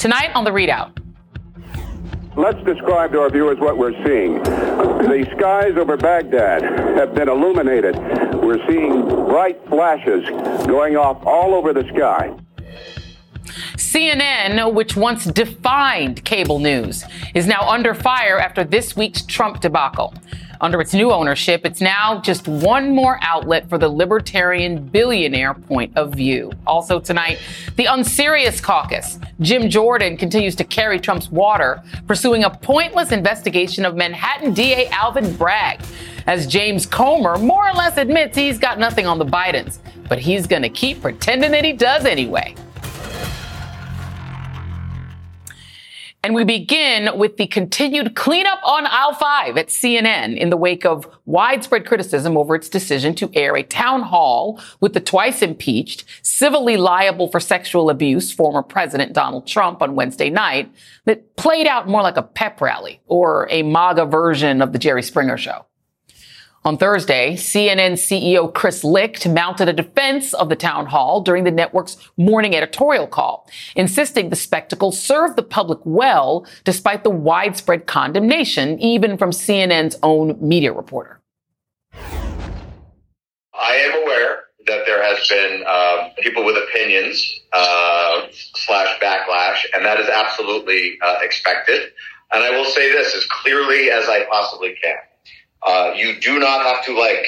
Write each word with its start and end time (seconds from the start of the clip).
Tonight 0.00 0.30
on 0.34 0.44
the 0.44 0.50
ReidOut. 0.50 0.96
Let's 2.34 2.64
describe 2.64 3.12
to 3.12 3.20
our 3.20 3.28
viewers 3.28 3.58
what 3.58 3.76
we're 3.76 3.92
seeing. 4.02 4.42
The 4.42 5.30
skies 5.36 5.76
over 5.76 5.98
Baghdad 5.98 6.62
have 6.96 7.14
been 7.14 7.28
illuminated. 7.28 7.98
We're 8.36 8.66
seeing 8.66 9.02
bright 9.04 9.62
flashes 9.68 10.26
going 10.66 10.96
off 10.96 11.22
all 11.26 11.52
over 11.52 11.74
the 11.74 11.86
sky. 11.94 12.34
CNN, 13.76 14.72
which 14.72 14.96
once 14.96 15.26
defined 15.26 16.24
cable 16.24 16.60
news, 16.60 17.04
is 17.34 17.46
now 17.46 17.60
under 17.68 17.92
fire 17.92 18.38
after 18.38 18.64
this 18.64 18.96
week's 18.96 19.20
Trump 19.20 19.60
debacle. 19.60 20.14
Under 20.62 20.78
its 20.78 20.92
new 20.92 21.10
ownership, 21.10 21.62
it's 21.64 21.80
now 21.80 22.20
just 22.20 22.46
one 22.46 22.94
more 22.94 23.18
outlet 23.22 23.66
for 23.70 23.78
the 23.78 23.88
libertarian 23.88 24.86
billionaire 24.86 25.54
point 25.54 25.90
of 25.96 26.14
view. 26.14 26.52
Also 26.66 27.00
tonight, 27.00 27.38
the 27.76 27.86
unserious 27.86 28.60
caucus. 28.60 29.18
Jim 29.40 29.70
Jordan 29.70 30.18
continues 30.18 30.54
to 30.56 30.64
carry 30.64 31.00
Trump's 31.00 31.30
water, 31.30 31.82
pursuing 32.06 32.44
a 32.44 32.50
pointless 32.50 33.10
investigation 33.10 33.86
of 33.86 33.96
Manhattan 33.96 34.52
DA 34.52 34.88
Alvin 34.88 35.34
Bragg. 35.36 35.80
As 36.26 36.46
James 36.46 36.84
Comer 36.84 37.38
more 37.38 37.66
or 37.66 37.72
less 37.72 37.96
admits 37.96 38.36
he's 38.36 38.58
got 38.58 38.78
nothing 38.78 39.06
on 39.06 39.18
the 39.18 39.24
Bidens, 39.24 39.78
but 40.10 40.18
he's 40.18 40.46
going 40.46 40.62
to 40.62 40.68
keep 40.68 41.00
pretending 41.00 41.52
that 41.52 41.64
he 41.64 41.72
does 41.72 42.04
anyway. 42.04 42.54
And 46.22 46.34
we 46.34 46.44
begin 46.44 47.16
with 47.16 47.38
the 47.38 47.46
continued 47.46 48.14
cleanup 48.14 48.60
on 48.62 48.86
aisle 48.86 49.14
five 49.14 49.56
at 49.56 49.68
CNN 49.68 50.36
in 50.36 50.50
the 50.50 50.56
wake 50.56 50.84
of 50.84 51.08
widespread 51.24 51.86
criticism 51.86 52.36
over 52.36 52.54
its 52.54 52.68
decision 52.68 53.14
to 53.14 53.30
air 53.32 53.56
a 53.56 53.62
town 53.62 54.02
hall 54.02 54.60
with 54.80 54.92
the 54.92 55.00
twice 55.00 55.40
impeached, 55.40 56.04
civilly 56.22 56.76
liable 56.76 57.28
for 57.28 57.40
sexual 57.40 57.88
abuse 57.88 58.30
former 58.30 58.62
President 58.62 59.14
Donald 59.14 59.46
Trump 59.46 59.80
on 59.80 59.94
Wednesday 59.94 60.28
night 60.28 60.70
that 61.06 61.36
played 61.36 61.66
out 61.66 61.88
more 61.88 62.02
like 62.02 62.18
a 62.18 62.22
pep 62.22 62.60
rally 62.60 63.00
or 63.06 63.48
a 63.50 63.62
MAGA 63.62 64.04
version 64.04 64.60
of 64.60 64.74
the 64.74 64.78
Jerry 64.78 65.02
Springer 65.02 65.38
show. 65.38 65.64
On 66.62 66.76
Thursday, 66.76 67.36
CNN 67.36 67.92
CEO 67.92 68.52
Chris 68.52 68.84
Licht 68.84 69.26
mounted 69.26 69.70
a 69.70 69.72
defense 69.72 70.34
of 70.34 70.50
the 70.50 70.56
town 70.56 70.84
hall 70.84 71.22
during 71.22 71.44
the 71.44 71.50
network's 71.50 71.96
morning 72.18 72.54
editorial 72.54 73.06
call, 73.06 73.48
insisting 73.76 74.28
the 74.28 74.36
spectacle 74.36 74.92
served 74.92 75.36
the 75.36 75.42
public 75.42 75.78
well 75.84 76.46
despite 76.64 77.02
the 77.02 77.08
widespread 77.08 77.86
condemnation, 77.86 78.78
even 78.78 79.16
from 79.16 79.30
CNN's 79.30 79.96
own 80.02 80.36
media 80.38 80.70
reporter. 80.70 81.18
I 81.94 83.76
am 83.76 84.02
aware 84.02 84.40
that 84.66 84.84
there 84.84 85.02
has 85.02 85.26
been 85.30 85.64
uh, 85.66 86.10
people 86.22 86.44
with 86.44 86.58
opinions 86.58 87.40
uh, 87.54 88.26
slash 88.32 89.00
backlash, 89.00 89.64
and 89.74 89.82
that 89.86 89.98
is 89.98 90.10
absolutely 90.10 90.98
uh, 91.02 91.20
expected. 91.22 91.90
And 92.32 92.44
I 92.44 92.50
will 92.50 92.66
say 92.66 92.92
this 92.92 93.14
as 93.14 93.24
clearly 93.24 93.90
as 93.90 94.10
I 94.10 94.26
possibly 94.30 94.74
can. 94.82 94.98
Uh, 95.66 95.92
you 95.94 96.18
do 96.20 96.38
not 96.38 96.64
have 96.64 96.84
to 96.84 96.98
like 96.98 97.26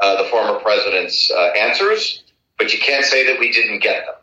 uh, 0.00 0.22
the 0.22 0.28
former 0.28 0.58
president's 0.60 1.30
uh, 1.30 1.52
answers, 1.56 2.24
but 2.58 2.72
you 2.72 2.78
can't 2.78 3.04
say 3.04 3.26
that 3.26 3.38
we 3.38 3.52
didn't 3.52 3.80
get 3.80 4.04
them. 4.06 4.14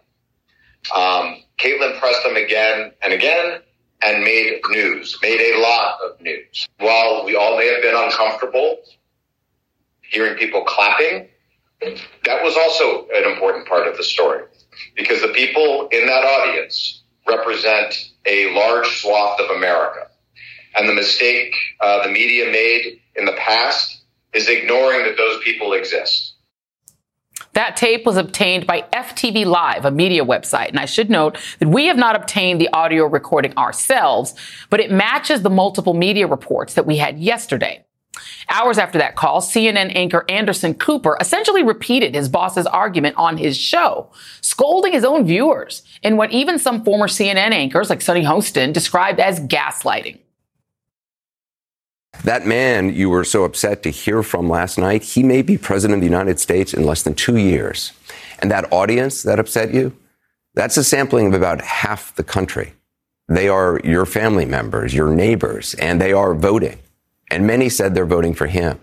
Um, 0.95 1.44
Kaitlan 1.59 2.00
pressed 2.00 2.23
them 2.23 2.35
again 2.35 2.91
and 3.01 3.13
again 3.13 3.62
and 4.03 4.23
made 4.23 4.62
news, 4.69 5.17
made 5.22 5.41
a 5.41 5.59
lot 5.59 5.97
of 6.06 6.22
news. 6.22 6.67
While 6.79 7.25
we 7.25 7.35
all 7.35 7.57
may 7.57 7.67
have 7.67 7.81
been 7.81 7.96
uncomfortable 7.96 8.78
hearing 10.01 10.38
people 10.38 10.63
clapping, 10.63 11.28
that 11.81 12.44
was 12.44 12.56
also 12.56 13.07
an 13.13 13.31
important 13.31 13.67
part 13.67 13.88
of 13.88 13.97
the 13.97 14.03
story 14.03 14.44
because 14.96 15.22
the 15.22 15.29
people 15.29 15.88
in 15.91 16.06
that 16.07 16.23
audience 16.23 17.03
represent 17.28 18.12
a 18.25 18.53
large 18.53 18.88
swath 19.01 19.40
of 19.40 19.50
America. 19.56 20.07
And 20.75 20.88
the 20.88 20.94
mistake 20.94 21.53
uh, 21.81 22.03
the 22.03 22.12
media 22.12 22.51
made 22.51 23.01
in 23.17 23.25
the 23.25 23.33
past 23.33 24.01
is 24.33 24.47
ignoring 24.47 25.03
that 25.03 25.17
those 25.17 25.44
people 25.44 25.73
exist. 25.73 26.35
That 27.53 27.75
tape 27.75 28.05
was 28.05 28.17
obtained 28.17 28.67
by 28.67 28.85
FTV 28.94 29.45
Live, 29.45 29.85
a 29.85 29.91
media 29.91 30.23
website. 30.23 30.69
And 30.69 30.79
I 30.79 30.85
should 30.85 31.09
note 31.09 31.38
that 31.59 31.67
we 31.67 31.88
have 31.88 31.97
not 31.97 32.16
obtained 32.16 32.61
the 32.61 32.69
audio 32.72 33.05
recording 33.05 33.57
ourselves, 33.57 34.35
but 34.69 34.79
it 34.79 34.91
matches 34.91 35.41
the 35.41 35.50
multiple 35.50 35.94
media 35.95 36.28
reports 36.28 36.75
that 36.75 36.85
we 36.85 36.97
had 36.97 37.17
yesterday. 37.17 37.83
Hours 38.50 38.78
after 38.78 38.97
that 39.00 39.16
call, 39.16 39.41
CNN 39.41 39.95
anchor 39.95 40.25
Anderson 40.29 40.73
Cooper 40.73 41.17
essentially 41.19 41.63
repeated 41.63 42.16
his 42.16 42.29
boss's 42.29 42.66
argument 42.66 43.16
on 43.17 43.38
his 43.38 43.57
show, 43.57 44.11
scolding 44.41 44.94
his 44.94 45.03
own 45.03 45.25
viewers 45.25 45.84
in 46.01 46.17
what 46.17 46.31
even 46.31 46.57
some 46.57 46.84
former 46.84 47.07
CNN 47.07 47.51
anchors 47.51 47.89
like 47.89 48.01
Sunny 48.01 48.23
Hostin 48.23 48.73
described 48.73 49.19
as 49.19 49.39
gaslighting. 49.39 50.19
That 52.23 52.47
man 52.47 52.94
you 52.94 53.09
were 53.09 53.23
so 53.23 53.44
upset 53.44 53.84
to 53.84 53.90
hear 53.90 54.23
from 54.23 54.50
last 54.50 54.78
night, 54.78 55.03
he 55.03 55.23
may 55.23 55.41
be 55.41 55.57
president 55.57 55.97
of 55.97 56.01
the 56.01 56.12
United 56.12 56.40
States 56.40 56.73
in 56.73 56.85
less 56.85 57.03
than 57.03 57.13
two 57.13 57.38
years. 57.38 57.94
And 58.40 58.50
that 58.51 58.72
audience 58.72 59.23
that 59.23 59.40
upset 59.40 59.73
you, 59.73 59.95
that's 60.53 60.78
a 60.78 60.84
sampling 60.84 61.28
of 61.28 61.34
about 61.34 61.62
half 61.62 62.16
the 62.16 62.23
country. 62.23 62.73
They 63.28 63.50
are 63.50 63.79
your 63.84 64.06
family 64.06 64.46
members, 64.46 64.94
your 64.94 65.13
neighbors, 65.13 65.73
and 65.75 66.01
they 66.01 66.13
are 66.13 66.34
voting. 66.34 66.79
And 67.29 67.46
many 67.46 67.69
said 67.69 67.94
they're 67.94 68.06
voting 68.06 68.34
for 68.34 68.47
him. 68.47 68.79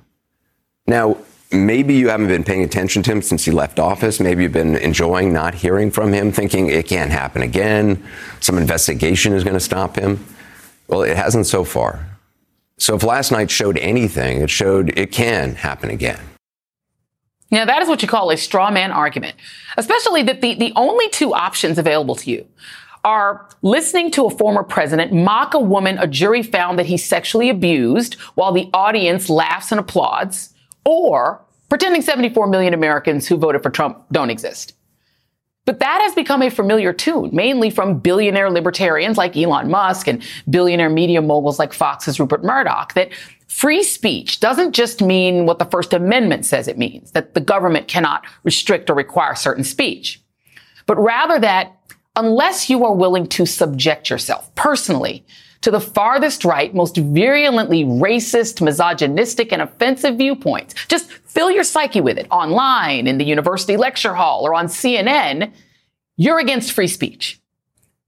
Now, 0.87 1.17
maybe 1.51 1.95
you 1.95 2.11
haven't 2.11 2.29
been 2.29 2.45
paying 2.45 2.63
attention 2.63 3.03
to 3.05 3.13
him 3.13 3.23
since 3.23 3.45
he 3.45 3.51
left 3.51 3.79
office. 3.79 4.21
Maybe 4.21 4.43
you've 4.43 4.53
been 4.53 4.77
enjoying 4.77 5.33
not 5.33 5.55
hearing 5.55 5.91
from 5.91 6.13
him, 6.13 6.31
thinking 6.31 6.69
it 6.69 6.87
can't 6.87 7.11
happen 7.11 7.43
again. 7.43 8.05
Some 8.41 8.59
investigation 8.59 9.33
is 9.33 9.45
going 9.45 9.55
to 9.55 9.61
stop 9.61 9.97
him. 9.97 10.25
Well, 10.89 11.03
it 11.03 11.17
hasn't 11.17 11.47
so 11.47 11.65
far. 11.65 12.14
So 12.79 12.97
if 12.97 13.03
last 13.03 13.31
night 13.31 13.51
showed 13.51 13.79
anything, 13.79 14.41
it 14.41 14.51
showed 14.51 14.97
it 14.99 15.13
can 15.13 15.55
happen 15.55 15.91
again. 15.91 16.21
Now, 17.51 17.65
that 17.65 17.83
is 17.83 17.89
what 17.89 18.03
you 18.03 18.09
call 18.09 18.31
a 18.31 18.37
straw 18.37 18.71
man 18.71 18.91
argument, 18.91 19.37
especially 19.77 20.23
that 20.25 20.41
the, 20.41 20.55
the 20.55 20.73
only 20.75 21.09
two 21.11 21.35
options 21.35 21.79
available 21.79 22.17
to 22.17 22.31
you 22.31 22.47
are 23.05 23.49
listening 23.63 24.11
to 24.11 24.25
a 24.25 24.31
former 24.31 24.63
president 24.63 25.13
mock 25.13 25.55
a 25.55 25.59
woman 25.61 25.99
a 25.99 26.07
jury 26.07 26.43
found 26.43 26.79
that 26.79 26.87
he 26.87 26.97
sexually 26.97 27.51
abused 27.51 28.15
while 28.35 28.51
the 28.51 28.69
audience 28.73 29.29
laughs 29.29 29.71
and 29.71 29.79
applauds, 29.79 30.55
or 30.85 31.45
pretending 31.69 32.03
74 32.03 32.47
million 32.49 32.75
Americans 32.75 33.29
who 33.29 33.37
voted 33.37 33.63
for 33.63 33.71
Trump 33.71 34.03
don't 34.11 34.31
exist. 34.31 34.75
But 35.67 35.81
that 35.81 36.03
has 36.03 36.15
become 36.15 36.43
a 36.43 36.51
familiar 36.51 36.93
tune, 36.93 37.31
mainly 37.33 37.71
from 37.71 37.99
billionaire 37.99 38.51
libertarians 38.51 39.17
like 39.17 39.37
Elon 39.37 39.71
Musk 39.71 40.07
and 40.07 40.23
billionaire 40.49 40.91
media 40.91 41.23
moguls 41.23 41.59
like 41.59 41.73
Fox's 41.73 42.21
Rupert 42.21 42.45
Murdoch, 42.45 42.93
that 42.95 43.11
free 43.49 43.83
speech 43.83 44.41
doesn't 44.41 44.73
just 44.73 45.01
mean 45.01 45.47
what 45.47 45.59
the 45.59 45.65
First 45.65 45.95
Amendment 45.95 46.45
says 46.45 46.69
it 46.69 46.77
means, 46.77 47.13
that 47.13 47.35
the 47.35 47.41
government 47.41 47.89
cannot 47.89 48.27
restrict 48.43 48.91
or 48.91 48.95
require 48.95 49.35
certain 49.35 49.65
speech, 49.65 50.21
but 50.87 50.99
rather 50.99 51.39
that 51.39 51.73
unless 52.17 52.69
you 52.69 52.85
are 52.85 52.95
willing 52.95 53.27
to 53.27 53.47
subject 53.47 54.11
yourself 54.11 54.55
personally 54.55 55.25
to 55.65 55.71
the 55.71 55.81
farthest 55.81 56.45
right, 56.45 56.75
most 56.75 56.95
virulently 56.99 57.85
racist, 57.85 58.61
misogynistic, 58.61 59.51
and 59.51 59.63
offensive 59.63 60.19
viewpoints. 60.19 60.75
Just 60.89 61.11
fill 61.11 61.51
your 61.51 61.65
psyche 61.65 62.03
with 62.03 62.19
it 62.19 62.27
online, 62.31 63.07
in 63.07 63.17
the 63.17 63.25
university 63.25 63.79
lecture 63.79 64.13
hall, 64.13 64.47
or 64.47 64.55
on 64.55 64.67
CNN. 64.67 65.51
You're 66.19 66.39
against 66.39 66.73
free 66.73 66.87
speech. 66.87 67.41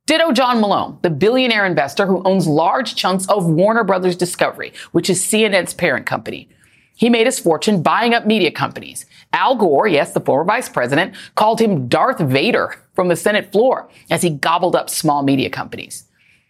Ditto 0.04 0.32
John 0.32 0.60
Malone, 0.60 0.98
the 1.00 1.08
billionaire 1.08 1.64
investor 1.64 2.04
who 2.04 2.22
owns 2.24 2.46
large 2.46 2.94
chunks 2.94 3.26
of 3.26 3.46
Warner 3.46 3.84
Brothers 3.84 4.16
Discovery, 4.16 4.74
which 4.92 5.08
is 5.08 5.22
CNN's 5.22 5.72
parent 5.72 6.04
company. 6.04 6.50
He 6.94 7.08
made 7.08 7.26
his 7.26 7.38
fortune 7.38 7.82
buying 7.82 8.12
up 8.12 8.26
media 8.26 8.50
companies. 8.50 9.06
Al 9.32 9.56
Gore, 9.56 9.86
yes, 9.86 10.12
the 10.12 10.20
former 10.20 10.44
vice 10.44 10.68
president, 10.68 11.14
called 11.36 11.62
him 11.62 11.88
Darth 11.88 12.18
Vader 12.18 12.74
from 12.94 13.08
the 13.08 13.16
Senate 13.16 13.50
floor 13.50 13.88
as 14.10 14.20
he 14.20 14.28
gobbled 14.28 14.76
up 14.76 14.90
small 14.90 15.22
media 15.22 15.48
companies. 15.48 16.06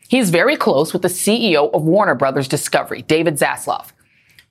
He's 0.09 0.31
very 0.31 0.57
close 0.57 0.93
with 0.93 1.03
the 1.03 1.09
CEO 1.09 1.73
of 1.73 1.83
Warner 1.83 2.15
Brothers 2.15 2.49
Discovery, 2.49 3.03
David 3.03 3.35
Zaslav. 3.35 3.93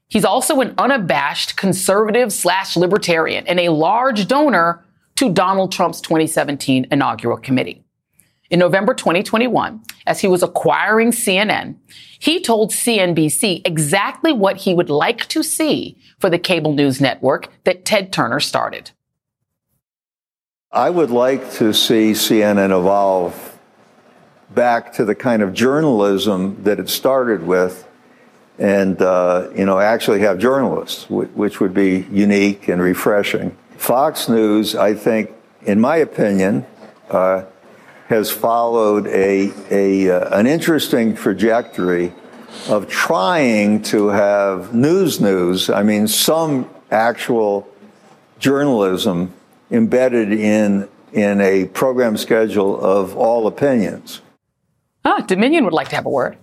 He's 0.07 0.25
also 0.25 0.62
an 0.62 0.74
unabashed 0.78 1.57
conservative 1.57 2.31
slash 2.31 2.78
libertarian 2.78 3.48
and 3.48 3.60
a 3.60 3.69
large 3.69 4.28
donor 4.28 4.86
to 5.16 5.31
Donald 5.31 5.72
Trump's 5.72 6.02
2017 6.02 6.88
inaugural 6.92 7.38
committee. 7.38 7.84
In 8.52 8.60
November 8.60 8.94
2021, 8.94 9.81
as 10.06 10.22
he 10.22 10.28
was 10.28 10.44
acquiring 10.44 11.12
CNN, 11.12 11.78
he 12.19 12.40
told 12.40 12.72
CNBC 12.72 13.66
exactly 13.66 14.31
what 14.31 14.58
he 14.58 14.74
would 14.74 14.90
like 14.90 15.28
to 15.30 15.42
see 15.42 15.98
for 16.19 16.30
the 16.30 16.38
cable 16.38 16.74
news 16.74 17.01
network 17.01 17.50
that 17.63 17.86
Ted 17.86 18.13
Turner 18.13 18.40
started. 18.40 18.92
I 20.72 20.90
would 20.90 21.10
like 21.10 21.54
to 21.54 21.74
see 21.74 22.12
CNN 22.12 22.78
evolve 22.78 23.55
back 24.56 24.94
to 24.94 25.06
the 25.06 25.16
kind 25.16 25.42
of 25.42 25.54
journalism 25.54 26.63
that 26.63 26.80
it 26.80 26.90
started 26.90 27.46
with 27.46 27.88
and, 28.57 29.02
uh, 29.02 29.50
you 29.54 29.66
know, 29.66 29.80
actually 29.80 30.22
have 30.22 30.40
journalists, 30.40 31.10
which 31.10 31.60
would 31.60 31.74
be 31.74 32.07
unique 32.10 32.69
and 32.69 32.81
refreshing. 32.81 33.56
Fox 33.75 34.30
News, 34.30 34.75
I 34.75 34.94
think, 34.94 35.31
in 35.63 35.81
my 35.81 35.98
opinion, 35.98 36.66
uh, 37.10 37.44
has 38.07 38.31
followed 38.31 39.07
a, 39.07 39.52
a 39.72 40.10
uh, 40.10 40.40
an 40.40 40.48
interesting 40.48 41.16
trajectory 41.16 42.13
of 42.69 42.88
trying 42.88 43.81
to 43.84 44.08
have 44.08 44.74
news 44.74 45.19
news. 45.19 45.69
I 45.69 45.84
mean, 45.84 46.08
some 46.08 46.69
actual 46.92 47.68
journalism 48.40 49.34
embedded 49.72 50.31
in 50.31 50.88
in 51.12 51.42
a 51.42 51.66
program 51.66 52.16
schedule 52.16 52.80
of 52.80 53.18
all 53.18 53.48
opinions. 53.48 54.22
Ah, 55.06 55.22
Dominion 55.22 55.63
would 55.63 55.74
like 55.74 55.90
to 55.90 55.96
have 55.96 56.07
a 56.07 56.10
word. 56.10 56.38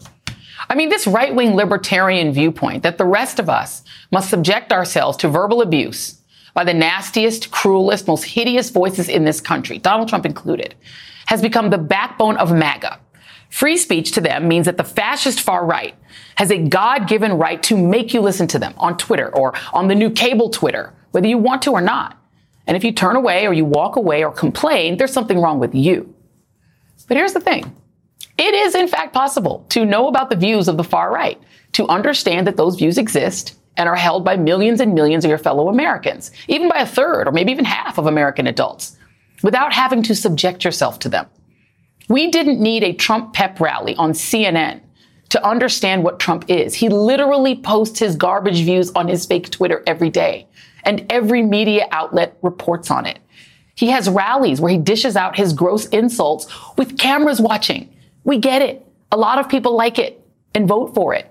I 0.71 0.77
mean, 0.77 0.89
this 0.89 1.09
right 1.09 1.35
wing 1.35 1.57
libertarian 1.57 2.33
viewpoint 2.33 2.85
that 2.85 2.97
the 2.97 3.05
rest 3.05 3.41
of 3.41 3.51
us 3.51 3.83
must 4.13 4.31
subject 4.31 4.73
ourselves 4.73 5.17
to 5.19 5.29
verbal 5.29 5.61
abuse 5.61 6.21
by 6.55 6.65
the 6.65 6.73
nastiest, 6.73 7.51
cruelest, 7.51 8.07
most 8.07 8.25
hideous 8.25 8.71
voices 8.71 9.09
in 9.09 9.25
this 9.25 9.41
country, 9.41 9.79
Donald 9.79 10.09
Trump 10.09 10.25
included, 10.25 10.75
has 11.27 11.43
become 11.43 11.71
the 11.71 11.79
backbone 11.79 12.37
of 12.37 12.53
MAGA. 12.53 13.01
Free 13.51 13.77
speech 13.77 14.13
to 14.13 14.21
them 14.21 14.49
means 14.49 14.67
that 14.67 14.77
the 14.77 14.85
fascist 14.85 15.41
far 15.41 15.67
right 15.67 15.95
has 16.37 16.51
a 16.51 16.59
God 16.59 17.09
given 17.09 17.33
right 17.33 17.63
to 17.65 17.77
make 17.77 18.15
you 18.15 18.21
listen 18.21 18.47
to 18.49 18.59
them 18.59 18.75
on 18.77 18.97
Twitter 18.97 19.35
or 19.35 19.55
on 19.73 19.89
the 19.89 19.95
new 19.95 20.11
cable 20.11 20.51
Twitter, 20.51 20.93
whether 21.11 21.27
you 21.27 21.37
want 21.37 21.63
to 21.63 21.73
or 21.73 21.81
not. 21.81 22.19
And 22.67 22.77
if 22.77 22.85
you 22.85 22.93
turn 22.93 23.17
away 23.17 23.47
or 23.47 23.53
you 23.53 23.65
walk 23.65 23.97
away 23.97 24.25
or 24.25 24.31
complain, 24.31 24.97
there's 24.97 25.13
something 25.13 25.39
wrong 25.39 25.59
with 25.59 25.75
you. 25.75 26.15
But 27.09 27.17
here's 27.17 27.35
the 27.35 27.41
thing. 27.41 27.75
It 28.39 28.55
is 28.55 28.75
in 28.75 28.89
fact 28.89 29.13
possible 29.13 29.65
to 29.71 29.85
know 29.85 30.09
about 30.09 30.31
the 30.31 30.37
views 30.37 30.69
of 30.69 30.77
the 30.77 30.85
far 30.85 31.13
right, 31.13 31.41
to 31.73 31.89
understand 31.89 32.47
that 32.47 32.57
those 32.57 32.77
views 32.77 32.99
exist 32.99 33.57
and 33.77 33.89
are 33.89 33.97
held 33.97 34.25
by 34.25 34.37
millions 34.37 34.81
and 34.81 34.95
millions 34.95 35.25
of 35.25 35.29
your 35.29 35.39
fellow 35.39 35.69
Americans, 35.69 36.31
even 36.49 36.69
by 36.69 36.81
a 36.81 36.87
third 36.87 37.27
or 37.27 37.33
maybe 37.33 37.53
even 37.53 37.65
half 37.65 37.99
of 37.99 38.07
American 38.07 38.47
adults, 38.47 38.97
without 39.43 39.73
having 39.73 40.03
to 40.03 40.15
subject 40.15 40.65
yourself 40.65 40.99
to 41.01 41.09
them. 41.09 41.27
We 42.09 42.31
didn't 42.31 42.61
need 42.61 42.85
a 42.85 42.93
Trump 42.93 43.33
pep 43.33 43.61
rally 43.61 43.95
on 43.97 44.13
CNN 44.13 44.81
to 45.31 45.47
understand 45.47 46.05
what 46.05 46.21
Trump 46.21 46.45
is. 46.49 46.75
He 46.75 46.91
literally 46.91 47.57
posts 47.57 47.99
his 47.99 48.17
garbage 48.17 48.63
views 48.63 48.91
on 48.95 49.09
his 49.09 49.25
fake 49.25 49.49
Twitter 49.51 49.83
every 49.87 50.11
day, 50.11 50.47
and 50.85 51.07
every 51.11 51.43
media 51.43 51.87
outlet 51.91 52.37
reports 52.43 52.91
on 52.91 53.07
it. 53.07 53.19
He 53.75 53.89
has 53.89 54.11
rallies 54.11 54.61
where 54.61 54.71
he 54.71 54.77
dishes 54.77 55.17
out 55.17 55.37
his 55.37 55.55
gross 55.55 55.87
insults 55.87 56.47
with 56.77 56.99
cameras 56.99 57.41
watching. 57.41 57.89
We 58.25 58.39
get 58.39 58.63
it. 58.63 58.87
A 59.11 59.17
lot 59.17 59.39
of 59.39 59.49
people 59.49 59.77
like 59.77 59.99
it 59.99 60.21
and 60.55 60.69
vote 60.69 60.95
for 60.95 61.15
it. 61.15 61.31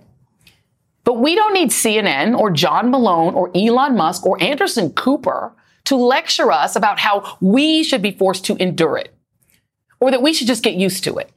But 1.03 1.19
we 1.19 1.35
don't 1.35 1.53
need 1.53 1.69
CNN 1.69 2.37
or 2.37 2.51
John 2.51 2.91
Malone 2.91 3.33
or 3.33 3.51
Elon 3.55 3.95
Musk 3.95 4.25
or 4.25 4.41
Anderson 4.41 4.91
Cooper 4.91 5.53
to 5.85 5.95
lecture 5.95 6.51
us 6.51 6.75
about 6.75 6.99
how 6.99 7.37
we 7.41 7.83
should 7.83 8.01
be 8.01 8.11
forced 8.11 8.45
to 8.45 8.55
endure 8.57 8.97
it 8.97 9.13
or 9.99 10.11
that 10.11 10.21
we 10.21 10.33
should 10.33 10.47
just 10.47 10.63
get 10.63 10.75
used 10.75 11.03
to 11.05 11.17
it. 11.17 11.31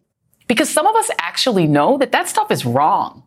Because 0.46 0.68
some 0.68 0.86
of 0.86 0.94
us 0.96 1.10
actually 1.18 1.66
know 1.66 1.96
that 1.98 2.12
that 2.12 2.28
stuff 2.28 2.50
is 2.50 2.66
wrong 2.66 3.22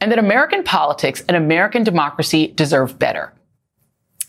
and 0.00 0.12
that 0.12 0.18
American 0.18 0.62
politics 0.62 1.24
and 1.26 1.36
American 1.36 1.82
democracy 1.82 2.46
deserve 2.48 2.98
better. 2.98 3.32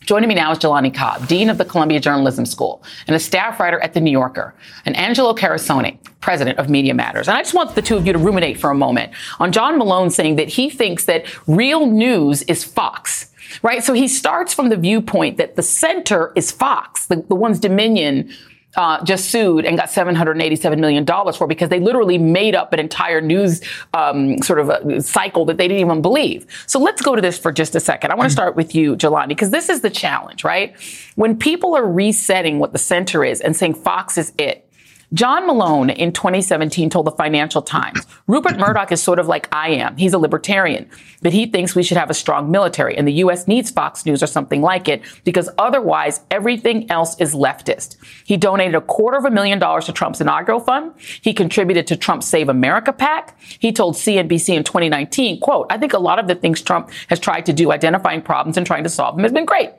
Joining 0.08 0.30
me 0.30 0.36
now 0.36 0.54
is 0.54 0.58
Jelani 0.58 0.94
Cobb, 0.94 1.28
Dean 1.28 1.50
of 1.50 1.58
the 1.58 1.66
Columbia 1.66 2.00
Journalism 2.00 2.46
School 2.46 2.82
and 3.08 3.16
a 3.16 3.20
staff 3.20 3.60
writer 3.60 3.78
at 3.82 3.94
The 3.94 4.00
New 4.00 4.10
Yorker, 4.12 4.56
and 4.86 4.96
Angelo 4.96 5.34
Carusone, 5.34 5.98
President 6.22 6.58
of 6.60 6.70
Media 6.70 6.94
Matters. 6.94 7.28
And 7.28 7.36
I 7.36 7.42
just 7.42 7.54
want 7.54 7.76
the 7.76 7.82
two 7.82 7.98
of 7.98 8.08
you 8.08 8.14
to 8.14 8.18
ruminate 8.18 8.58
for 8.58 8.70
a 8.70 8.74
moment 8.74 9.12
on 9.42 9.52
John 9.52 9.78
Malone 9.78 10.10
saying 10.10 10.38
that 10.38 10.48
he 10.48 10.70
thinks 10.70 11.04
that 11.06 11.26
real 11.46 11.86
news 11.86 12.42
is 12.44 12.64
Fox 12.64 13.34
right? 13.62 13.82
So 13.82 13.94
he 13.94 14.10
starts 14.10 14.54
from 14.54 14.68
the 14.68 14.76
viewpoint 14.76 15.38
that 15.38 15.56
the 15.56 15.64
center 15.64 16.34
is 16.36 16.52
Fox, 16.52 17.06
the, 17.06 17.24
the 17.30 17.36
ones 17.36 17.60
Dominion 17.60 18.30
uh, 18.78 19.04
just 19.04 19.30
sued 19.32 19.66
and 19.66 19.76
got 19.76 19.90
$787 19.90 20.80
million 20.80 21.06
for 21.06 21.48
because 21.48 21.70
they 21.70 21.80
literally 21.80 22.18
made 22.18 22.56
up 22.56 22.74
an 22.74 22.80
entire 22.80 23.20
news 23.20 23.62
um, 23.94 24.38
sort 24.40 24.60
of 24.60 25.04
cycle 25.04 25.46
that 25.46 25.58
they 25.58 25.68
didn't 25.68 25.82
even 25.82 26.02
believe. 26.02 26.46
So 26.68 26.80
let's 26.80 27.02
go 27.02 27.16
to 27.16 27.22
this 27.22 27.38
for 27.38 27.52
just 27.52 27.76
a 27.76 27.80
second. 27.80 28.12
I 28.12 28.16
want 28.16 28.28
to 28.28 28.34
start 28.34 28.56
with 28.56 28.76
you, 28.76 28.96
Jelani, 28.96 29.30
because 29.30 29.50
this 29.50 29.68
is 29.70 29.82
the 29.82 29.90
challenge, 29.90 30.44
right? 30.44 30.76
When 31.16 31.38
people 31.38 31.76
are 31.76 31.86
resetting 31.86 32.60
what 32.60 32.72
the 32.72 32.80
center 32.80 33.26
is 33.26 33.42
and 33.42 33.56
saying 33.56 33.74
Fox 33.74 34.18
is 34.18 34.32
it, 34.38 34.67
John 35.14 35.48
Malone 35.48 35.90
in 35.90 36.12
2017 36.12 36.90
told 36.90 37.08
the 37.08 37.12
Financial 37.12 37.62
Times, 37.62 38.06
Rupert 38.28 38.58
Murdoch 38.60 38.92
is 38.92 39.02
sort 39.02 39.20
of 39.20 39.28
like 39.28 39.48
I 39.54 39.70
am. 39.70 39.96
He's 39.96 40.14
a 40.14 40.20
libertarian, 40.20 40.90
but 41.22 41.32
he 41.32 41.46
thinks 41.46 41.76
we 41.76 41.84
should 41.84 41.98
have 41.98 42.10
a 42.10 42.14
strong 42.14 42.52
military 42.52 42.98
and 42.98 43.08
the 43.08 43.14
U.S. 43.14 43.48
needs 43.48 43.72
Fox 43.72 44.06
News 44.06 44.22
or 44.22 44.28
something 44.28 44.62
like 44.62 44.90
it 44.90 45.02
because 45.24 45.50
otherwise 45.58 46.20
everything 46.30 46.92
else 46.92 47.20
is 47.22 47.34
leftist. 47.34 47.96
He 48.26 48.36
donated 48.36 48.76
a 48.76 48.82
quarter 48.82 49.18
of 49.18 49.24
a 49.24 49.32
million 49.32 49.60
dollars 49.60 49.86
to 49.86 49.94
Trump's 49.94 50.20
inaugural 50.20 50.60
fund. 50.60 50.92
He 51.00 51.34
contributed 51.34 51.88
to 51.88 51.96
Trump's 51.96 52.28
Save 52.28 52.50
America 52.50 52.92
PAC. 52.92 53.40
He 53.40 53.72
told 53.72 53.96
CNBC 53.96 54.56
in 54.56 54.66
2019, 54.66 55.40
quote, 55.40 55.68
I 55.70 55.78
think 55.78 55.94
a 55.94 56.00
lot 56.00 56.20
of 56.20 56.28
the 56.28 56.36
things 56.36 56.62
Trump 56.62 56.92
has 57.08 57.20
tried 57.20 57.46
to 57.46 57.54
do, 57.54 57.72
identifying 57.72 58.22
problems 58.22 58.58
and 58.58 58.68
trying 58.68 58.84
to 58.84 58.90
solve 58.90 59.16
them, 59.16 59.24
has 59.24 59.32
been 59.32 59.46
great. 59.46 59.72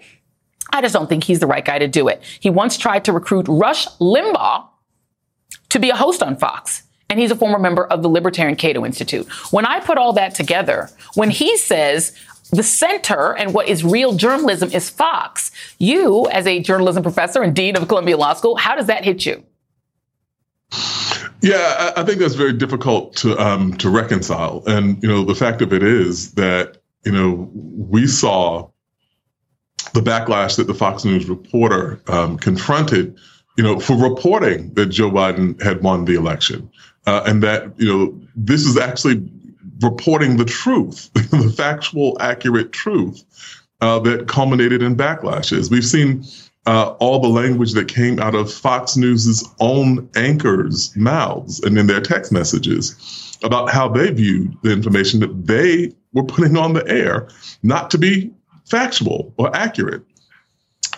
I 0.70 0.80
just 0.80 0.94
don't 0.94 1.08
think 1.08 1.24
he's 1.24 1.40
the 1.40 1.46
right 1.46 1.64
guy 1.64 1.78
to 1.78 1.88
do 1.88 2.08
it. 2.08 2.22
He 2.40 2.48
once 2.48 2.78
tried 2.78 3.04
to 3.06 3.12
recruit 3.12 3.46
Rush 3.48 3.86
Limbaugh 3.98 4.67
to 5.70 5.78
be 5.78 5.90
a 5.90 5.96
host 5.96 6.22
on 6.22 6.36
Fox. 6.36 6.82
And 7.10 7.18
he's 7.18 7.30
a 7.30 7.36
former 7.36 7.58
member 7.58 7.86
of 7.86 8.02
the 8.02 8.08
Libertarian 8.08 8.56
Cato 8.56 8.84
Institute. 8.84 9.26
When 9.50 9.64
I 9.64 9.80
put 9.80 9.96
all 9.96 10.12
that 10.14 10.34
together, 10.34 10.90
when 11.14 11.30
he 11.30 11.56
says 11.56 12.14
the 12.50 12.62
center 12.62 13.34
and 13.36 13.54
what 13.54 13.68
is 13.68 13.82
real 13.82 14.14
journalism 14.14 14.70
is 14.72 14.90
Fox, 14.90 15.50
you, 15.78 16.28
as 16.28 16.46
a 16.46 16.60
journalism 16.60 17.02
professor 17.02 17.42
and 17.42 17.54
dean 17.56 17.76
of 17.76 17.88
Columbia 17.88 18.16
Law 18.16 18.34
School, 18.34 18.56
how 18.56 18.74
does 18.76 18.86
that 18.86 19.04
hit 19.04 19.24
you? 19.24 19.42
Yeah, 21.40 21.92
I 21.96 22.02
think 22.02 22.18
that's 22.18 22.34
very 22.34 22.52
difficult 22.52 23.14
to 23.16 23.38
um, 23.38 23.76
to 23.78 23.88
reconcile. 23.88 24.62
And 24.66 25.00
you 25.02 25.08
know, 25.08 25.24
the 25.24 25.34
fact 25.34 25.62
of 25.62 25.72
it 25.72 25.82
is 25.82 26.32
that 26.32 26.78
you 27.04 27.12
know 27.12 27.48
we 27.52 28.06
saw 28.06 28.68
the 29.94 30.00
backlash 30.00 30.56
that 30.56 30.66
the 30.66 30.74
Fox 30.74 31.04
News 31.04 31.28
reporter 31.28 32.00
um, 32.08 32.38
confronted 32.38 33.16
you 33.58 33.64
know, 33.64 33.80
for 33.80 33.96
reporting 33.96 34.72
that 34.74 34.86
Joe 34.86 35.10
Biden 35.10 35.60
had 35.60 35.82
won 35.82 36.04
the 36.04 36.14
election, 36.14 36.70
uh, 37.06 37.24
and 37.26 37.42
that 37.42 37.72
you 37.76 37.88
know 37.88 38.20
this 38.36 38.64
is 38.64 38.78
actually 38.78 39.28
reporting 39.82 40.36
the 40.36 40.44
truth, 40.44 41.12
the 41.14 41.52
factual, 41.56 42.16
accurate 42.20 42.70
truth 42.70 43.24
uh, 43.80 43.98
that 43.98 44.28
culminated 44.28 44.80
in 44.80 44.96
backlashes. 44.96 45.72
We've 45.72 45.84
seen 45.84 46.24
uh, 46.66 46.90
all 47.00 47.18
the 47.18 47.28
language 47.28 47.72
that 47.72 47.88
came 47.88 48.20
out 48.20 48.36
of 48.36 48.52
Fox 48.52 48.96
News's 48.96 49.44
own 49.58 50.08
anchors' 50.14 50.96
mouths 50.96 51.60
and 51.60 51.76
in 51.76 51.88
their 51.88 52.00
text 52.00 52.30
messages 52.30 53.36
about 53.42 53.70
how 53.70 53.88
they 53.88 54.12
viewed 54.12 54.56
the 54.62 54.70
information 54.70 55.18
that 55.18 55.46
they 55.46 55.92
were 56.12 56.24
putting 56.24 56.56
on 56.56 56.74
the 56.74 56.86
air 56.86 57.28
not 57.64 57.90
to 57.90 57.98
be 57.98 58.32
factual 58.66 59.34
or 59.36 59.54
accurate. 59.56 60.04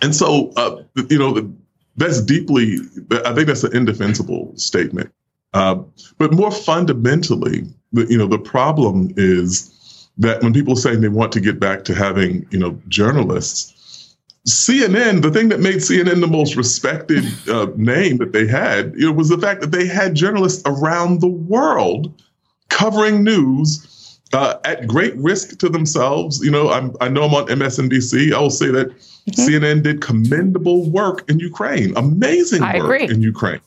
And 0.02 0.14
so, 0.14 0.52
uh, 0.56 0.82
you 1.08 1.18
know, 1.18 1.52
that's 2.00 2.20
deeply, 2.22 2.78
I 3.24 3.34
think 3.34 3.46
that's 3.46 3.62
an 3.62 3.76
indefensible 3.76 4.52
statement. 4.56 5.12
Uh, 5.52 5.82
but 6.18 6.32
more 6.32 6.50
fundamentally, 6.50 7.66
the, 7.92 8.06
you 8.06 8.16
know, 8.16 8.26
the 8.26 8.38
problem 8.38 9.12
is 9.16 10.08
that 10.16 10.42
when 10.42 10.54
people 10.54 10.76
say 10.76 10.96
they 10.96 11.08
want 11.08 11.32
to 11.32 11.40
get 11.40 11.60
back 11.60 11.84
to 11.84 11.94
having, 11.94 12.46
you 12.50 12.58
know, 12.58 12.80
journalists, 12.88 14.16
CNN, 14.48 15.20
the 15.20 15.30
thing 15.30 15.50
that 15.50 15.60
made 15.60 15.76
CNN 15.76 16.20
the 16.20 16.26
most 16.26 16.56
respected 16.56 17.24
uh, 17.48 17.66
name 17.76 18.16
that 18.16 18.32
they 18.32 18.46
had, 18.46 18.94
you 18.96 19.06
know, 19.06 19.12
was 19.12 19.28
the 19.28 19.38
fact 19.38 19.60
that 19.60 19.70
they 19.70 19.86
had 19.86 20.14
journalists 20.14 20.62
around 20.64 21.20
the 21.20 21.28
world 21.28 22.22
covering 22.70 23.22
news 23.22 23.89
uh, 24.32 24.54
at 24.64 24.86
great 24.86 25.16
risk 25.16 25.58
to 25.58 25.68
themselves. 25.68 26.40
You 26.42 26.50
know, 26.50 26.70
I'm, 26.70 26.94
I 27.00 27.08
know 27.08 27.24
I'm 27.24 27.34
on 27.34 27.46
MSNBC. 27.46 28.32
I 28.32 28.40
will 28.40 28.50
say 28.50 28.70
that 28.70 28.94
Mm-hmm. 29.28 29.66
CNN 29.66 29.82
did 29.82 30.00
commendable 30.00 30.88
work 30.90 31.28
in 31.28 31.38
Ukraine, 31.38 31.96
amazing 31.96 32.62
I 32.62 32.76
work 32.76 32.84
agree. 32.84 33.14
in 33.14 33.20
Ukraine. 33.20 33.60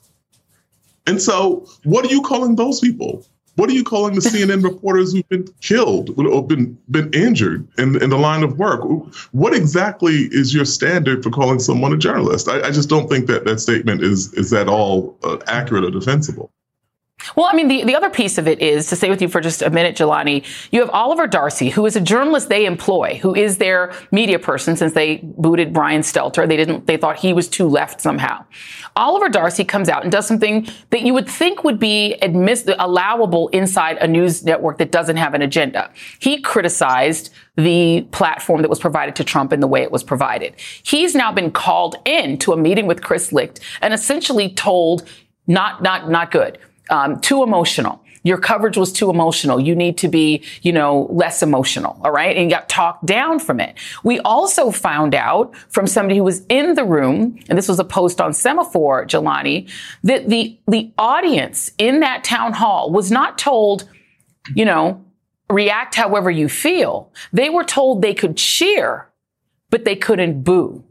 And 1.05 1.22
so, 1.22 1.67
what 1.84 2.05
are 2.05 2.10
you 2.10 2.22
calling 2.22 2.55
those 2.55 2.79
people? 2.79 3.25
What 3.55 3.70
are 3.70 3.74
you 3.74 3.84
calling 3.84 4.15
the 4.15 4.22
CNN 4.32 4.63
reporters 4.63 5.13
who've 5.13 5.27
been 5.29 5.48
killed 5.62 6.17
or 6.17 6.46
been 6.46 6.77
been 6.89 7.13
injured 7.13 7.67
in, 7.77 8.01
in 8.01 8.10
the 8.10 8.17
line 8.17 8.43
of 8.43 8.58
work? 8.58 8.82
What 9.32 9.53
exactly 9.53 10.27
is 10.32 10.53
your 10.55 10.65
standard 10.65 11.24
for 11.24 11.29
calling 11.29 11.60
someone 11.60 11.93
a 11.93 11.98
journalist? 11.98 12.48
I, 12.48 12.62
I 12.62 12.72
just 12.72 12.89
don't 12.89 13.08
think 13.08 13.27
that 13.27 13.46
that 13.46 13.60
statement 13.60 14.01
is 14.01 14.34
is 14.34 14.53
at 14.53 14.67
all 14.67 15.17
uh, 15.24 15.38
accurate 15.48 15.84
or 15.84 15.91
defensible. 15.91 16.51
Well, 17.35 17.47
I 17.51 17.55
mean, 17.55 17.67
the, 17.67 17.83
the 17.83 17.95
other 17.95 18.09
piece 18.09 18.37
of 18.37 18.47
it 18.47 18.61
is 18.61 18.87
to 18.87 18.95
stay 18.95 19.09
with 19.09 19.21
you 19.21 19.27
for 19.27 19.41
just 19.41 19.61
a 19.61 19.69
minute, 19.69 19.95
Jelani. 19.95 20.45
You 20.71 20.81
have 20.81 20.89
Oliver 20.89 21.27
Darcy, 21.27 21.69
who 21.69 21.85
is 21.85 21.95
a 21.95 22.01
journalist 22.01 22.49
they 22.49 22.65
employ, 22.65 23.19
who 23.21 23.35
is 23.35 23.57
their 23.57 23.93
media 24.11 24.39
person 24.39 24.75
since 24.75 24.93
they 24.93 25.17
booted 25.23 25.73
Brian 25.73 26.01
Stelter. 26.01 26.47
They 26.47 26.57
didn't, 26.57 26.87
they 26.87 26.97
thought 26.97 27.17
he 27.17 27.33
was 27.33 27.47
too 27.47 27.67
left 27.67 28.01
somehow. 28.01 28.45
Oliver 28.95 29.29
Darcy 29.29 29.63
comes 29.63 29.89
out 29.89 30.03
and 30.03 30.11
does 30.11 30.27
something 30.27 30.67
that 30.91 31.01
you 31.01 31.13
would 31.13 31.27
think 31.27 31.63
would 31.63 31.79
be 31.79 32.15
admiss- 32.21 32.73
allowable 32.77 33.47
inside 33.49 33.97
a 33.97 34.07
news 34.07 34.43
network 34.43 34.77
that 34.77 34.91
doesn't 34.91 35.17
have 35.17 35.33
an 35.33 35.41
agenda. 35.41 35.89
He 36.19 36.41
criticized 36.41 37.31
the 37.55 38.01
platform 38.11 38.61
that 38.61 38.69
was 38.69 38.79
provided 38.79 39.15
to 39.15 39.23
Trump 39.23 39.51
and 39.51 39.61
the 39.61 39.67
way 39.67 39.81
it 39.81 39.91
was 39.91 40.03
provided. 40.03 40.53
He's 40.83 41.15
now 41.15 41.31
been 41.31 41.51
called 41.51 41.95
in 42.05 42.37
to 42.39 42.51
a 42.53 42.57
meeting 42.57 42.87
with 42.87 43.01
Chris 43.01 43.31
Licht 43.31 43.59
and 43.81 43.93
essentially 43.93 44.49
told, 44.49 45.07
not, 45.47 45.81
not, 45.81 46.09
not 46.09 46.31
good 46.31 46.57
um, 46.89 47.19
too 47.19 47.43
emotional. 47.43 48.03
Your 48.23 48.37
coverage 48.37 48.77
was 48.77 48.93
too 48.93 49.09
emotional. 49.09 49.59
You 49.59 49.75
need 49.75 49.97
to 49.97 50.07
be, 50.07 50.43
you 50.61 50.71
know, 50.71 51.07
less 51.11 51.43
emotional. 51.43 51.99
All 52.03 52.11
right. 52.11 52.35
And 52.35 52.49
you 52.49 52.55
got 52.55 52.69
talked 52.69 53.05
down 53.05 53.39
from 53.39 53.59
it. 53.59 53.77
We 54.03 54.19
also 54.21 54.71
found 54.71 55.13
out 55.13 55.53
from 55.69 55.87
somebody 55.87 56.17
who 56.17 56.23
was 56.23 56.45
in 56.47 56.75
the 56.75 56.85
room, 56.85 57.37
and 57.49 57.57
this 57.57 57.67
was 57.67 57.79
a 57.79 57.83
post 57.83 58.21
on 58.21 58.31
Semafor, 58.31 59.05
Jelani, 59.05 59.69
that 60.03 60.29
the, 60.29 60.57
the 60.67 60.91
audience 60.97 61.71
in 61.77 61.99
that 61.99 62.23
town 62.23 62.53
hall 62.53 62.91
was 62.91 63.11
not 63.11 63.37
told, 63.37 63.89
you 64.55 64.63
know, 64.63 65.03
react 65.49 65.95
however 65.95 66.31
you 66.31 66.47
feel. 66.47 67.11
They 67.33 67.49
were 67.49 67.65
told 67.65 68.01
they 68.01 68.13
could 68.13 68.37
cheer, 68.37 69.09
but 69.69 69.83
they 69.83 69.97
couldn't 69.97 70.43
boo. 70.43 70.85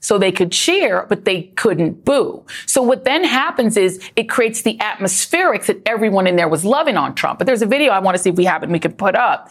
So 0.00 0.18
they 0.18 0.32
could 0.32 0.50
cheer, 0.50 1.06
but 1.08 1.24
they 1.26 1.42
couldn't 1.42 2.04
boo. 2.04 2.44
So 2.66 2.82
what 2.82 3.04
then 3.04 3.22
happens 3.22 3.76
is 3.76 4.00
it 4.16 4.28
creates 4.28 4.62
the 4.62 4.78
atmospherics 4.78 5.66
that 5.66 5.82
everyone 5.86 6.26
in 6.26 6.36
there 6.36 6.48
was 6.48 6.64
loving 6.64 6.96
on 6.96 7.14
Trump. 7.14 7.38
But 7.38 7.46
there's 7.46 7.62
a 7.62 7.66
video 7.66 7.92
I 7.92 7.98
want 7.98 8.16
to 8.16 8.22
see 8.22 8.30
if 8.30 8.36
we 8.36 8.46
have 8.46 8.62
it 8.62 8.66
and 8.66 8.72
we 8.72 8.78
can 8.78 8.92
put 8.92 9.14
up. 9.14 9.50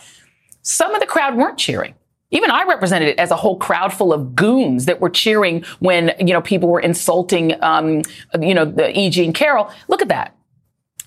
Some 0.62 0.94
of 0.94 1.00
the 1.00 1.08
crowd 1.08 1.38
weren't 1.38 1.58
cheering. 1.58 1.94
Even 2.32 2.52
I 2.52 2.64
represented 2.64 3.10
it 3.10 3.20
as 3.20 3.32
a 3.32 3.36
whole 3.36 3.58
crowd 3.58 3.92
full 3.92 4.14
of 4.14 4.36
goons 4.36 4.86
that 4.86 5.02
were 5.02 5.10
cheering 5.10 5.64
when, 5.80 6.14
you 6.20 6.34
know, 6.34 6.42
people 6.42 6.70
were 6.70 6.80
insulting, 6.80 7.56
um, 7.64 8.02
you 8.40 8.54
know, 8.54 8.66
the 8.66 8.98
E. 8.98 9.10
Jean 9.10 9.34
Carroll. 9.34 9.72
Look 9.88 10.02
at 10.02 10.10
that. 10.10 10.36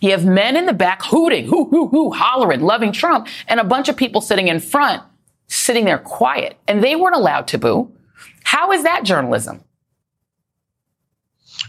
You 0.01 0.11
have 0.11 0.25
men 0.25 0.57
in 0.57 0.67
the 0.67 0.73
back 0.73 1.05
hooting, 1.05 1.47
hoo, 1.47 1.67
hoo, 1.67 1.87
hoo, 1.89 2.11
hollering, 2.11 2.61
loving 2.61 2.91
Trump, 2.91 3.29
and 3.47 3.61
a 3.61 3.65
bunch 3.65 3.89
of 3.89 3.97
people 3.97 4.21
sitting 4.21 4.49
in 4.49 4.59
front, 4.59 5.01
sitting 5.47 5.85
there 5.85 5.99
quiet. 5.99 6.59
And 6.67 6.83
they 6.83 6.97
weren't 6.97 7.15
allowed 7.15 7.47
to 7.49 7.59
boo. 7.59 7.93
How 8.45 8.73
is 8.73 8.83
that 8.83 9.05
journalism? 9.05 9.63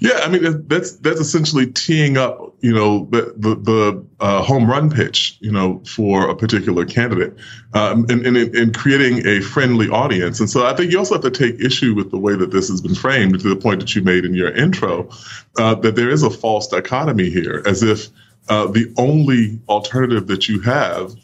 Yeah, 0.02 0.20
I 0.24 0.30
mean 0.30 0.68
that's 0.68 0.98
that's 0.98 1.20
essentially 1.20 1.68
teeing 1.68 2.18
up, 2.18 2.56
you 2.62 2.74
know, 2.74 3.06
the 3.12 3.34
the, 3.38 3.56
the 3.56 4.06
uh, 4.20 4.42
home 4.42 4.70
run 4.70 4.90
pitch, 4.90 5.38
you 5.40 5.52
know, 5.52 5.82
for 5.86 6.30
a 6.30 6.36
particular 6.36 6.86
candidate, 6.86 7.36
um, 7.74 8.06
and, 8.10 8.26
and, 8.26 8.36
and 8.36 8.76
creating 8.76 9.26
a 9.28 9.40
friendly 9.42 9.88
audience. 9.90 10.40
And 10.40 10.50
so 10.50 10.66
I 10.66 10.76
think 10.76 10.92
you 10.92 10.98
also 10.98 11.16
have 11.16 11.24
to 11.24 11.32
take 11.32 11.60
issue 11.60 11.94
with 11.94 12.12
the 12.12 12.18
way 12.18 12.36
that 12.36 12.52
this 12.52 12.70
has 12.70 12.82
been 12.82 12.96
framed, 12.96 13.40
to 13.40 13.50
the 13.50 13.56
point 13.56 13.80
that 13.80 13.96
you 13.96 14.02
made 14.02 14.26
in 14.26 14.34
your 14.34 14.52
intro, 14.52 15.10
uh, 15.58 15.76
that 15.76 15.96
there 15.96 16.10
is 16.10 16.24
a 16.24 16.30
false 16.30 16.68
dichotomy 16.68 17.30
here, 17.30 17.62
as 17.66 17.84
if 17.84 18.08
uh, 18.50 18.68
the 18.68 18.92
only 18.98 19.60
alternative 19.70 20.28
that 20.28 20.50
you 20.50 20.60
have 20.62 21.16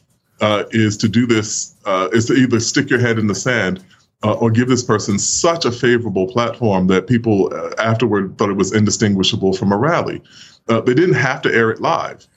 uh, 0.41 0.63
is 0.72 0.96
to 0.98 1.10
do 1.10 1.25
this, 1.25 1.75
uh, 1.86 2.08
is 2.13 2.27
to 2.27 2.34
either 2.34 2.60
stick 2.60 2.89
your 2.89 3.00
head 3.00 3.20
in 3.20 3.27
the 3.27 3.36
sand 3.36 3.84
uh, 4.23 4.33
or 4.33 4.51
give 4.51 4.67
this 4.67 4.83
person 4.83 5.17
such 5.17 5.65
a 5.65 5.71
favorable 5.71 6.27
platform 6.27 6.88
that 6.88 7.07
people 7.07 7.53
uh, 7.53 7.73
afterward 7.77 8.38
thought 8.38 8.49
it 8.49 8.57
was 8.57 8.73
indistinguishable 8.73 9.53
from 9.53 9.71
a 9.71 9.77
rally. 9.77 10.21
Uh, 10.67 10.81
they 10.81 10.93
didn't 10.93 11.15
have 11.15 11.41
to 11.41 11.53
air 11.53 11.71
it 11.71 11.81
live. 11.81 12.27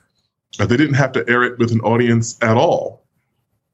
Uh, 0.60 0.66
they 0.66 0.76
didn't 0.76 0.94
have 0.94 1.12
to 1.12 1.28
air 1.28 1.42
it 1.42 1.58
with 1.58 1.72
an 1.72 1.80
audience 1.80 2.38
at 2.42 2.56
all. 2.56 3.04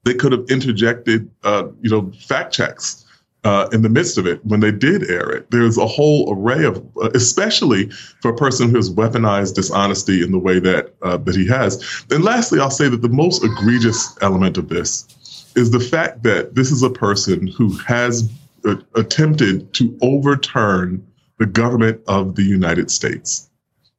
They 0.04 0.14
could 0.14 0.32
have 0.32 0.46
interjected, 0.48 1.30
uh, 1.44 1.68
you 1.82 1.90
know, 1.90 2.10
fact 2.26 2.54
checks 2.54 3.04
uh, 3.44 3.68
in 3.72 3.82
the 3.82 3.88
midst 3.88 4.16
of 4.16 4.26
it 4.26 4.44
when 4.44 4.60
they 4.60 4.72
did 4.72 5.10
air 5.10 5.30
it. 5.30 5.50
There's 5.50 5.76
a 5.76 5.86
whole 5.86 6.32
array 6.32 6.64
of, 6.64 6.82
especially 7.14 7.90
for 8.22 8.30
a 8.30 8.36
person 8.36 8.70
who 8.70 8.76
has 8.76 8.90
weaponized 8.90 9.54
dishonesty 9.54 10.22
in 10.22 10.32
the 10.32 10.38
way 10.38 10.60
that 10.60 10.98
that 11.00 11.36
he 11.36 11.46
has. 11.48 12.04
And 12.10 12.24
lastly, 12.24 12.58
I'll 12.58 12.70
say 12.70 12.88
that 12.88 13.02
the 13.02 13.08
most 13.08 13.44
egregious 13.44 14.16
element 14.22 14.56
of 14.56 14.68
this 14.68 15.06
is 15.54 15.70
the 15.70 15.80
fact 15.80 16.22
that 16.22 16.54
this 16.54 16.70
is 16.70 16.82
a 16.82 16.90
person 16.90 17.46
who 17.46 17.76
has 17.78 18.30
uh, 18.64 18.76
attempted 18.94 19.72
to 19.74 19.96
overturn 20.02 21.06
the 21.38 21.46
government 21.46 22.00
of 22.08 22.34
the 22.34 22.42
United 22.42 22.90
States. 22.90 23.48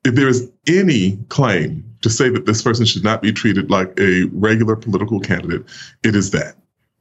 If 0.06 0.16
there 0.16 0.28
is 0.28 0.50
any 0.68 1.18
claim 1.30 1.84
to 2.02 2.10
say 2.10 2.30
that 2.30 2.46
this 2.46 2.62
person 2.62 2.86
should 2.86 3.04
not 3.04 3.22
be 3.22 3.34
treated 3.34 3.70
like 3.70 4.00
a 4.00 4.24
regular 4.32 4.76
political 4.76 5.20
candidate, 5.20 5.66
it 6.04 6.16
is 6.16 6.32
that. 6.32 6.56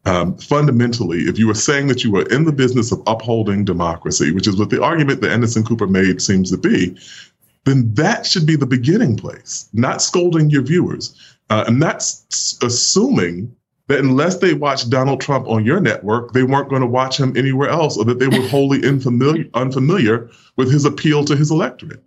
Um, 0.04 0.36
fundamentally, 0.38 1.22
if 1.22 1.38
you 1.38 1.50
are 1.50 1.54
saying 1.54 1.88
that 1.88 2.02
you 2.02 2.16
are 2.16 2.26
in 2.28 2.44
the 2.44 2.52
business 2.52 2.92
of 2.92 3.02
upholding 3.06 3.64
democracy, 3.64 4.32
which 4.32 4.46
is 4.46 4.56
what 4.56 4.70
the 4.70 4.82
argument 4.82 5.20
that 5.20 5.32
Anderson 5.32 5.64
Cooper 5.64 5.86
made 5.86 6.22
seems 6.22 6.50
to 6.50 6.56
be, 6.56 6.96
then 7.64 7.92
that 7.94 8.24
should 8.24 8.46
be 8.46 8.56
the 8.56 8.66
beginning 8.66 9.16
place, 9.16 9.68
not 9.72 10.00
scolding 10.00 10.48
your 10.48 10.62
viewers. 10.62 11.14
Uh, 11.50 11.64
and 11.66 11.82
that's 11.82 12.58
assuming 12.62 13.54
that 13.88 13.98
unless 13.98 14.38
they 14.38 14.54
watched 14.54 14.90
Donald 14.90 15.20
Trump 15.20 15.48
on 15.48 15.64
your 15.64 15.80
network, 15.80 16.32
they 16.32 16.42
weren't 16.42 16.68
going 16.68 16.82
to 16.82 16.86
watch 16.86 17.18
him 17.18 17.36
anywhere 17.36 17.68
else, 17.68 17.96
or 17.96 18.04
that 18.04 18.18
they 18.18 18.28
were 18.28 18.46
wholly 18.48 18.78
unfamiliar, 18.86 19.46
unfamiliar 19.54 20.30
with 20.56 20.70
his 20.70 20.84
appeal 20.84 21.24
to 21.24 21.34
his 21.34 21.50
electorate. 21.50 22.02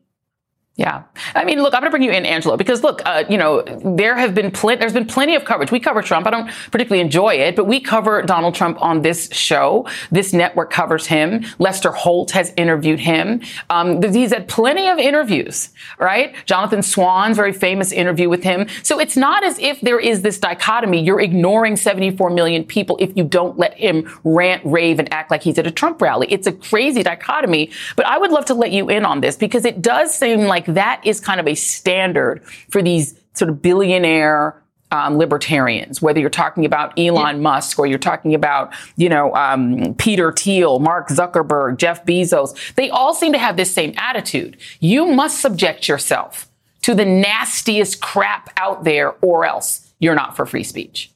Yeah. 0.78 1.04
I 1.36 1.44
mean, 1.44 1.62
look, 1.62 1.74
I'm 1.74 1.82
going 1.82 1.92
to 1.92 1.98
bring 1.98 2.02
you 2.02 2.12
in, 2.12 2.26
Angelo, 2.26 2.56
because 2.56 2.82
look, 2.82 3.02
uh, 3.06 3.26
you 3.30 3.38
know, 3.38 3.62
there 3.62 4.16
have 4.16 4.34
been 4.34 4.52
plenty, 4.52 4.80
there's 4.80 4.94
been 4.94 5.06
plenty 5.06 5.36
of 5.36 5.44
coverage. 5.44 5.70
We 5.70 5.82
cover 5.82 6.02
Trump. 6.02 6.26
I 6.28 6.30
don't 6.30 6.50
particularly 6.72 7.02
enjoy 7.02 7.36
it, 7.36 7.58
but 7.58 7.66
we 7.66 7.82
cover 7.82 8.22
Donald 8.22 8.56
Trump 8.56 8.82
on 8.82 9.02
this 9.02 9.30
show. 9.34 9.86
This 10.12 10.32
network 10.32 10.72
covers 10.72 11.08
him. 11.08 11.44
Lester 11.60 11.92
Holt 11.92 12.32
has 12.32 12.54
interviewed 12.56 13.02
him. 13.02 13.42
Um, 13.70 14.02
he's 14.02 14.32
had 14.32 14.48
plenty 14.48 14.88
of 14.88 14.98
interviews, 14.98 15.72
right? 16.00 16.34
Jonathan 16.46 16.82
Swan's 16.82 17.36
very 17.36 17.52
famous 17.52 17.92
interview 17.92 18.30
with 18.30 18.44
him. 18.44 18.68
So 18.82 18.98
it's 18.98 19.18
not 19.18 19.44
as 19.44 19.60
if 19.60 19.82
there 19.82 20.00
is 20.00 20.22
this 20.22 20.40
dichotomy. 20.40 21.04
You're 21.04 21.20
ignoring 21.20 21.76
74 21.76 22.30
million 22.30 22.64
people 22.64 22.96
if 23.02 23.12
you 23.18 23.26
don't 23.26 23.58
let 23.58 23.78
him 23.78 24.10
rant, 24.24 24.62
rave, 24.66 25.00
and 25.00 25.12
act 25.14 25.32
like 25.32 25.44
he's 25.44 25.60
at 25.60 25.68
a 25.68 25.72
Trump 25.72 26.02
rally. 26.02 26.28
It's 26.30 26.48
a 26.48 26.54
crazy 26.54 27.04
dichotomy, 27.04 27.72
but 27.98 28.06
I 28.06 28.18
would 28.18 28.32
love 28.32 28.46
to 28.46 28.54
let 28.54 28.72
you 28.72 28.90
in 28.90 29.04
on 29.04 29.20
this 29.20 29.36
because 29.36 29.66
it 29.66 29.82
does 29.82 30.16
seem 30.16 30.44
like 30.44 30.62
like 30.68 30.71
that 30.72 31.02
is 31.06 31.20
kind 31.20 31.40
of 31.40 31.48
a 31.48 31.56
standard 31.56 32.44
for 32.70 32.82
these 32.82 33.20
sort 33.34 33.50
of 33.50 33.62
billionaire 33.62 34.62
um, 34.92 35.18
libertarians, 35.18 36.02
whether 36.02 36.20
you're 36.20 36.30
talking 36.30 36.66
about 36.66 36.98
Elon 37.00 37.38
yeah. 37.38 37.42
Musk 37.42 37.80
or 37.80 37.88
you're 37.88 37.98
talking 37.98 38.36
about, 38.36 38.74
you 38.98 39.08
know, 39.08 39.34
um, 39.36 39.96
Peter 39.98 40.32
Thiel, 40.34 40.80
Mark 40.80 41.08
Zuckerberg, 41.08 41.78
Jeff 41.78 42.06
Bezos, 42.06 42.74
they 42.76 42.90
all 42.90 43.14
seem 43.14 43.32
to 43.32 43.40
have 43.40 43.56
this 43.58 43.74
same 43.74 43.94
attitude. 43.98 44.58
You 44.80 45.06
must 45.06 45.40
subject 45.40 45.88
yourself 45.88 46.50
to 46.82 46.94
the 46.94 47.06
nastiest 47.06 48.02
crap 48.02 48.50
out 48.58 48.84
there 48.84 49.16
or 49.22 49.46
else 49.46 49.94
you're 50.00 50.16
not 50.16 50.36
for 50.36 50.46
free 50.46 50.64
speech. 50.64 51.11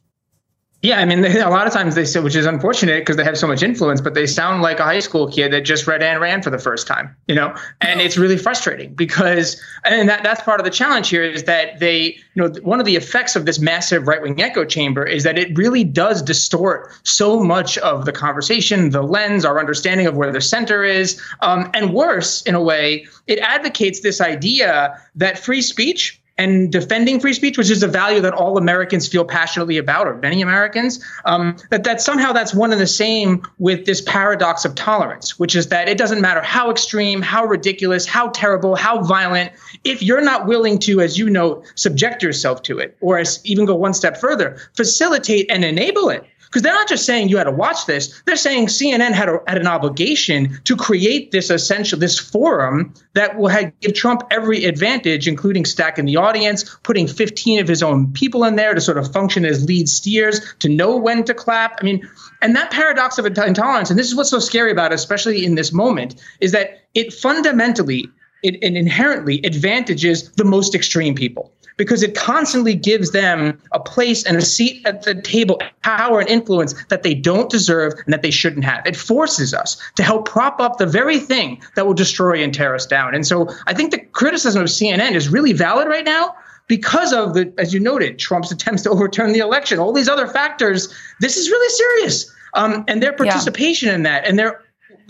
Yeah, 0.81 0.99
I 0.99 1.05
mean, 1.05 1.21
they, 1.21 1.39
a 1.39 1.49
lot 1.49 1.67
of 1.67 1.73
times 1.73 1.95
they 1.95 2.05
say, 2.05 2.19
which 2.19 2.35
is 2.35 2.45
unfortunate 2.45 3.01
because 3.01 3.17
they 3.17 3.23
have 3.23 3.37
so 3.37 3.47
much 3.47 3.63
influence, 3.63 4.01
but 4.01 4.13
they 4.13 4.27
sound 4.27 4.61
like 4.61 4.79
a 4.79 4.83
high 4.83 4.99
school 4.99 5.31
kid 5.31 5.51
that 5.51 5.61
just 5.61 5.87
read 5.87 6.01
Ayn 6.01 6.19
Rand 6.19 6.43
for 6.43 6.49
the 6.49 6.59
first 6.59 6.87
time, 6.87 7.15
you 7.27 7.35
know, 7.35 7.55
and 7.81 8.01
it's 8.01 8.17
really 8.17 8.37
frustrating 8.37 8.93
because, 8.93 9.61
and 9.83 10.07
that, 10.09 10.23
that's 10.23 10.41
part 10.43 10.59
of 10.59 10.65
the 10.65 10.71
challenge 10.71 11.09
here 11.09 11.23
is 11.23 11.43
that 11.45 11.79
they, 11.79 12.17
you 12.33 12.35
know, 12.35 12.49
one 12.61 12.79
of 12.79 12.85
the 12.85 12.95
effects 12.95 13.35
of 13.35 13.45
this 13.45 13.59
massive 13.59 14.07
right 14.07 14.21
wing 14.21 14.41
echo 14.41 14.65
chamber 14.65 15.05
is 15.05 15.23
that 15.23 15.37
it 15.37 15.57
really 15.57 15.83
does 15.83 16.21
distort 16.21 16.91
so 17.03 17.39
much 17.39 17.77
of 17.79 18.05
the 18.05 18.11
conversation, 18.11 18.91
the 18.91 19.01
lens, 19.01 19.45
our 19.45 19.59
understanding 19.59 20.05
of 20.07 20.15
where 20.15 20.31
the 20.31 20.41
center 20.41 20.83
is. 20.83 21.21
Um, 21.41 21.69
and 21.73 21.93
worse, 21.93 22.41
in 22.43 22.55
a 22.55 22.61
way, 22.61 23.07
it 23.27 23.39
advocates 23.39 24.01
this 24.01 24.21
idea 24.21 25.01
that 25.15 25.39
free 25.39 25.61
speech 25.61 26.21
and 26.37 26.71
defending 26.71 27.19
free 27.19 27.33
speech, 27.33 27.57
which 27.57 27.69
is 27.69 27.81
a 27.81 27.87
value 27.87 28.19
that 28.21 28.33
all 28.33 28.57
Americans 28.57 29.07
feel 29.07 29.23
passionately 29.23 29.77
about, 29.77 30.07
or 30.07 30.15
many 30.15 30.41
Americans, 30.41 31.03
um, 31.23 31.55
that, 31.69 31.85
that 31.85 32.01
somehow 32.01 32.33
that's 32.33 32.53
one 32.53 32.71
and 32.71 32.81
the 32.81 32.87
same 32.87 33.41
with 33.57 33.85
this 33.85 34.01
paradox 34.01 34.65
of 34.65 34.75
tolerance, 34.75 35.39
which 35.39 35.55
is 35.55 35.69
that 35.69 35.87
it 35.87 35.97
doesn't 35.97 36.19
matter 36.19 36.41
how 36.41 36.69
extreme, 36.69 37.21
how 37.21 37.45
ridiculous, 37.45 38.05
how 38.05 38.29
terrible, 38.29 38.75
how 38.75 39.01
violent, 39.01 39.51
if 39.83 40.03
you're 40.03 40.21
not 40.21 40.45
willing 40.45 40.77
to, 40.79 40.99
as 40.99 41.17
you 41.17 41.29
know, 41.29 41.63
subject 41.75 42.21
yourself 42.21 42.61
to 42.63 42.79
it, 42.79 42.97
or 42.99 43.17
as 43.17 43.39
even 43.45 43.65
go 43.65 43.75
one 43.75 43.93
step 43.93 44.17
further, 44.17 44.57
facilitate 44.75 45.49
and 45.49 45.63
enable 45.63 46.09
it, 46.09 46.25
Because 46.45 46.61
they're 46.61 46.73
not 46.73 46.87
just 46.87 47.05
saying 47.05 47.29
you 47.29 47.37
had 47.37 47.45
to 47.45 47.51
watch 47.51 47.85
this, 47.85 48.21
they're 48.25 48.35
saying 48.35 48.67
CNN 48.67 49.11
had, 49.11 49.29
a, 49.29 49.39
had 49.47 49.57
an 49.57 49.67
obligation 49.67 50.59
to 50.63 50.75
create 50.75 51.31
this 51.31 51.49
essential, 51.49 51.99
this 51.99 52.17
forum 52.17 52.93
that 53.13 53.37
will 53.37 53.47
have, 53.47 53.77
give 53.79 53.93
Trump 53.93 54.23
every 54.31 54.65
advantage, 54.65 55.27
including 55.27 55.65
stacking 55.65 56.05
the 56.05 56.17
audience, 56.17 56.77
putting 56.83 57.07
15 57.07 57.59
of 57.59 57.67
his 57.67 57.83
own 57.83 58.11
people 58.13 58.43
in 58.43 58.55
there 58.55 58.73
to 58.73 58.81
sort 58.81 58.97
of 58.97 59.11
function 59.11 59.45
as 59.45 59.65
lead 59.65 59.89
steers, 59.89 60.41
to 60.59 60.69
know 60.69 60.95
when 60.95 61.23
to 61.23 61.33
clap. 61.33 61.77
I 61.81 61.83
mean, 61.83 62.07
and 62.41 62.55
that 62.55 62.71
paradox 62.71 63.17
of 63.17 63.25
intolerance, 63.25 63.89
and 63.89 63.97
this 63.97 64.07
is 64.07 64.15
what's 64.15 64.29
so 64.29 64.39
scary 64.39 64.71
about 64.71 64.91
it, 64.91 64.95
especially 64.95 65.45
in 65.45 65.55
this 65.55 65.73
moment, 65.73 66.21
is 66.39 66.51
that 66.51 66.83
it 66.93 67.13
fundamentally 67.13 68.09
it, 68.43 68.63
it 68.63 68.75
inherently 68.75 69.41
advantages 69.43 70.31
the 70.33 70.43
most 70.43 70.75
extreme 70.75 71.15
people 71.15 71.51
because 71.77 72.03
it 72.03 72.15
constantly 72.15 72.73
gives 72.73 73.11
them 73.11 73.59
a 73.71 73.79
place 73.79 74.23
and 74.23 74.37
a 74.37 74.41
seat 74.41 74.85
at 74.85 75.03
the 75.03 75.21
table, 75.21 75.59
power 75.83 76.19
and 76.19 76.29
influence 76.29 76.73
that 76.89 77.03
they 77.03 77.13
don't 77.13 77.49
deserve 77.49 77.93
and 78.05 78.13
that 78.13 78.21
they 78.21 78.31
shouldn't 78.31 78.65
have. 78.65 78.85
It 78.85 78.95
forces 78.95 79.53
us 79.53 79.81
to 79.95 80.03
help 80.03 80.27
prop 80.27 80.59
up 80.59 80.77
the 80.77 80.85
very 80.85 81.19
thing 81.19 81.61
that 81.75 81.85
will 81.85 81.93
destroy 81.93 82.41
and 82.43 82.53
tear 82.53 82.73
us 82.75 82.85
down. 82.85 83.13
And 83.13 83.25
so 83.25 83.49
I 83.67 83.73
think 83.73 83.91
the 83.91 83.99
criticism 83.99 84.61
of 84.61 84.67
CNN 84.67 85.13
is 85.13 85.29
really 85.29 85.53
valid 85.53 85.87
right 85.87 86.05
now 86.05 86.35
because 86.67 87.13
of 87.13 87.33
the, 87.33 87.53
as 87.57 87.73
you 87.73 87.79
noted, 87.79 88.19
Trump's 88.19 88.51
attempts 88.51 88.83
to 88.83 88.89
overturn 88.91 89.33
the 89.33 89.39
election, 89.39 89.79
all 89.79 89.93
these 89.93 90.09
other 90.09 90.27
factors. 90.27 90.93
This 91.19 91.37
is 91.37 91.49
really 91.49 91.69
serious. 91.69 92.31
Um, 92.53 92.85
and 92.87 93.03
their 93.03 93.11
participation 93.11 93.89
yeah. 93.89 93.95
in 93.95 94.03
that 94.03 94.25
and 94.25 94.39
their 94.39 94.61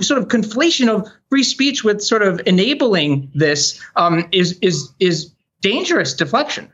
sort 0.02 0.20
of 0.20 0.28
conflation 0.28 0.90
of 0.90 1.08
free 1.30 1.44
speech 1.44 1.84
with 1.84 2.02
sort 2.02 2.24
of 2.24 2.42
enabling 2.46 3.32
this 3.36 3.80
um, 3.96 4.28
is 4.32 4.58
is 4.62 4.92
is 5.00 5.32
dangerous 5.66 6.14
deflection. 6.14 6.70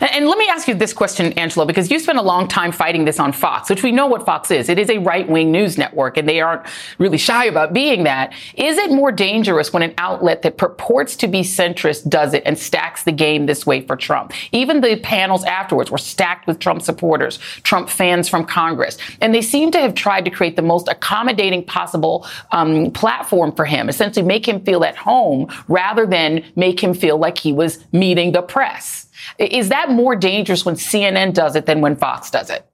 And 0.00 0.28
let 0.28 0.38
me 0.38 0.48
ask 0.48 0.68
you 0.68 0.74
this 0.74 0.92
question, 0.92 1.32
Angelo, 1.34 1.66
because 1.66 1.90
you 1.90 1.98
spent 1.98 2.18
a 2.18 2.22
long 2.22 2.46
time 2.46 2.72
fighting 2.72 3.04
this 3.04 3.18
on 3.18 3.32
Fox, 3.32 3.68
which 3.68 3.82
we 3.82 3.90
know 3.90 4.06
what 4.06 4.24
Fox 4.24 4.50
is. 4.50 4.68
It 4.68 4.78
is 4.78 4.88
a 4.88 4.98
right 4.98 5.28
wing 5.28 5.50
news 5.50 5.76
network, 5.76 6.16
and 6.16 6.28
they 6.28 6.40
aren't 6.40 6.62
really 6.98 7.18
shy 7.18 7.44
about 7.44 7.72
being 7.72 8.04
that. 8.04 8.32
Is 8.54 8.78
it 8.78 8.90
more 8.90 9.10
dangerous 9.10 9.72
when 9.72 9.82
an 9.82 9.94
outlet 9.98 10.42
that 10.42 10.56
purports 10.56 11.16
to 11.16 11.28
be 11.28 11.40
centrist 11.40 12.08
does 12.08 12.32
it 12.32 12.42
and 12.46 12.58
stacks 12.58 13.04
the 13.04 13.12
game 13.12 13.46
this 13.46 13.66
way 13.66 13.80
for 13.80 13.96
Trump? 13.96 14.32
Even 14.52 14.80
the 14.80 14.96
panels 15.00 15.44
afterwards 15.44 15.90
were 15.90 15.98
stacked 15.98 16.46
with 16.46 16.60
Trump 16.60 16.82
supporters, 16.82 17.38
Trump 17.62 17.88
fans 17.88 18.28
from 18.28 18.44
Congress, 18.44 18.98
and 19.20 19.34
they 19.34 19.42
seem 19.42 19.70
to 19.72 19.80
have 19.80 19.94
tried 19.94 20.24
to 20.24 20.30
create 20.30 20.56
the 20.56 20.62
most 20.62 20.88
accommodating 20.88 21.64
possible 21.64 22.26
um, 22.52 22.90
platform 22.92 23.52
for 23.52 23.64
him, 23.64 23.88
essentially 23.88 24.24
make 24.24 24.46
him 24.46 24.60
feel 24.60 24.84
at 24.84 24.96
home 24.96 25.52
rather 25.66 26.06
than 26.06 26.44
make 26.56 26.80
him 26.80 26.94
feel 26.94 27.18
like 27.18 27.36
he 27.36 27.52
was 27.52 27.84
meeting 27.92 28.32
the 28.32 28.42
press. 28.42 29.07
Is 29.38 29.68
that 29.68 29.90
more 29.90 30.16
dangerous 30.16 30.64
when 30.64 30.74
CNN 30.74 31.34
does 31.34 31.56
it 31.56 31.66
than 31.66 31.80
when 31.80 31.96
Fox 31.96 32.30
does 32.30 32.50
it? 32.50 32.68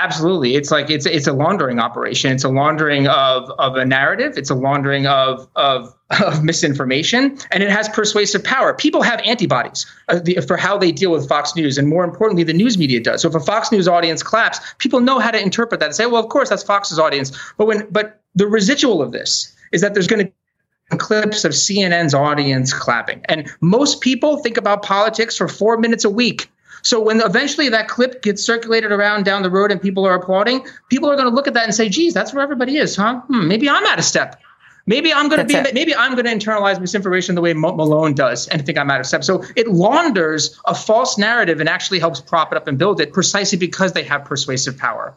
Absolutely. 0.00 0.54
It's 0.54 0.70
like 0.70 0.90
it's 0.90 1.06
it's 1.06 1.26
a 1.26 1.32
laundering 1.32 1.80
operation. 1.80 2.30
It's 2.30 2.44
a 2.44 2.48
laundering 2.48 3.08
of 3.08 3.50
of 3.58 3.74
a 3.74 3.84
narrative. 3.84 4.38
It's 4.38 4.48
a 4.48 4.54
laundering 4.54 5.08
of 5.08 5.48
of 5.56 5.92
of 6.10 6.44
misinformation, 6.44 7.36
and 7.50 7.64
it 7.64 7.70
has 7.70 7.88
persuasive 7.88 8.44
power. 8.44 8.74
People 8.74 9.02
have 9.02 9.20
antibodies 9.24 9.86
uh, 10.08 10.20
for 10.46 10.56
how 10.56 10.78
they 10.78 10.92
deal 10.92 11.10
with 11.10 11.28
Fox 11.28 11.56
News, 11.56 11.78
and 11.78 11.88
more 11.88 12.04
importantly, 12.04 12.44
the 12.44 12.52
news 12.52 12.78
media 12.78 13.00
does. 13.00 13.22
So 13.22 13.28
if 13.28 13.34
a 13.34 13.40
Fox 13.40 13.72
News 13.72 13.88
audience 13.88 14.22
claps, 14.22 14.60
people 14.78 15.00
know 15.00 15.18
how 15.18 15.32
to 15.32 15.42
interpret 15.42 15.80
that 15.80 15.86
and 15.86 15.94
say, 15.96 16.06
"Well, 16.06 16.22
of 16.22 16.28
course, 16.28 16.48
that's 16.48 16.62
Fox's 16.62 17.00
audience." 17.00 17.36
But 17.56 17.66
when 17.66 17.88
but 17.90 18.20
the 18.36 18.46
residual 18.46 19.02
of 19.02 19.10
this 19.10 19.52
is 19.72 19.80
that 19.80 19.94
there's 19.94 20.06
going 20.06 20.26
to 20.26 20.32
clips 20.96 21.44
of 21.44 21.52
CNN's 21.52 22.14
audience 22.14 22.72
clapping. 22.72 23.20
And 23.28 23.50
most 23.60 24.00
people 24.00 24.38
think 24.38 24.56
about 24.56 24.82
politics 24.82 25.36
for 25.36 25.48
four 25.48 25.76
minutes 25.76 26.04
a 26.04 26.10
week. 26.10 26.50
So 26.82 27.00
when 27.00 27.20
eventually 27.20 27.68
that 27.70 27.88
clip 27.88 28.22
gets 28.22 28.42
circulated 28.42 28.92
around 28.92 29.24
down 29.24 29.42
the 29.42 29.50
road 29.50 29.72
and 29.72 29.82
people 29.82 30.06
are 30.06 30.14
applauding, 30.14 30.64
people 30.88 31.10
are 31.10 31.16
going 31.16 31.28
to 31.28 31.34
look 31.34 31.48
at 31.48 31.54
that 31.54 31.64
and 31.64 31.74
say, 31.74 31.88
"Geez, 31.88 32.14
that's 32.14 32.32
where 32.32 32.42
everybody 32.42 32.76
is, 32.76 32.96
huh? 32.96 33.20
Hmm, 33.22 33.48
maybe 33.48 33.68
I'm 33.68 33.84
out 33.86 33.98
of 33.98 34.04
step. 34.04 34.40
Maybe 34.86 35.12
I'm 35.12 35.28
going 35.28 35.40
to 35.40 35.44
be. 35.44 35.54
It. 35.54 35.74
Maybe 35.74 35.94
I'm 35.94 36.14
going 36.14 36.24
to 36.24 36.30
internalize 36.30 36.80
misinformation 36.80 37.34
the 37.34 37.42
way 37.42 37.52
Malone 37.52 38.14
does 38.14 38.48
and 38.48 38.64
think 38.64 38.78
I'm 38.78 38.90
out 38.90 39.00
of 39.00 39.06
step." 39.06 39.24
So 39.24 39.44
it 39.56 39.68
launders 39.68 40.58
a 40.66 40.74
false 40.74 41.18
narrative 41.18 41.60
and 41.60 41.68
actually 41.68 41.98
helps 41.98 42.20
prop 42.20 42.52
it 42.52 42.56
up 42.56 42.68
and 42.68 42.78
build 42.78 43.00
it 43.00 43.12
precisely 43.12 43.58
because 43.58 43.92
they 43.92 44.04
have 44.04 44.24
persuasive 44.24 44.78
power 44.78 45.14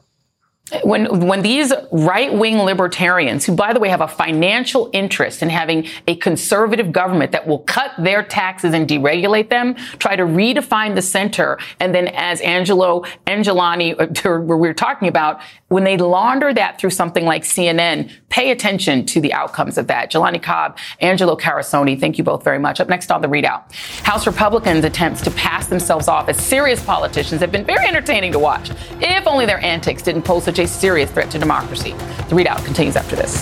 when 0.84 1.28
when 1.28 1.42
these 1.42 1.74
right 1.92 2.34
wing 2.34 2.60
libertarians, 2.60 3.46
who 3.46 3.56
by 3.56 3.74
the 3.74 3.80
way 3.80 3.90
have 3.90 4.02
a 4.02 4.08
financial 4.08 4.90
interest 4.94 5.42
in 5.42 5.50
having 5.50 5.88
a 6.08 6.16
conservative 6.16 6.92
government 6.92 7.32
that 7.32 7.46
will 7.46 7.60
cut 7.60 7.92
their 8.00 8.24
taxes 8.24 8.74
and 8.74 8.88
deregulate 8.88 9.50
them, 9.50 9.76
try 10.00 10.16
to 10.16 10.24
redefine 10.24 10.96
the 10.96 11.02
center, 11.02 11.60
and 11.80 11.94
then 11.94 12.08
as 12.10 12.40
Angelo 12.42 13.04
Angelani, 13.28 14.00
uh, 14.00 14.40
we 14.40 14.56
were 14.56 14.74
talking 14.74 15.08
about, 15.08 15.42
when 15.68 15.84
they 15.84 15.98
launder 15.98 16.54
that 16.54 16.80
through 16.80 16.90
something 16.90 17.26
like 17.26 17.44
CNN, 17.44 18.12
pay 18.30 18.52
attention 18.52 19.06
to 19.06 19.22
the 19.22 19.34
outcomes 19.34 19.78
of 19.78 19.88
that. 19.88 20.12
Jelani 20.12 20.42
Cobb, 20.42 20.78
Angelo 21.00 21.36
Carusone, 21.36 22.00
thank 22.00 22.18
you 22.18 22.24
both 22.24 22.44
very 22.44 22.60
much. 22.60 22.80
Up 22.80 22.88
next 22.88 23.12
on 23.12 23.22
the 23.22 23.28
ReidOut 23.28 23.74
House 24.04 24.26
Republicans' 24.26 24.86
attempts 24.86 25.22
to 25.22 25.32
pass 25.32 25.68
themselves 25.68 26.08
off 26.08 26.30
as 26.30 26.38
serious 26.38 26.84
politicians 26.84 27.42
have 27.42 27.52
been 27.52 27.66
very 27.66 27.86
entertaining 27.86 28.32
to 28.32 28.40
watch. 28.40 28.72
If 29.02 29.28
only 29.28 29.46
their 29.46 29.64
antics 29.64 30.02
didn't 30.02 30.24
pose 30.24 30.46
such 30.46 30.61
a 30.62 30.68
serious 30.68 31.12
threat 31.12 31.32
to 31.32 31.40
democracy. 31.40 31.92
The 31.92 32.36
ReidOut 32.36 32.64
continues 32.66 32.96
after 32.96 33.16
this. 33.16 33.42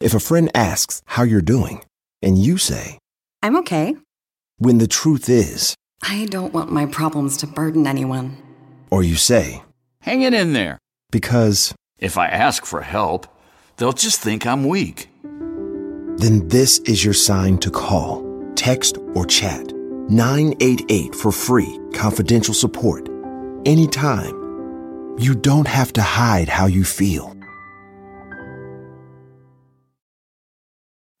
If 0.00 0.14
a 0.14 0.20
friend 0.20 0.50
asks 0.54 1.02
how 1.06 1.22
you're 1.22 1.40
doing, 1.40 1.84
and 2.20 2.36
you 2.36 2.58
say, 2.58 2.98
I'm 3.42 3.56
okay. 3.58 3.96
When 4.58 4.78
the 4.78 4.88
truth 4.88 5.28
is, 5.28 5.74
I 6.02 6.26
don't 6.26 6.52
want 6.52 6.72
my 6.72 6.86
problems 6.86 7.36
to 7.38 7.46
burden 7.46 7.86
anyone. 7.86 8.36
Or 8.90 9.02
you 9.02 9.14
say, 9.14 9.62
Hang 10.00 10.22
it 10.22 10.34
in 10.34 10.52
there. 10.52 10.78
Because 11.12 11.74
if 11.98 12.18
I 12.18 12.26
ask 12.26 12.66
for 12.66 12.80
help, 12.82 13.28
they'll 13.76 13.92
just 13.92 14.20
think 14.20 14.44
I'm 14.46 14.66
weak. 14.66 15.08
Then 15.22 16.48
this 16.48 16.80
is 16.80 17.04
your 17.04 17.14
sign 17.14 17.58
to 17.58 17.70
call, 17.70 18.26
text, 18.56 18.98
or 19.14 19.24
chat 19.24 19.71
988 20.08 21.14
for 21.14 21.32
free, 21.32 21.78
confidential 21.94 22.54
support. 22.54 23.08
Anytime. 23.64 25.16
You 25.18 25.34
don't 25.34 25.68
have 25.68 25.92
to 25.94 26.02
hide 26.02 26.48
how 26.48 26.66
you 26.66 26.84
feel. 26.84 27.36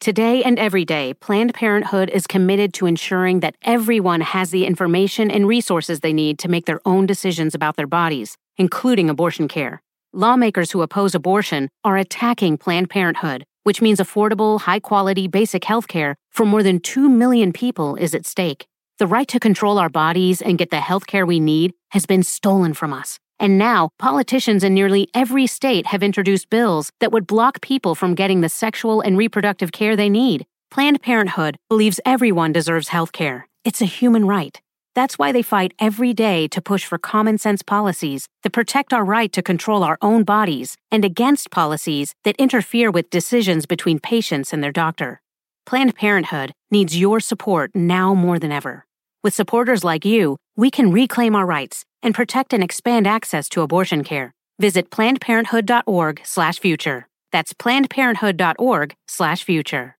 Today 0.00 0.42
and 0.42 0.58
every 0.58 0.84
day, 0.84 1.14
Planned 1.14 1.54
Parenthood 1.54 2.10
is 2.10 2.26
committed 2.26 2.74
to 2.74 2.86
ensuring 2.86 3.38
that 3.38 3.54
everyone 3.62 4.20
has 4.20 4.50
the 4.50 4.66
information 4.66 5.30
and 5.30 5.46
resources 5.46 6.00
they 6.00 6.12
need 6.12 6.40
to 6.40 6.48
make 6.48 6.66
their 6.66 6.80
own 6.84 7.06
decisions 7.06 7.54
about 7.54 7.76
their 7.76 7.86
bodies, 7.86 8.36
including 8.56 9.08
abortion 9.08 9.46
care. 9.46 9.80
Lawmakers 10.12 10.72
who 10.72 10.82
oppose 10.82 11.14
abortion 11.14 11.68
are 11.84 11.96
attacking 11.96 12.58
Planned 12.58 12.90
Parenthood, 12.90 13.44
which 13.62 13.80
means 13.80 14.00
affordable, 14.00 14.62
high 14.62 14.80
quality, 14.80 15.28
basic 15.28 15.62
health 15.62 15.86
care 15.86 16.16
for 16.32 16.44
more 16.44 16.64
than 16.64 16.80
2 16.80 17.08
million 17.08 17.52
people 17.52 17.94
is 17.94 18.12
at 18.12 18.26
stake. 18.26 18.66
The 18.98 19.06
right 19.06 19.28
to 19.28 19.40
control 19.40 19.78
our 19.78 19.88
bodies 19.88 20.42
and 20.42 20.58
get 20.58 20.70
the 20.70 20.80
health 20.80 21.06
care 21.06 21.26
we 21.26 21.40
need 21.40 21.72
has 21.90 22.06
been 22.06 22.22
stolen 22.22 22.74
from 22.74 22.92
us. 22.92 23.18
And 23.40 23.58
now, 23.58 23.88
politicians 23.98 24.62
in 24.62 24.74
nearly 24.74 25.08
every 25.14 25.46
state 25.46 25.86
have 25.86 26.02
introduced 26.02 26.50
bills 26.50 26.90
that 27.00 27.10
would 27.10 27.26
block 27.26 27.60
people 27.60 27.94
from 27.94 28.14
getting 28.14 28.40
the 28.40 28.48
sexual 28.48 29.00
and 29.00 29.16
reproductive 29.16 29.72
care 29.72 29.96
they 29.96 30.10
need. 30.10 30.44
Planned 30.70 31.02
Parenthood 31.02 31.56
believes 31.68 32.00
everyone 32.04 32.52
deserves 32.52 32.88
health 32.88 33.12
care. 33.12 33.48
It's 33.64 33.80
a 33.80 33.86
human 33.86 34.26
right. 34.26 34.60
That's 34.94 35.18
why 35.18 35.32
they 35.32 35.42
fight 35.42 35.72
every 35.78 36.12
day 36.12 36.46
to 36.48 36.60
push 36.60 36.84
for 36.84 36.98
common 36.98 37.38
sense 37.38 37.62
policies 37.62 38.28
that 38.42 38.52
protect 38.52 38.92
our 38.92 39.04
right 39.04 39.32
to 39.32 39.42
control 39.42 39.82
our 39.82 39.96
own 40.02 40.22
bodies 40.22 40.76
and 40.90 41.04
against 41.04 41.50
policies 41.50 42.14
that 42.24 42.36
interfere 42.36 42.90
with 42.90 43.08
decisions 43.08 43.64
between 43.64 44.00
patients 44.00 44.52
and 44.52 44.62
their 44.62 44.72
doctor. 44.72 45.21
Planned 45.64 45.94
Parenthood 45.94 46.52
needs 46.70 46.98
your 46.98 47.20
support 47.20 47.70
now 47.74 48.12
more 48.14 48.38
than 48.38 48.52
ever. 48.52 48.84
With 49.22 49.34
supporters 49.34 49.84
like 49.84 50.04
you, 50.04 50.36
we 50.56 50.70
can 50.70 50.92
reclaim 50.92 51.34
our 51.36 51.46
rights 51.46 51.86
and 52.02 52.14
protect 52.14 52.52
and 52.52 52.62
expand 52.62 53.06
access 53.06 53.48
to 53.50 53.62
abortion 53.62 54.04
care. 54.04 54.34
Visit 54.58 54.90
plannedparenthood.org/future. 54.90 57.06
That's 57.32 57.54
plannedparenthood.org/future. 57.54 59.96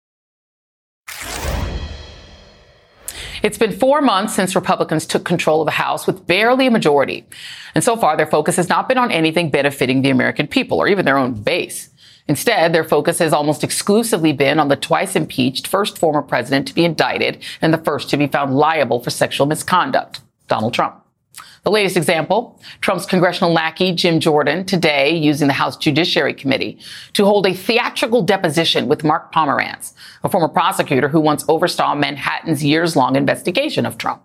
It's 3.42 3.58
been 3.58 3.72
four 3.72 4.00
months 4.00 4.34
since 4.34 4.54
Republicans 4.54 5.04
took 5.04 5.24
control 5.24 5.62
of 5.62 5.66
the 5.66 5.72
House 5.72 6.06
with 6.06 6.28
barely 6.28 6.68
a 6.68 6.70
majority. 6.70 7.26
And 7.74 7.82
so 7.82 7.96
far, 7.96 8.16
their 8.16 8.26
focus 8.26 8.54
has 8.56 8.68
not 8.68 8.88
been 8.88 8.98
on 8.98 9.10
anything 9.10 9.50
benefiting 9.50 10.02
the 10.02 10.10
American 10.10 10.46
people 10.46 10.78
or 10.78 10.86
even 10.86 11.04
their 11.04 11.18
own 11.18 11.34
base. 11.34 11.88
Instead, 12.28 12.72
their 12.72 12.84
focus 12.84 13.18
has 13.18 13.32
almost 13.32 13.64
exclusively 13.64 14.32
been 14.32 14.60
on 14.60 14.68
the 14.68 14.76
twice 14.76 15.16
impeached 15.16 15.66
first 15.66 15.98
former 15.98 16.22
president 16.22 16.68
to 16.68 16.74
be 16.74 16.84
indicted 16.84 17.42
and 17.60 17.74
the 17.74 17.78
first 17.78 18.08
to 18.10 18.16
be 18.16 18.26
found 18.26 18.54
liable 18.54 19.00
for 19.00 19.10
sexual 19.10 19.46
misconduct, 19.46 20.20
Donald 20.48 20.74
Trump. 20.74 21.02
The 21.64 21.70
latest 21.70 21.96
example, 21.96 22.60
Trump's 22.80 23.06
congressional 23.06 23.52
lackey, 23.52 23.92
Jim 23.92 24.18
Jordan, 24.18 24.64
today 24.64 25.16
using 25.16 25.46
the 25.46 25.54
House 25.54 25.76
Judiciary 25.76 26.34
Committee 26.34 26.78
to 27.12 27.24
hold 27.24 27.46
a 27.46 27.54
theatrical 27.54 28.22
deposition 28.22 28.88
with 28.88 29.04
Mark 29.04 29.32
Pomerantz, 29.32 29.94
a 30.24 30.28
former 30.28 30.48
prosecutor 30.48 31.08
who 31.08 31.20
once 31.20 31.44
oversaw 31.48 31.94
Manhattan's 31.94 32.64
years 32.64 32.96
long 32.96 33.14
investigation 33.14 33.86
of 33.86 33.96
Trump. 33.96 34.24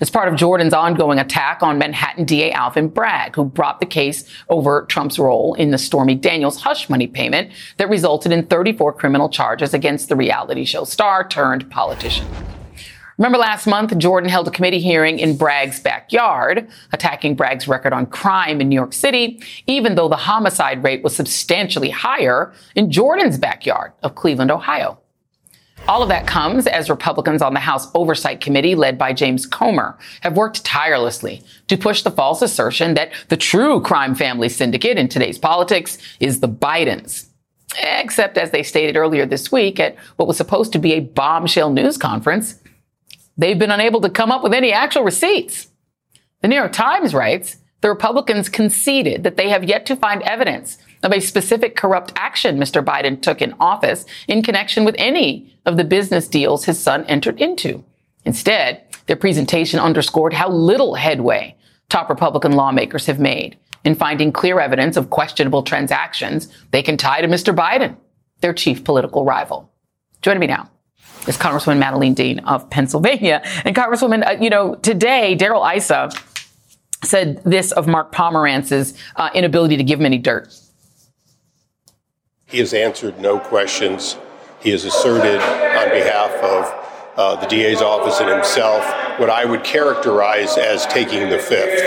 It's 0.00 0.10
part 0.10 0.28
of 0.28 0.36
Jordan's 0.36 0.74
ongoing 0.74 1.18
attack 1.18 1.62
on 1.62 1.78
Manhattan 1.78 2.24
DA 2.24 2.52
Alvin 2.52 2.88
Bragg, 2.88 3.34
who 3.34 3.44
brought 3.44 3.80
the 3.80 3.86
case 3.86 4.24
over 4.48 4.84
Trump's 4.86 5.18
role 5.18 5.54
in 5.54 5.70
the 5.70 5.78
Stormy 5.78 6.14
Daniels 6.14 6.60
hush 6.60 6.90
money 6.90 7.06
payment 7.06 7.50
that 7.78 7.88
resulted 7.88 8.32
in 8.32 8.46
34 8.46 8.92
criminal 8.92 9.28
charges 9.28 9.72
against 9.72 10.08
the 10.08 10.16
reality 10.16 10.64
show 10.64 10.84
star 10.84 11.26
turned 11.26 11.70
politician. 11.70 12.26
Remember 13.18 13.38
last 13.38 13.66
month, 13.66 13.96
Jordan 13.96 14.28
held 14.28 14.46
a 14.46 14.50
committee 14.50 14.80
hearing 14.80 15.18
in 15.18 15.38
Bragg's 15.38 15.80
backyard, 15.80 16.68
attacking 16.92 17.34
Bragg's 17.34 17.66
record 17.66 17.94
on 17.94 18.04
crime 18.04 18.60
in 18.60 18.68
New 18.68 18.74
York 18.74 18.92
City, 18.92 19.42
even 19.66 19.94
though 19.94 20.08
the 20.08 20.16
homicide 20.16 20.84
rate 20.84 21.02
was 21.02 21.16
substantially 21.16 21.88
higher 21.88 22.52
in 22.74 22.90
Jordan's 22.90 23.38
backyard 23.38 23.92
of 24.02 24.14
Cleveland, 24.14 24.50
Ohio. 24.50 24.98
All 25.88 26.02
of 26.02 26.08
that 26.08 26.26
comes 26.26 26.66
as 26.66 26.90
Republicans 26.90 27.40
on 27.40 27.54
the 27.54 27.60
House 27.60 27.88
Oversight 27.94 28.40
Committee, 28.40 28.74
led 28.74 28.98
by 28.98 29.12
James 29.12 29.46
Comer, 29.46 29.96
have 30.22 30.36
worked 30.36 30.64
tirelessly 30.64 31.42
to 31.68 31.76
push 31.76 32.02
the 32.02 32.10
false 32.10 32.42
assertion 32.42 32.94
that 32.94 33.12
the 33.28 33.36
true 33.36 33.80
crime 33.80 34.16
family 34.16 34.48
syndicate 34.48 34.98
in 34.98 35.08
today's 35.08 35.38
politics 35.38 35.98
is 36.18 36.40
the 36.40 36.48
Bidens. 36.48 37.26
Except 37.80 38.36
as 38.36 38.50
they 38.50 38.64
stated 38.64 38.96
earlier 38.96 39.26
this 39.26 39.52
week 39.52 39.78
at 39.78 39.96
what 40.16 40.26
was 40.26 40.36
supposed 40.36 40.72
to 40.72 40.80
be 40.80 40.94
a 40.94 41.00
bombshell 41.00 41.70
news 41.70 41.96
conference, 41.96 42.60
they've 43.36 43.58
been 43.58 43.70
unable 43.70 44.00
to 44.00 44.10
come 44.10 44.32
up 44.32 44.42
with 44.42 44.54
any 44.54 44.72
actual 44.72 45.04
receipts. 45.04 45.68
The 46.42 46.48
New 46.48 46.56
York 46.56 46.72
Times 46.72 47.14
writes 47.14 47.58
the 47.80 47.90
Republicans 47.90 48.48
conceded 48.48 49.22
that 49.22 49.36
they 49.36 49.50
have 49.50 49.62
yet 49.62 49.86
to 49.86 49.94
find 49.94 50.22
evidence 50.22 50.78
of 51.06 51.12
a 51.12 51.20
specific 51.20 51.76
corrupt 51.76 52.12
action 52.16 52.58
Mr. 52.58 52.84
Biden 52.84 53.22
took 53.22 53.40
in 53.40 53.54
office 53.60 54.04
in 54.26 54.42
connection 54.42 54.84
with 54.84 54.96
any 54.98 55.56
of 55.64 55.76
the 55.76 55.84
business 55.84 56.26
deals 56.26 56.64
his 56.64 56.78
son 56.78 57.04
entered 57.04 57.40
into. 57.40 57.84
Instead, 58.24 58.82
their 59.06 59.14
presentation 59.14 59.78
underscored 59.78 60.32
how 60.32 60.50
little 60.50 60.96
headway 60.96 61.54
top 61.88 62.10
Republican 62.10 62.52
lawmakers 62.52 63.06
have 63.06 63.20
made 63.20 63.56
in 63.84 63.94
finding 63.94 64.32
clear 64.32 64.58
evidence 64.58 64.96
of 64.96 65.10
questionable 65.10 65.62
transactions 65.62 66.48
they 66.72 66.82
can 66.82 66.96
tie 66.96 67.20
to 67.20 67.28
Mr. 67.28 67.54
Biden, 67.54 67.96
their 68.40 68.52
chief 68.52 68.82
political 68.82 69.24
rival. 69.24 69.70
Joining 70.22 70.40
me 70.40 70.48
now 70.48 70.68
is 71.28 71.36
Congresswoman 71.36 71.78
Madeleine 71.78 72.14
Dean 72.14 72.40
of 72.40 72.68
Pennsylvania. 72.68 73.42
And 73.64 73.76
Congresswoman, 73.76 74.26
uh, 74.26 74.42
you 74.42 74.50
know, 74.50 74.74
today, 74.74 75.36
Darrell 75.36 75.64
Issa 75.64 76.10
said 77.04 77.40
this 77.44 77.70
of 77.70 77.86
Mark 77.86 78.12
Pomerantz's 78.12 78.98
uh, 79.14 79.30
inability 79.34 79.76
to 79.76 79.84
give 79.84 80.00
him 80.00 80.06
any 80.06 80.18
dirt. 80.18 80.52
He 82.46 82.58
has 82.58 82.72
answered 82.72 83.18
no 83.18 83.40
questions. 83.40 84.16
He 84.60 84.70
has 84.70 84.84
asserted 84.84 85.40
on 85.40 85.90
behalf 85.90 86.30
of 86.42 86.86
uh, 87.16 87.36
the 87.40 87.46
DA's 87.46 87.82
office 87.82 88.20
and 88.20 88.30
himself 88.30 88.84
what 89.18 89.30
I 89.30 89.44
would 89.44 89.64
characterize 89.64 90.56
as 90.56 90.86
taking 90.86 91.28
the 91.28 91.38
fifth, 91.38 91.82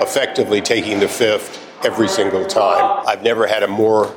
effectively 0.00 0.62
taking 0.62 1.00
the 1.00 1.08
fifth 1.08 1.62
every 1.84 2.08
single 2.08 2.46
time. 2.46 3.04
I've 3.06 3.22
never 3.22 3.46
had 3.46 3.62
a 3.62 3.68
more 3.68 4.16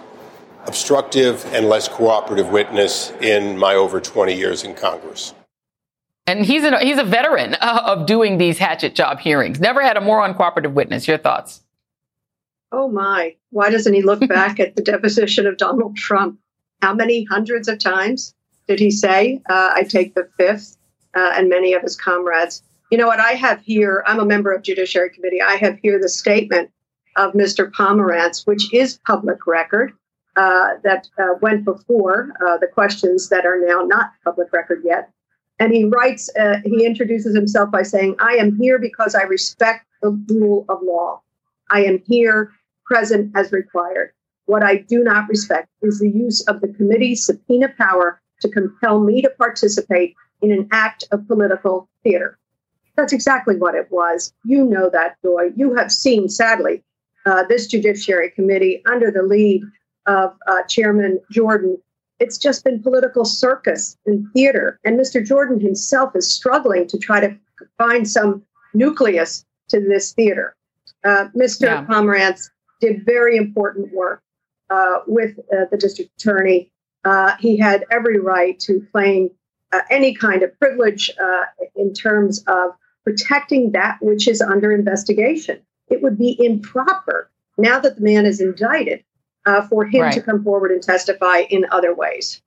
obstructive 0.66 1.44
and 1.54 1.68
less 1.68 1.90
cooperative 1.90 2.50
witness 2.50 3.12
in 3.20 3.58
my 3.58 3.76
over 3.76 4.00
20 4.00 4.34
years 4.34 4.64
in 4.64 4.76
Congress. 4.76 5.34
And 6.26 6.46
he's 6.46 6.64
a, 6.64 6.80
he's 6.80 7.00
a 7.00 7.04
veteran 7.04 7.56
uh, 7.56 7.82
of 7.86 8.06
doing 8.06 8.38
these 8.38 8.58
hatchet 8.60 8.96
job 8.96 9.20
hearings. 9.20 9.60
Never 9.60 9.82
had 9.82 9.98
a 9.98 10.02
more 10.02 10.22
uncooperative 10.22 10.74
witness. 10.74 11.08
Your 11.08 11.18
thoughts? 11.18 11.61
Oh 12.72 12.90
my. 12.90 13.36
Why 13.50 13.70
doesn't 13.70 13.94
he 13.94 14.02
look 14.02 14.20
back 14.28 14.60
at 14.60 14.76
the 14.76 14.82
deposition 14.82 15.46
of 15.48 15.58
Donald 15.58 15.98
Trump? 15.98 16.40
How 16.82 16.94
many 16.94 17.26
hundreds 17.26 17.68
of 17.68 17.80
times 17.80 18.34
did 18.68 18.80
he 18.80 18.92
say, 18.92 19.42
uh, 19.50 19.72
I 19.76 19.84
take 19.84 20.16
the 20.16 20.30
fifth, 20.38 20.78
uh, 21.16 21.34
and 21.36 21.50
many 21.50 21.74
of 21.74 21.82
his 21.82 21.96
comrades? 21.96 22.64
You 22.90 22.98
know 22.98 23.08
what? 23.08 23.20
I 23.20 23.32
have 23.32 23.62
here, 23.62 24.04
I'm 24.06 24.20
a 24.20 24.26
member 24.26 24.52
of 24.52 24.64
Judiciary 24.64 25.12
Committee. 25.12 25.42
I 25.42 25.56
have 25.56 25.78
here 25.82 26.00
the 26.00 26.10
statement 26.10 26.72
of 27.16 27.34
Mr. 27.34 27.72
Pomerantz, 27.72 28.48
which 28.48 28.74
is 28.74 29.00
public 29.06 29.46
record, 29.46 29.94
uh, 30.36 30.76
that 30.84 31.08
uh, 31.20 31.34
went 31.42 31.66
before 31.66 32.34
uh, 32.46 32.58
the 32.58 32.68
questions 32.68 33.30
that 33.30 33.46
are 33.46 33.60
now 33.66 33.82
not 33.82 34.12
public 34.24 34.52
record 34.54 34.82
yet. 34.86 35.10
And 35.60 35.74
he 35.74 35.86
writes, 35.86 36.30
uh, 36.40 36.58
he 36.64 36.86
introduces 36.86 37.36
himself 37.36 37.70
by 37.70 37.84
saying, 37.84 38.16
I 38.20 38.36
am 38.36 38.58
here 38.58 38.80
because 38.80 39.14
I 39.14 39.24
respect 39.24 39.86
the 40.02 40.10
rule 40.30 40.66
of 40.70 40.80
law. 40.82 41.22
I 41.70 41.84
am 41.84 42.02
here 42.08 42.52
present 42.92 43.32
as 43.36 43.54
required. 43.54 44.12
What 44.48 44.64
I 44.64 44.76
do 44.76 45.02
not 45.02 45.30
respect 45.30 45.70
is 45.82 46.00
the 46.00 46.10
use 46.10 46.46
of 46.48 46.60
the 46.60 46.68
committee's 46.68 47.26
subpoena 47.26 47.70
power 47.78 48.22
to 48.42 48.50
compel 48.50 49.00
me 49.00 49.22
to 49.22 49.30
participate 49.30 50.14
in 50.42 50.52
an 50.52 50.68
act 50.74 51.06
of 51.12 51.26
political 51.28 51.88
theater. 52.04 52.38
That's 52.98 53.14
exactly 53.14 53.56
what 53.56 53.76
it 53.76 53.88
was. 53.92 54.34
You 54.44 54.66
know 54.66 54.90
that, 54.90 55.16
Joy. 55.24 55.52
You 55.56 55.74
have 55.76 55.90
seen, 55.90 56.28
sadly, 56.28 56.84
uh, 57.26 57.44
this 57.48 57.68
Judiciary 57.68 58.32
Committee 58.32 58.82
under 58.92 59.10
the 59.10 59.24
lead 59.24 59.62
of 60.06 60.36
uh, 60.48 60.64
Chairman 60.64 61.22
Jordan. 61.32 61.78
It's 62.20 62.38
just 62.38 62.66
been 62.66 62.84
political 62.84 63.24
circus 63.24 63.98
and 64.06 64.26
theater. 64.34 64.80
And 64.84 65.00
Mr. 65.00 65.26
Jordan 65.26 65.62
himself 65.62 66.14
is 66.14 66.30
struggling 66.30 66.88
to 66.88 66.98
try 66.98 67.22
to 67.22 67.38
find 67.78 68.10
some 68.10 68.44
nucleus 68.74 69.46
to 69.70 69.80
this 69.80 70.12
theater. 70.12 70.56
Uh, 71.06 71.28
Mr. 71.36 71.68
Yeah. 71.68 71.86
Pomerantz 71.86 72.50
did 72.82 73.06
very 73.06 73.38
important 73.38 73.94
work 73.94 74.22
uh, 74.70 75.00
with 75.08 75.40
uh, 75.54 75.66
the 75.72 75.78
district 75.78 76.12
attorney. 76.20 76.72
Uh, 77.06 77.36
he 77.40 77.58
had 77.58 77.86
every 77.92 78.20
right 78.20 78.60
to 78.60 78.86
claim 78.92 79.30
uh, 79.72 79.82
any 79.90 80.14
kind 80.14 80.44
of 80.44 80.58
privilege 80.60 81.10
uh, 81.22 81.46
in 81.76 81.94
terms 81.94 82.44
of 82.48 82.72
protecting 83.04 83.72
that 83.72 83.98
which 84.02 84.28
is 84.28 84.42
under 84.42 84.72
investigation. 84.72 85.60
It 85.90 86.02
would 86.02 86.18
be 86.18 86.36
improper 86.40 87.30
now 87.58 87.80
that 87.80 87.96
the 87.96 88.02
man 88.02 88.26
is 88.26 88.42
indicted 88.42 89.04
uh, 89.46 89.68
for 89.68 89.86
him 89.86 90.02
right. 90.02 90.14
to 90.14 90.22
come 90.22 90.44
forward 90.44 90.72
and 90.72 90.82
testify 90.82 91.40
in 91.50 91.66
other 91.72 91.94
ways. 91.94 92.42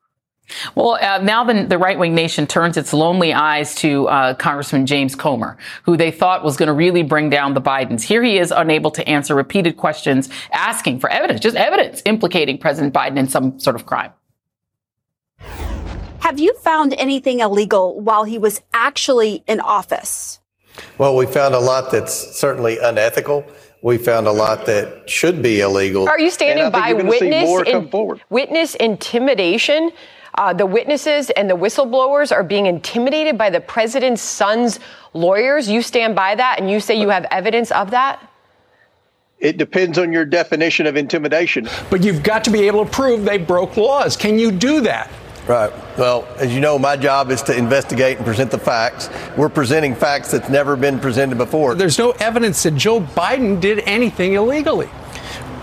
Well, 0.74 0.98
uh, 1.00 1.18
now 1.22 1.44
the, 1.44 1.64
the 1.64 1.78
right 1.78 1.98
wing 1.98 2.14
nation 2.14 2.46
turns 2.46 2.76
its 2.76 2.92
lonely 2.92 3.33
eyes 3.33 3.74
to 3.76 4.09
uh, 4.09 4.35
Congressman 4.35 4.87
James 4.87 5.14
Comer, 5.14 5.57
who 5.85 5.96
they 5.96 6.11
thought 6.11 6.44
was 6.44 6.57
going 6.57 6.66
to 6.66 6.72
really 6.72 7.02
bring 7.02 7.30
down 7.30 7.54
the 7.54 7.62
Bidens. 7.62 8.02
Here 8.02 8.22
he 8.22 8.38
is 8.38 8.50
unable 8.50 8.90
to 8.92 9.09
answer 9.09 9.35
repeated 9.35 9.76
questions 9.76 10.28
asking 10.52 11.00
for 11.00 11.11
evidence, 11.11 11.40
just 11.40 11.57
evidence 11.57 12.02
implicating 12.04 12.59
President 12.59 12.92
Biden 12.92 13.18
in 13.18 13.28
some 13.28 13.59
sort 13.59 13.76
of 13.76 13.87
crime. 13.87 14.12
Have 16.20 16.38
you 16.38 16.54
found 16.54 16.94
anything 16.94 17.40
illegal 17.40 18.00
while 18.00 18.24
he 18.24 18.38
was 18.38 18.62
actually 18.72 19.44
in 19.46 19.61
office? 19.61 20.40
Well, 20.98 21.16
we 21.16 21.26
found 21.26 21.54
a 21.54 21.61
lot 21.61 21.90
that's 21.90 22.14
certainly 22.38 22.78
unethical. 22.78 23.44
We 23.83 23.98
found 23.98 24.26
a 24.26 24.33
lot 24.33 24.64
that 24.64 25.11
should 25.11 25.42
be 25.42 25.61
illegal. 25.61 26.09
Are 26.09 26.18
you 26.18 26.30
standing 26.30 26.70
by 26.70 26.94
witness 26.94 27.62
in, 27.66 28.20
witness 28.30 28.74
intimidation? 28.76 29.92
Uh, 30.37 30.53
the 30.53 30.66
witnesses 30.66 31.31
and 31.31 31.49
the 31.49 31.55
whistleblowers 31.55 32.33
are 32.33 32.42
being 32.42 32.66
intimidated 32.66 33.38
by 33.38 33.51
the 33.51 33.61
president's 33.61 34.20
son's 34.20 34.81
lawyers. 35.12 35.68
You 35.68 35.81
stand 35.81 36.16
by 36.16 36.35
that 36.35 36.59
and 36.59 36.68
you 36.68 36.81
say 36.81 37.01
you 37.01 37.09
have 37.09 37.25
evidence 37.31 37.70
of 37.70 37.92
that? 37.92 38.20
It 39.38 39.59
depends 39.59 39.99
on 39.99 40.12
your 40.12 40.25
definition 40.25 40.87
of 40.87 40.97
intimidation. 40.97 41.68
But 41.88 42.03
you've 42.03 42.23
got 42.23 42.42
to 42.44 42.51
be 42.51 42.66
able 42.66 42.85
to 42.85 42.90
prove 42.90 43.25
they 43.25 43.38
broke 43.38 43.77
laws. 43.77 44.16
Can 44.16 44.38
you 44.38 44.51
do 44.51 44.81
that? 44.81 45.11
Right. 45.47 45.70
Well, 45.99 46.27
as 46.38 46.55
you 46.55 46.61
know, 46.61 46.79
my 46.79 46.97
job 46.97 47.31
is 47.31 47.42
to 47.42 47.57
investigate 47.57 48.16
and 48.16 48.25
present 48.25 48.51
the 48.51 48.59
facts. 48.59 49.11
We're 49.37 49.51
presenting 49.51 49.94
facts 49.94 50.31
that's 50.31 50.49
never 50.49 50.75
been 50.75 50.99
presented 50.99 51.37
before. 51.37 51.75
There's 51.75 51.99
no 51.99 52.12
evidence 52.12 52.62
that 52.62 52.75
Joe 52.75 53.01
Biden 53.01 53.61
did 53.61 53.81
anything 53.81 54.33
illegally. 54.33 54.88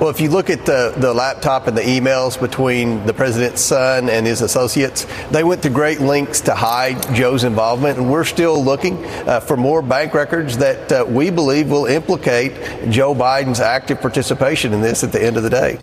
Well, 0.01 0.09
if 0.09 0.19
you 0.19 0.31
look 0.31 0.49
at 0.49 0.65
the, 0.65 0.95
the 0.97 1.13
laptop 1.13 1.67
and 1.67 1.77
the 1.77 1.83
emails 1.83 2.39
between 2.39 3.05
the 3.05 3.13
president's 3.13 3.61
son 3.61 4.09
and 4.09 4.25
his 4.25 4.41
associates, 4.41 5.05
they 5.29 5.43
went 5.43 5.61
to 5.61 5.69
great 5.69 5.99
lengths 5.99 6.41
to 6.41 6.55
hide 6.55 7.13
Joe's 7.13 7.43
involvement, 7.43 7.99
and 7.99 8.11
we're 8.11 8.23
still 8.23 8.63
looking 8.65 9.05
uh, 9.05 9.41
for 9.41 9.55
more 9.55 9.83
bank 9.83 10.15
records 10.15 10.57
that 10.57 10.91
uh, 10.91 11.05
we 11.07 11.29
believe 11.29 11.69
will 11.69 11.85
implicate 11.85 12.89
Joe 12.89 13.13
Biden's 13.13 13.59
active 13.59 14.01
participation 14.01 14.73
in 14.73 14.81
this 14.81 15.03
at 15.03 15.11
the 15.11 15.23
end 15.23 15.37
of 15.37 15.43
the 15.43 15.51
day. 15.51 15.77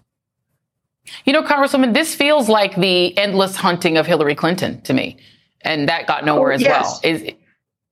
You 1.25 1.33
know, 1.33 1.45
Congresswoman, 1.45 1.95
this 1.95 2.17
feels 2.17 2.49
like 2.49 2.75
the 2.75 3.17
endless 3.17 3.55
hunting 3.55 3.99
of 3.99 4.07
Hillary 4.09 4.35
Clinton 4.35 4.81
to 4.81 4.93
me, 4.93 5.19
and 5.61 5.89
that 5.89 6.09
got 6.09 6.25
nowhere 6.25 6.51
oh, 6.51 6.57
as 6.57 6.61
yes. 6.61 7.01
well. 7.05 7.15
Is, 7.15 7.35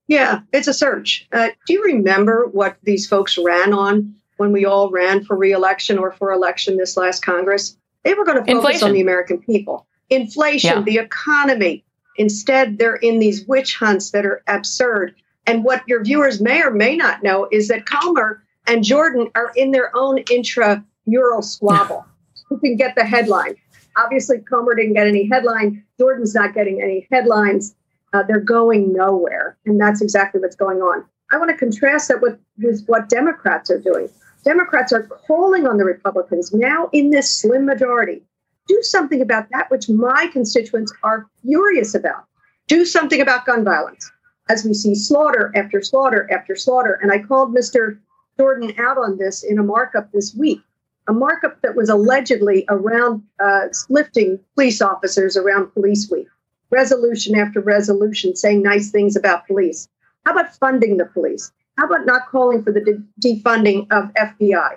yeah, 0.08 0.40
it's 0.52 0.66
a 0.66 0.74
search. 0.74 1.28
Uh, 1.30 1.50
do 1.68 1.72
you 1.72 1.84
remember 1.84 2.48
what 2.50 2.78
these 2.82 3.06
folks 3.06 3.38
ran 3.38 3.72
on 3.72 4.16
when 4.36 4.52
we 4.52 4.64
all 4.64 4.90
ran 4.90 5.24
for 5.24 5.36
reelection 5.36 5.98
or 5.98 6.12
for 6.12 6.32
election 6.32 6.76
this 6.76 6.96
last 6.96 7.24
Congress, 7.24 7.76
they 8.04 8.14
were 8.14 8.24
going 8.24 8.38
to 8.38 8.44
focus 8.44 8.54
Inflation. 8.54 8.88
on 8.88 8.94
the 8.94 9.00
American 9.00 9.38
people. 9.38 9.86
Inflation, 10.10 10.78
yeah. 10.78 10.82
the 10.82 10.98
economy. 10.98 11.84
Instead, 12.18 12.78
they're 12.78 12.96
in 12.96 13.18
these 13.18 13.46
witch 13.46 13.76
hunts 13.76 14.10
that 14.10 14.24
are 14.24 14.42
absurd. 14.46 15.14
And 15.46 15.64
what 15.64 15.82
your 15.86 16.02
viewers 16.02 16.40
may 16.40 16.62
or 16.62 16.70
may 16.70 16.96
not 16.96 17.22
know 17.22 17.48
is 17.50 17.68
that 17.68 17.86
Comer 17.86 18.42
and 18.66 18.84
Jordan 18.84 19.28
are 19.34 19.52
in 19.56 19.70
their 19.70 19.94
own 19.96 20.18
intramural 20.30 21.42
squabble. 21.42 22.06
Who 22.48 22.58
can 22.58 22.76
get 22.76 22.94
the 22.94 23.04
headline? 23.04 23.56
Obviously, 23.96 24.38
Comer 24.38 24.74
didn't 24.74 24.94
get 24.94 25.06
any 25.06 25.28
headline. 25.28 25.84
Jordan's 25.98 26.34
not 26.34 26.54
getting 26.54 26.82
any 26.82 27.06
headlines. 27.10 27.74
Uh, 28.12 28.22
they're 28.22 28.40
going 28.40 28.92
nowhere. 28.92 29.56
And 29.66 29.80
that's 29.80 30.00
exactly 30.00 30.40
what's 30.40 30.56
going 30.56 30.78
on. 30.78 31.04
I 31.30 31.38
want 31.38 31.50
to 31.50 31.56
contrast 31.56 32.08
that 32.08 32.20
with, 32.20 32.38
with 32.58 32.84
what 32.86 33.08
Democrats 33.08 33.70
are 33.70 33.80
doing. 33.80 34.08
Democrats 34.46 34.92
are 34.92 35.02
calling 35.02 35.66
on 35.66 35.76
the 35.76 35.84
Republicans 35.84 36.54
now 36.54 36.88
in 36.92 37.10
this 37.10 37.28
slim 37.28 37.66
majority. 37.66 38.22
Do 38.68 38.80
something 38.80 39.20
about 39.20 39.48
that 39.50 39.68
which 39.72 39.88
my 39.88 40.28
constituents 40.32 40.92
are 41.02 41.26
furious 41.42 41.96
about. 41.96 42.26
Do 42.68 42.84
something 42.84 43.20
about 43.20 43.44
gun 43.44 43.64
violence 43.64 44.08
as 44.48 44.64
we 44.64 44.72
see 44.72 44.94
slaughter 44.94 45.52
after 45.56 45.82
slaughter 45.82 46.28
after 46.32 46.54
slaughter. 46.54 46.96
And 47.02 47.10
I 47.10 47.24
called 47.24 47.56
Mr. 47.56 47.98
Jordan 48.38 48.72
out 48.78 48.98
on 48.98 49.18
this 49.18 49.42
in 49.42 49.58
a 49.58 49.64
markup 49.64 50.12
this 50.12 50.32
week, 50.32 50.60
a 51.08 51.12
markup 51.12 51.60
that 51.62 51.74
was 51.74 51.88
allegedly 51.88 52.64
around 52.68 53.24
uh, 53.40 53.66
lifting 53.88 54.38
police 54.54 54.80
officers 54.80 55.36
around 55.36 55.72
Police 55.74 56.08
Week, 56.08 56.28
resolution 56.70 57.36
after 57.36 57.60
resolution 57.60 58.36
saying 58.36 58.62
nice 58.62 58.92
things 58.92 59.16
about 59.16 59.48
police. 59.48 59.88
How 60.24 60.30
about 60.30 60.54
funding 60.54 60.98
the 60.98 61.06
police? 61.06 61.50
How 61.76 61.86
about 61.86 62.06
not 62.06 62.28
calling 62.30 62.62
for 62.62 62.72
the 62.72 62.80
de- 62.80 63.02
defunding 63.20 63.86
of 63.90 64.12
FBI? 64.14 64.76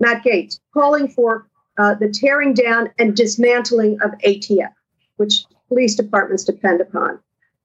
Matt 0.00 0.24
Gaetz 0.24 0.60
calling 0.72 1.08
for 1.08 1.46
uh, 1.78 1.94
the 1.94 2.08
tearing 2.08 2.54
down 2.54 2.90
and 2.98 3.16
dismantling 3.16 3.98
of 4.02 4.12
ATF, 4.24 4.72
which 5.16 5.44
police 5.68 5.94
departments 5.94 6.44
depend 6.44 6.80
upon. 6.80 7.18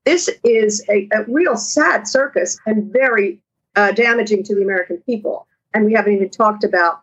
This 0.05 0.29
is 0.43 0.83
a, 0.89 1.07
a 1.13 1.23
real 1.27 1.55
sad 1.55 2.07
circus 2.07 2.59
and 2.65 2.91
very 2.91 3.39
uh, 3.75 3.91
damaging 3.91 4.43
to 4.43 4.55
the 4.55 4.61
American 4.61 4.97
people. 5.05 5.47
And 5.73 5.85
we 5.85 5.93
haven't 5.93 6.13
even 6.13 6.29
talked 6.29 6.63
about, 6.63 7.01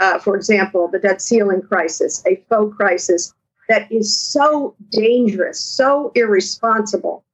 uh, 0.00 0.18
for 0.18 0.36
example, 0.36 0.88
the 0.88 0.98
debt 0.98 1.22
ceiling 1.22 1.62
crisis, 1.62 2.22
a 2.26 2.36
faux 2.48 2.76
crisis 2.76 3.34
that 3.68 3.90
is 3.90 4.16
so 4.16 4.76
dangerous, 4.90 5.58
so 5.60 6.12
irresponsible 6.14 7.24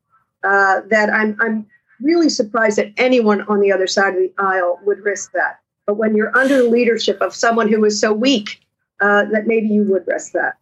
uh, 0.44 0.82
that 0.88 1.10
I'm, 1.10 1.36
I'm 1.40 1.66
really 2.00 2.28
surprised 2.28 2.78
that 2.78 2.92
anyone 2.96 3.42
on 3.42 3.60
the 3.60 3.72
other 3.72 3.86
side 3.86 4.14
of 4.14 4.20
the 4.20 4.32
aisle 4.38 4.80
would 4.84 4.98
risk 5.00 5.32
that. 5.32 5.60
But 5.86 5.94
when 5.94 6.14
you're 6.14 6.36
under 6.36 6.62
the 6.62 6.68
leadership 6.68 7.20
of 7.20 7.34
someone 7.34 7.68
who 7.68 7.84
is 7.84 8.00
so 8.00 8.12
weak, 8.12 8.60
uh, 9.00 9.24
that 9.32 9.46
maybe 9.46 9.68
you 9.68 9.84
would 9.84 10.06
risk 10.06 10.32
that. 10.32 10.54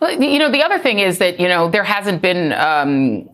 Well, 0.00 0.22
you 0.22 0.38
know, 0.38 0.50
the 0.50 0.62
other 0.62 0.78
thing 0.78 0.98
is 0.98 1.18
that 1.18 1.40
you 1.40 1.48
know 1.48 1.68
there 1.68 1.84
hasn't 1.84 2.22
been 2.22 2.52
um, 2.52 3.28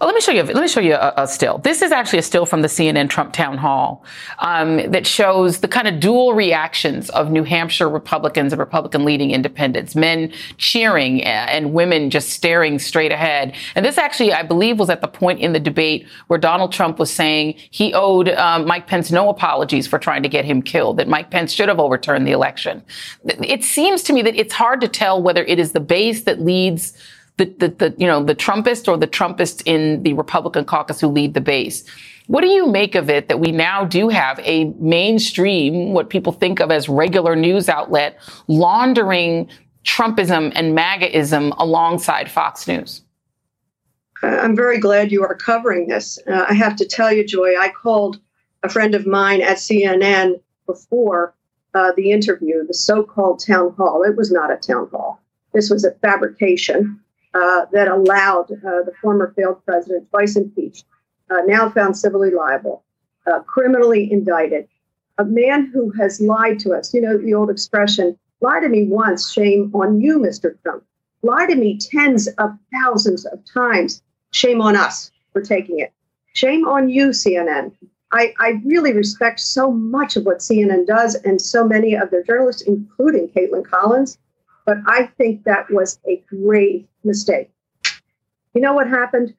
Oh, 0.00 0.06
let 0.06 0.14
me 0.14 0.20
show 0.20 0.32
you. 0.32 0.42
Let 0.42 0.56
me 0.56 0.68
show 0.68 0.80
you 0.80 0.94
a, 0.94 1.12
a, 1.16 1.28
still. 1.28 1.58
This 1.58 1.82
is 1.82 1.92
actually 1.92 2.18
a 2.18 2.22
still 2.22 2.46
from 2.46 2.62
the 2.62 2.68
CNN 2.68 3.08
Trump 3.08 3.32
town 3.32 3.58
hall 3.58 4.04
um, 4.40 4.90
that 4.90 5.06
shows 5.06 5.60
the 5.60 5.68
kind 5.68 5.86
of 5.86 6.00
dual 6.00 6.34
reactions 6.34 7.10
of 7.10 7.30
New 7.30 7.44
Hampshire 7.44 7.88
Republicans 7.88 8.52
and 8.52 8.58
Republican 8.58 9.04
leading 9.04 9.30
independents, 9.30 9.94
men 9.94 10.32
cheering 10.56 11.22
and 11.22 11.72
women 11.72 12.10
just 12.10 12.30
staring 12.30 12.78
straight 12.78 13.12
ahead. 13.12 13.54
And 13.74 13.84
this 13.84 13.98
actually, 13.98 14.32
I 14.32 14.42
believe, 14.42 14.78
was 14.78 14.90
at 14.90 15.00
the 15.00 15.08
point 15.08 15.40
in 15.40 15.52
the 15.52 15.60
debate 15.60 16.06
where 16.26 16.38
Donald 16.38 16.72
Trump 16.72 16.98
was 16.98 17.10
saying 17.10 17.54
he 17.70 17.94
owed 17.94 18.28
um, 18.30 18.66
Mike 18.66 18.86
Pence 18.86 19.12
no 19.12 19.28
apologies 19.28 19.86
for 19.86 19.98
trying 19.98 20.22
to 20.22 20.28
get 20.28 20.44
him 20.44 20.60
killed. 20.60 20.96
That 20.96 21.08
Mike 21.08 21.30
Pence 21.30 21.52
should 21.52 21.68
have 21.68 21.78
overturned 21.78 22.26
the 22.26 22.32
election. 22.32 22.82
It 23.24 23.62
seems 23.62 24.02
to 24.04 24.12
me 24.12 24.22
that 24.22 24.34
it's 24.34 24.54
hard 24.54 24.80
to 24.80 24.88
tell 24.88 25.22
whether 25.22 25.44
it 25.44 25.58
is 25.58 25.72
the 25.72 25.80
base 25.80 26.24
that 26.24 26.40
leads 26.40 26.94
the, 27.36 27.46
the, 27.58 27.68
the, 27.68 27.94
you 27.98 28.06
know, 28.06 28.22
the 28.22 28.34
Trumpist 28.34 28.86
or 28.88 28.96
the 28.96 29.08
Trumpist 29.08 29.62
in 29.66 30.02
the 30.02 30.12
Republican 30.12 30.64
caucus 30.64 31.00
who 31.00 31.08
lead 31.08 31.34
the 31.34 31.40
base. 31.40 31.84
What 32.26 32.40
do 32.40 32.46
you 32.46 32.66
make 32.66 32.94
of 32.94 33.10
it 33.10 33.28
that 33.28 33.40
we 33.40 33.52
now 33.52 33.84
do 33.84 34.08
have 34.08 34.38
a 34.40 34.64
mainstream, 34.78 35.92
what 35.92 36.08
people 36.10 36.32
think 36.32 36.60
of 36.60 36.70
as 36.70 36.88
regular 36.88 37.36
news 37.36 37.68
outlet, 37.68 38.18
laundering 38.46 39.48
Trumpism 39.84 40.52
and 40.54 40.76
MAGAism 40.76 41.52
alongside 41.58 42.30
Fox 42.30 42.66
News? 42.66 43.02
I'm 44.22 44.56
very 44.56 44.78
glad 44.78 45.12
you 45.12 45.22
are 45.22 45.34
covering 45.34 45.88
this. 45.88 46.18
Uh, 46.26 46.46
I 46.48 46.54
have 46.54 46.76
to 46.76 46.86
tell 46.86 47.12
you, 47.12 47.26
Joy, 47.26 47.58
I 47.58 47.68
called 47.68 48.20
a 48.62 48.70
friend 48.70 48.94
of 48.94 49.06
mine 49.06 49.42
at 49.42 49.58
CNN 49.58 50.40
before 50.64 51.34
uh, 51.74 51.92
the 51.94 52.10
interview, 52.10 52.66
the 52.66 52.72
so 52.72 53.02
called 53.02 53.44
town 53.44 53.74
hall. 53.76 54.02
It 54.02 54.16
was 54.16 54.30
not 54.30 54.50
a 54.50 54.56
town 54.56 54.88
hall, 54.90 55.20
this 55.52 55.68
was 55.68 55.84
a 55.84 55.92
fabrication 55.92 57.00
uh, 57.34 57.66
that 57.72 57.88
allowed 57.88 58.50
uh, 58.50 58.82
the 58.84 58.92
former 59.02 59.32
failed 59.36 59.64
president, 59.64 60.08
twice 60.10 60.36
impeached, 60.36 60.86
uh, 61.30 61.40
now 61.46 61.68
found 61.68 61.96
civilly 61.96 62.30
liable, 62.30 62.84
criminally 63.46 64.10
indicted, 64.12 64.68
a 65.18 65.24
man 65.24 65.66
who 65.66 65.90
has 65.90 66.20
lied 66.20 66.58
to 66.60 66.72
us. 66.72 66.92
You 66.94 67.00
know, 67.00 67.18
the 67.18 67.34
old 67.34 67.50
expression, 67.50 68.16
lie 68.40 68.60
to 68.60 68.68
me 68.68 68.86
once, 68.86 69.32
shame 69.32 69.70
on 69.74 70.00
you, 70.00 70.18
Mr. 70.18 70.60
Trump. 70.62 70.84
Lie 71.22 71.46
to 71.46 71.56
me 71.56 71.78
tens 71.78 72.28
of 72.38 72.56
thousands 72.72 73.24
of 73.24 73.40
times, 73.52 74.02
shame 74.30 74.60
on 74.60 74.76
us 74.76 75.10
for 75.32 75.40
taking 75.40 75.80
it. 75.80 75.92
Shame 76.34 76.66
on 76.66 76.88
you, 76.88 77.08
CNN. 77.08 77.72
I, 78.12 78.34
I, 78.38 78.60
really 78.64 78.92
respect 78.92 79.40
so 79.40 79.72
much 79.72 80.16
of 80.16 80.24
what 80.24 80.38
CNN 80.38 80.86
does 80.86 81.16
and 81.16 81.40
so 81.40 81.66
many 81.66 81.94
of 81.94 82.10
their 82.10 82.22
journalists, 82.22 82.62
including 82.62 83.28
Kaitlan 83.28 83.64
Collins. 83.64 84.18
But 84.66 84.78
I 84.86 85.06
think 85.18 85.44
that 85.44 85.68
was 85.70 85.98
a 86.06 86.22
grave 86.28 86.86
mistake. 87.04 87.50
You 88.54 88.60
know 88.60 88.74
what 88.74 88.88
happened? 88.88 89.34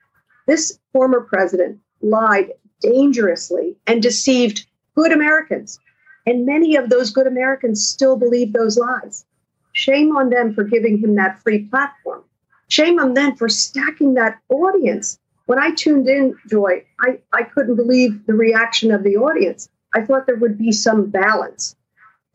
This 0.47 0.80
former 0.93 1.21
president 1.21 1.80
lied 2.01 2.51
dangerously 2.82 3.78
and 3.88 4.01
deceived 4.01 4.65
good 4.95 5.12
Americans. 5.12 5.80
And 6.25 6.45
many 6.45 6.75
of 6.75 6.89
those 6.89 7.12
good 7.12 7.28
Americans 7.28 7.88
still 7.88 8.17
believe 8.17 8.54
those 8.54 8.78
lies. 8.78 9.25
Shame 9.73 10.15
on 10.15 10.30
them 10.30 10.54
for 10.54 10.63
giving 10.63 10.97
him 10.97 11.15
that 11.15 11.41
free 11.41 11.65
platform. 11.65 12.23
Shame 12.67 12.99
on 12.99 13.13
them 13.13 13.36
for 13.36 13.49
stacking 13.49 14.15
that 14.15 14.39
audience. 14.49 15.19
When 15.45 15.60
I 15.60 15.71
tuned 15.71 16.08
in, 16.08 16.36
Joy, 16.49 16.84
I, 16.99 17.19
I 17.32 17.43
couldn't 17.43 17.75
believe 17.75 18.25
the 18.25 18.34
reaction 18.34 18.91
of 18.91 19.04
the 19.04 19.17
audience. 19.17 19.69
I 19.93 20.01
thought 20.01 20.25
there 20.25 20.38
would 20.38 20.58
be 20.58 20.71
some 20.71 21.10
balance. 21.10 21.75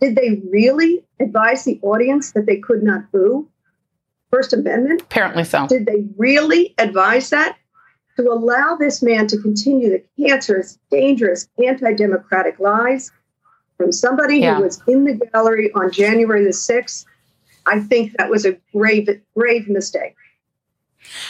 Did 0.01 0.15
they 0.15 0.43
really 0.51 1.05
advise 1.19 1.65
the 1.65 1.81
audience 1.83 2.33
that 2.33 2.47
they 2.47 2.59
could 2.59 2.83
not 2.83 3.11
boo 3.11 3.49
First 4.31 4.53
Amendment? 4.53 5.03
Apparently 5.03 5.45
so. 5.45 5.67
Did 5.67 5.87
they 5.87 6.07
really 6.17 6.75
advise 6.79 7.31
that? 7.31 7.57
To 8.17 8.31
allow 8.31 8.77
this 8.77 9.03
man 9.03 9.27
to 9.29 9.39
continue 9.39 9.89
the 9.89 10.05
cancerous, 10.23 10.79
dangerous, 10.91 11.49
anti 11.65 11.95
democratic 11.95 12.59
lies 12.59 13.11
from 13.79 13.93
somebody 13.93 14.41
yeah. 14.41 14.57
who 14.57 14.65
was 14.65 14.83
in 14.87 15.05
the 15.05 15.15
gallery 15.15 15.73
on 15.73 15.91
January 15.91 16.45
the 16.45 16.51
6th, 16.51 17.07
I 17.67 17.81
think 17.81 18.13
that 18.19 18.29
was 18.29 18.45
a 18.45 18.59
grave, 18.75 19.09
grave 19.35 19.69
mistake. 19.69 20.15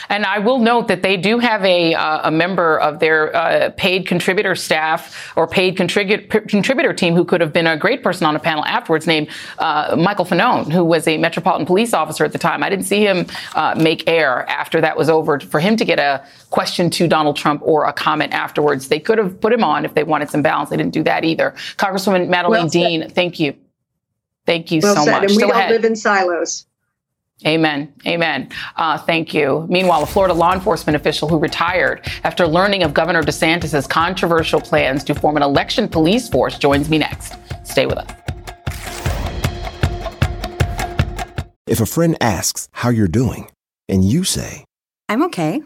And 0.08 0.24
I 0.26 0.38
will 0.38 0.58
note 0.58 0.88
that 0.88 1.02
they 1.02 1.16
do 1.16 1.38
have 1.38 1.64
a, 1.64 1.94
uh, 1.94 2.28
a 2.28 2.30
member 2.30 2.78
of 2.78 2.98
their 2.98 3.34
uh, 3.34 3.70
paid 3.76 4.06
contributor 4.06 4.54
staff 4.54 5.32
or 5.36 5.46
paid 5.46 5.76
contribu- 5.76 6.48
contributor 6.48 6.92
team 6.92 7.14
who 7.14 7.24
could 7.24 7.40
have 7.40 7.52
been 7.52 7.66
a 7.66 7.76
great 7.76 8.02
person 8.02 8.26
on 8.26 8.36
a 8.36 8.38
panel 8.38 8.64
afterwards 8.64 9.06
named 9.06 9.28
uh, 9.58 9.96
Michael 9.98 10.24
Fanone, 10.24 10.70
who 10.72 10.84
was 10.84 11.06
a 11.06 11.16
Metropolitan 11.18 11.66
Police 11.66 11.94
officer 11.94 12.24
at 12.24 12.32
the 12.32 12.38
time. 12.38 12.62
I 12.62 12.68
didn't 12.68 12.86
see 12.86 13.04
him 13.06 13.26
uh, 13.54 13.74
make 13.80 14.08
air 14.08 14.48
after 14.50 14.80
that 14.80 14.96
was 14.96 15.08
over 15.08 15.40
for 15.40 15.60
him 15.60 15.76
to 15.76 15.84
get 15.84 15.98
a 15.98 16.24
question 16.50 16.90
to 16.90 17.06
Donald 17.08 17.36
Trump 17.36 17.62
or 17.64 17.84
a 17.84 17.92
comment 17.92 18.32
afterwards. 18.32 18.88
They 18.88 19.00
could 19.00 19.18
have 19.18 19.40
put 19.40 19.52
him 19.52 19.64
on 19.64 19.84
if 19.84 19.94
they 19.94 20.04
wanted 20.04 20.30
some 20.30 20.42
balance. 20.42 20.70
They 20.70 20.76
didn't 20.76 20.92
do 20.92 21.02
that 21.04 21.24
either. 21.24 21.52
Congresswoman 21.76 22.28
Madeleine 22.28 22.62
well 22.62 22.68
Dean, 22.68 23.08
thank 23.08 23.38
you. 23.40 23.56
Thank 24.46 24.70
you 24.72 24.80
well 24.82 24.96
so 24.96 25.04
said. 25.04 25.12
much. 25.12 25.22
And 25.22 25.30
we 25.30 25.34
Still 25.36 25.48
don't 25.48 25.58
ahead. 25.58 25.70
live 25.70 25.84
in 25.84 25.96
silos. 25.96 26.66
Amen. 27.46 27.92
Amen. 28.06 28.50
Uh, 28.76 28.98
thank 28.98 29.32
you. 29.32 29.66
Meanwhile, 29.70 30.02
a 30.02 30.06
Florida 30.06 30.34
law 30.34 30.52
enforcement 30.52 30.96
official 30.96 31.28
who 31.28 31.38
retired 31.38 32.06
after 32.22 32.46
learning 32.46 32.82
of 32.82 32.92
Governor 32.92 33.22
DeSantis' 33.22 33.88
controversial 33.88 34.60
plans 34.60 35.04
to 35.04 35.14
form 35.14 35.36
an 35.36 35.42
election 35.42 35.88
police 35.88 36.28
force 36.28 36.58
joins 36.58 36.90
me 36.90 36.98
next. 36.98 37.34
Stay 37.64 37.86
with 37.86 37.98
us. 37.98 38.10
If 41.66 41.80
a 41.80 41.86
friend 41.86 42.16
asks 42.20 42.68
how 42.72 42.90
you're 42.90 43.08
doing, 43.08 43.50
and 43.88 44.04
you 44.04 44.24
say, 44.24 44.64
I'm 45.08 45.22
okay. 45.24 45.62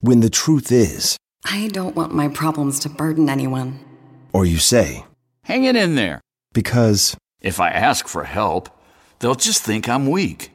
When 0.00 0.20
the 0.20 0.30
truth 0.30 0.70
is, 0.70 1.16
I 1.44 1.68
don't 1.68 1.96
want 1.96 2.12
my 2.12 2.28
problems 2.28 2.78
to 2.80 2.88
burden 2.88 3.30
anyone. 3.30 3.78
Or 4.32 4.44
you 4.44 4.58
say, 4.58 5.04
Hang 5.44 5.64
it 5.64 5.76
in 5.76 5.94
there. 5.94 6.20
Because 6.52 7.16
if 7.40 7.60
I 7.60 7.70
ask 7.70 8.08
for 8.08 8.24
help, 8.24 8.68
they'll 9.20 9.36
just 9.36 9.62
think 9.62 9.88
I'm 9.88 10.10
weak 10.10 10.50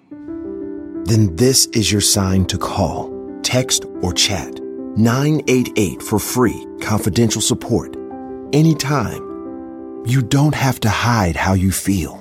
then 1.06 1.36
this 1.36 1.66
is 1.68 1.92
your 1.92 2.02
sign 2.02 2.46
to 2.46 2.58
call, 2.58 3.12
text, 3.44 3.86
or 4.02 4.14
chat 4.14 4.60
988 4.98 6.02
for 6.02 6.20
free, 6.20 6.66
confidential 6.82 7.42
support. 7.42 7.96
Anytime. 8.54 9.30
You 10.06 10.22
don't 10.24 10.56
have 10.56 10.80
to 10.80 10.90
hide 10.90 11.36
how 11.36 11.54
you 11.54 11.72
feel. 11.72 12.20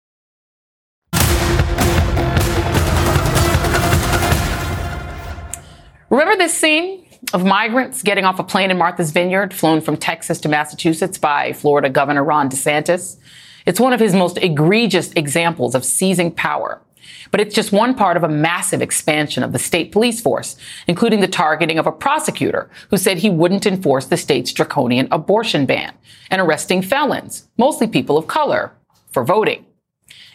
Remember 6.11 6.35
this 6.35 6.53
scene 6.53 7.07
of 7.33 7.45
migrants 7.45 8.03
getting 8.03 8.25
off 8.25 8.37
a 8.37 8.43
plane 8.43 8.69
in 8.69 8.77
Martha's 8.77 9.11
Vineyard, 9.11 9.53
flown 9.53 9.79
from 9.79 9.95
Texas 9.95 10.41
to 10.41 10.49
Massachusetts 10.49 11.17
by 11.17 11.53
Florida 11.53 11.89
Governor 11.89 12.21
Ron 12.21 12.49
DeSantis? 12.49 13.15
It's 13.65 13.79
one 13.79 13.93
of 13.93 14.01
his 14.01 14.13
most 14.13 14.37
egregious 14.39 15.13
examples 15.13 15.73
of 15.73 15.85
seizing 15.85 16.29
power. 16.29 16.81
But 17.31 17.39
it's 17.39 17.55
just 17.55 17.71
one 17.71 17.95
part 17.95 18.17
of 18.17 18.25
a 18.25 18.27
massive 18.27 18.81
expansion 18.81 19.41
of 19.41 19.53
the 19.53 19.57
state 19.57 19.93
police 19.93 20.19
force, 20.19 20.57
including 20.85 21.21
the 21.21 21.29
targeting 21.29 21.79
of 21.79 21.87
a 21.87 21.93
prosecutor 21.93 22.69
who 22.89 22.97
said 22.97 23.17
he 23.19 23.29
wouldn't 23.29 23.65
enforce 23.65 24.07
the 24.07 24.17
state's 24.17 24.51
draconian 24.51 25.07
abortion 25.11 25.65
ban 25.65 25.93
and 26.29 26.41
arresting 26.41 26.81
felons, 26.81 27.47
mostly 27.57 27.87
people 27.87 28.17
of 28.17 28.27
color, 28.27 28.73
for 29.11 29.23
voting. 29.23 29.65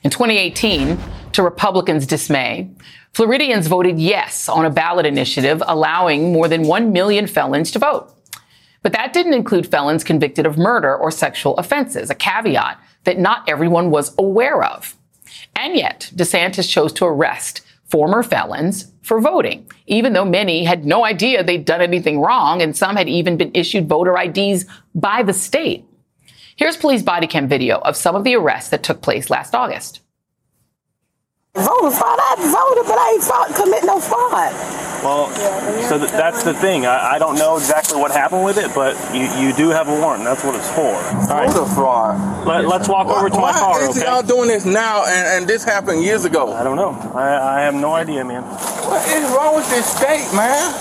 In 0.03 0.11
2018, 0.11 0.99
to 1.33 1.43
Republicans' 1.43 2.07
dismay, 2.07 2.71
Floridians 3.17 3.67
voted 3.67 3.99
yes 3.99 4.47
on 4.47 4.67
a 4.67 4.71
ballot 4.71 5.07
initiative 5.07 5.63
allowing 5.67 6.35
more 6.35 6.49
than 6.49 6.65
1 6.65 6.93
million 6.93 7.27
felons 7.27 7.71
to 7.71 7.79
vote. 7.79 8.13
But 8.83 8.93
that 8.93 9.15
didn't 9.15 9.33
include 9.33 9.67
felons 9.67 10.05
convicted 10.05 10.45
of 10.45 10.59
murder 10.59 10.95
or 10.95 11.11
sexual 11.11 11.57
offenses, 11.57 12.11
a 12.11 12.15
caveat 12.15 12.79
that 13.05 13.19
not 13.19 13.49
everyone 13.49 13.91
was 13.91 14.15
aware 14.19 14.63
of. 14.63 14.99
And 15.55 15.75
yet, 15.75 16.11
DeSantis 16.15 16.69
chose 16.69 16.93
to 16.93 17.07
arrest 17.07 17.63
former 17.87 18.23
felons 18.23 18.93
for 19.01 19.19
voting, 19.19 19.67
even 19.87 20.13
though 20.13 20.27
many 20.27 20.65
had 20.65 20.85
no 20.85 21.03
idea 21.07 21.43
they'd 21.43 21.65
done 21.65 21.81
anything 21.81 22.21
wrong 22.21 22.61
and 22.61 22.77
some 22.77 22.97
had 22.97 23.09
even 23.09 23.39
been 23.39 23.53
issued 23.55 23.89
voter 23.89 24.15
IDs 24.19 24.67
by 24.95 25.23
the 25.23 25.33
state. 25.33 25.87
Here's 26.57 26.77
police 26.77 27.03
body 27.03 27.27
cam 27.27 27.49
video 27.49 27.79
of 27.79 27.97
some 27.97 28.15
of 28.15 28.25
the 28.25 28.35
arrests 28.35 28.69
that 28.69 28.83
took 28.83 29.01
place 29.01 29.31
last 29.31 29.55
August. 29.55 30.03
Voter 31.57 31.91
fraud. 31.91 32.19
I 32.21 32.37
voted, 32.37 32.85
but 32.87 32.99
I 32.99 33.13
ain't 33.13 33.25
fraud, 33.25 33.55
commit 33.55 33.85
no 33.85 33.99
fraud. 33.99 34.53
Well, 35.03 35.31
so 35.89 35.99
th- 35.99 36.11
that's 36.11 36.43
the 36.43 36.53
thing. 36.53 36.85
I, 36.85 37.13
I, 37.15 37.19
don't 37.19 37.37
know 37.37 37.57
exactly 37.57 37.99
what 37.99 38.11
happened 38.11 38.45
with 38.45 38.59
it, 38.59 38.75
but 38.75 38.97
you, 39.15 39.25
you 39.41 39.55
do 39.55 39.69
have 39.71 39.89
a 39.89 40.01
warrant. 40.01 40.25
That's 40.25 40.43
what 40.43 40.55
it's 40.55 40.69
for. 40.71 40.93
All 40.93 41.29
right. 41.29 41.49
Voter 41.51 41.71
fraud. 41.75 42.47
Let, 42.47 42.65
us 42.65 42.89
walk 42.89 43.07
over 43.07 43.29
to 43.29 43.37
why, 43.37 43.53
my 43.53 43.59
car. 43.59 43.73
Why 43.81 43.89
is 43.89 43.97
okay? 43.97 44.07
y'all 44.07 44.23
doing 44.23 44.49
this 44.49 44.65
now 44.65 45.05
and, 45.07 45.27
and 45.29 45.49
this 45.49 45.65
happened 45.65 46.03
years 46.03 46.25
ago? 46.25 46.53
I 46.53 46.63
don't 46.63 46.77
know. 46.77 46.93
I, 47.15 47.59
I 47.59 47.61
have 47.63 47.75
no 47.75 47.95
idea, 47.95 48.25
man. 48.25 48.43
What 48.43 49.07
is 49.09 49.31
wrong 49.31 49.55
with 49.55 49.69
this 49.71 49.87
state, 49.87 50.29
man? 50.35 50.73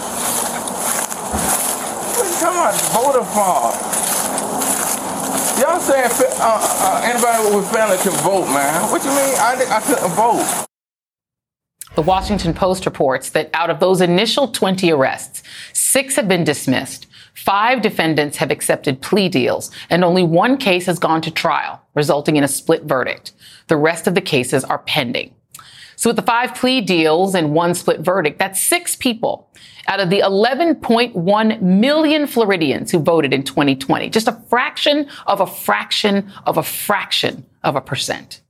What 2.12 2.26
are 2.26 2.30
you 2.30 2.36
talking 2.40 2.60
about? 2.60 2.76
Voter 2.92 3.26
fraud. 3.32 3.95
Y'all 5.76 5.84
saying 5.84 6.10
uh, 6.40 6.58
uh, 6.62 7.02
anybody 7.04 7.54
with 7.54 7.70
family 7.70 7.98
can 7.98 8.14
vote, 8.24 8.46
man? 8.46 8.90
What 8.90 9.04
you 9.04 9.10
mean? 9.10 9.36
I, 9.36 9.66
I 9.70 9.82
couldn't 9.82 10.10
vote. 10.12 10.68
The 11.96 12.02
Washington 12.02 12.54
Post 12.54 12.86
reports 12.86 13.32
that 13.32 13.50
out 13.54 13.70
of 13.70 13.82
those 13.82 14.00
initial 14.00 14.48
20 14.48 14.90
arrests, 14.94 15.44
six 15.74 16.16
have 16.16 16.30
been 16.30 16.46
dismissed. 16.46 17.08
Five 17.34 17.82
defendants 17.82 18.38
have 18.38 18.52
accepted 18.52 19.02
plea 19.02 19.28
deals, 19.28 19.70
and 19.90 20.06
only 20.06 20.24
one 20.24 20.56
case 20.56 20.86
has 20.86 20.98
gone 20.98 21.20
to 21.20 21.30
trial, 21.30 21.82
resulting 21.94 22.38
in 22.38 22.46
a 22.46 22.48
split 22.48 22.84
verdict. 22.84 23.34
The 23.68 23.76
rest 23.76 24.08
of 24.08 24.16
the 24.16 24.22
cases 24.22 24.64
are 24.64 24.80
pending. 24.80 25.35
So 26.06 26.10
with 26.10 26.18
the 26.18 26.22
five 26.22 26.54
plea 26.54 26.82
deals 26.82 27.34
and 27.34 27.52
one 27.52 27.74
split 27.74 28.02
verdict, 28.02 28.38
that's 28.38 28.62
six 28.62 28.96
people 28.96 29.50
out 29.88 30.00
of 30.00 30.12
the 30.12 30.20
11.1 30.20 31.62
million 31.64 32.28
Floridians 32.28 32.92
who 32.92 33.00
voted 33.00 33.34
in 33.34 33.42
2020. 33.42 34.12
Just 34.12 34.28
a 34.28 34.34
fraction 34.48 35.10
of 35.26 35.42
a 35.42 35.48
fraction 35.48 36.32
of 36.46 36.58
a 36.58 36.64
fraction 36.64 37.44
of 37.64 37.76
a 37.76 37.82
percent. 37.82 38.42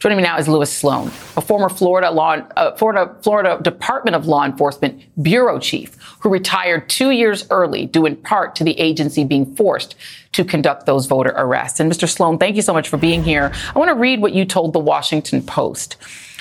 Joining 0.00 0.18
me 0.18 0.22
now 0.22 0.36
is 0.36 0.48
Lewis 0.48 0.70
Sloan, 0.70 1.06
a 1.34 1.40
former 1.40 1.70
Florida 1.70 2.10
law, 2.10 2.42
uh, 2.56 2.76
Florida, 2.76 3.16
Florida 3.22 3.58
Department 3.62 4.14
of 4.14 4.26
Law 4.26 4.44
Enforcement 4.44 5.02
bureau 5.22 5.58
chief 5.58 5.96
who 6.20 6.28
retired 6.28 6.90
two 6.90 7.10
years 7.10 7.46
early, 7.48 7.86
due 7.86 8.04
in 8.04 8.16
part 8.16 8.54
to 8.56 8.64
the 8.64 8.78
agency 8.78 9.24
being 9.24 9.56
forced 9.56 9.94
to 10.32 10.44
conduct 10.44 10.84
those 10.84 11.06
voter 11.06 11.32
arrests. 11.38 11.80
And 11.80 11.90
Mr. 11.90 12.06
Sloan, 12.06 12.36
thank 12.36 12.54
you 12.54 12.62
so 12.62 12.74
much 12.74 12.90
for 12.90 12.98
being 12.98 13.24
here. 13.24 13.50
I 13.74 13.78
want 13.78 13.88
to 13.88 13.94
read 13.94 14.20
what 14.20 14.34
you 14.34 14.44
told 14.44 14.74
the 14.74 14.78
Washington 14.78 15.42
Post. 15.42 15.96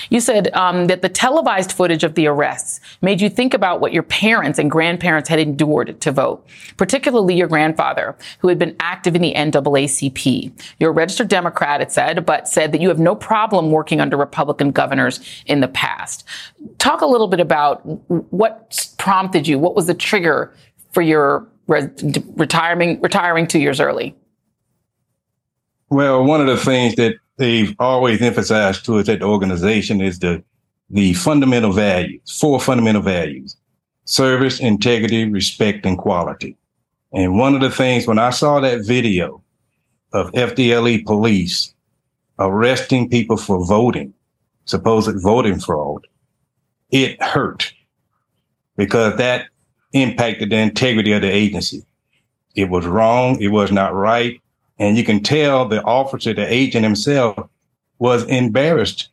You 0.10 0.20
said 0.20 0.54
um, 0.54 0.88
that 0.88 1.02
the 1.02 1.10
televised 1.10 1.72
footage 1.72 2.04
of 2.04 2.16
the 2.16 2.28
arrests 2.28 2.80
made 3.02 3.22
you 3.22 3.30
think 3.30 3.54
about 3.54 3.82
what 3.82 3.94
your 3.94 4.04
parents 4.04 4.60
and 4.60 4.70
grandparents 4.70 5.30
had 5.30 5.40
endured 5.40 6.00
to 6.02 6.12
vote, 6.12 6.46
particularly 6.78 7.36
your 7.36 7.48
grandfather, 7.48 8.16
who 8.40 8.48
had 8.48 8.60
been 8.60 8.76
active 8.80 9.16
in 9.16 9.22
the 9.22 9.34
NAACP. 9.34 10.52
You're 10.80 10.92
a 10.92 10.94
registered 10.94 11.28
Democrat, 11.28 11.82
it 11.82 11.92
said, 11.92 12.26
but 12.26 12.48
said 12.48 12.72
that 12.72 12.82
you 12.82 12.90
have 12.90 13.00
no 13.00 13.16
problem 13.16 13.72
working 13.72 14.02
under 14.02 14.18
Republican 14.18 14.72
governors 14.72 15.20
in 15.46 15.60
the 15.60 15.68
past. 15.68 16.24
Talk 16.78 17.02
a 17.02 17.08
little 17.08 17.28
bit 17.28 17.40
about 17.40 17.82
what 18.32 18.88
prompted 18.98 19.48
you, 19.48 19.60
what 19.60 19.76
was 19.76 19.88
the 19.88 19.94
trigger 19.94 20.54
for 20.92 21.02
your 21.02 21.48
re- 21.68 21.90
retiring, 22.36 23.00
retiring 23.02 23.48
two 23.48 23.60
years 23.60 23.80
early? 23.80 24.16
Well, 25.90 26.24
one 26.24 26.42
of 26.42 26.48
the 26.48 26.58
things 26.58 26.96
that 26.96 27.16
they've 27.38 27.76
always 27.80 28.22
emphasized 28.22 28.86
to 28.86 28.98
us 28.98 29.10
at 29.10 29.20
the 29.20 29.26
organization 29.26 30.02
is 30.02 30.20
the 30.20 30.44
the 30.90 31.14
fundamental 31.16 31.74
values, 31.74 32.40
four 32.40 32.60
fundamental 32.60 33.02
values: 33.02 33.58
service, 34.06 34.60
integrity, 34.60 35.30
respect, 35.30 35.86
and 35.86 35.98
quality. 35.98 36.56
And 37.14 37.38
one 37.38 37.56
of 37.56 37.62
the 37.62 37.72
things 37.72 38.08
when 38.08 38.20
I 38.20 38.32
saw 38.32 38.60
that 38.60 38.86
video 38.86 39.42
of 40.14 40.32
FDLE 40.32 41.06
police 41.06 41.74
arresting 42.40 43.10
people 43.10 43.38
for 43.38 43.66
voting, 43.66 44.14
supposed 44.66 45.22
voting 45.22 45.60
fraud, 45.60 46.06
it 46.92 47.22
hurt 47.22 47.74
because 48.76 49.18
that 49.18 49.48
impacted 49.94 50.52
the 50.52 50.58
integrity 50.58 51.12
of 51.12 51.22
the 51.22 51.32
agency. 51.32 51.84
It 52.56 52.70
was 52.70 52.86
wrong. 52.86 53.42
It 53.42 53.50
was 53.50 53.72
not 53.72 53.94
right. 53.94 54.40
And 54.80 54.98
you 54.98 55.04
can 55.04 55.22
tell 55.22 55.68
the 55.68 55.84
officer, 55.84 56.34
the 56.34 56.52
agent 56.52 56.84
himself 56.84 57.38
was 58.00 58.24
embarrassed 58.26 59.10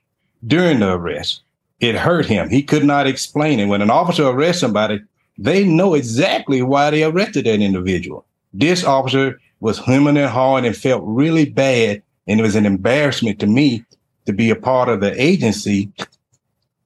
during 0.47 0.81
the 0.81 0.93
arrest. 0.93 1.41
It 1.81 1.95
hurt 1.95 2.27
him. 2.27 2.49
He 2.51 2.63
could 2.63 2.85
not 2.85 3.07
explain 3.07 3.61
it. 3.61 3.67
When 3.67 3.83
an 3.83 3.91
officer 3.91 4.29
arrests 4.29 4.61
somebody, 4.61 5.03
they 5.39 5.65
know 5.65 5.95
exactly 5.95 6.63
why 6.63 6.91
they 6.91 7.03
arrested 7.03 7.47
that 7.47 7.61
individual. 7.61 8.25
This 8.53 8.85
officer 8.85 9.41
was 9.61 9.79
human 9.79 10.17
and 10.17 10.31
hard 10.31 10.65
and 10.65 10.77
felt 10.77 11.03
really 11.05 11.47
bad. 11.47 12.03
And 12.27 12.41
it 12.41 12.43
was 12.43 12.55
an 12.55 12.67
embarrassment 12.67 13.41
to 13.41 13.47
me 13.47 13.85
to 14.27 14.33
be 14.33 14.51
a 14.51 14.57
part 14.57 14.89
of 14.89 15.01
the 15.01 15.21
agency 15.21 15.91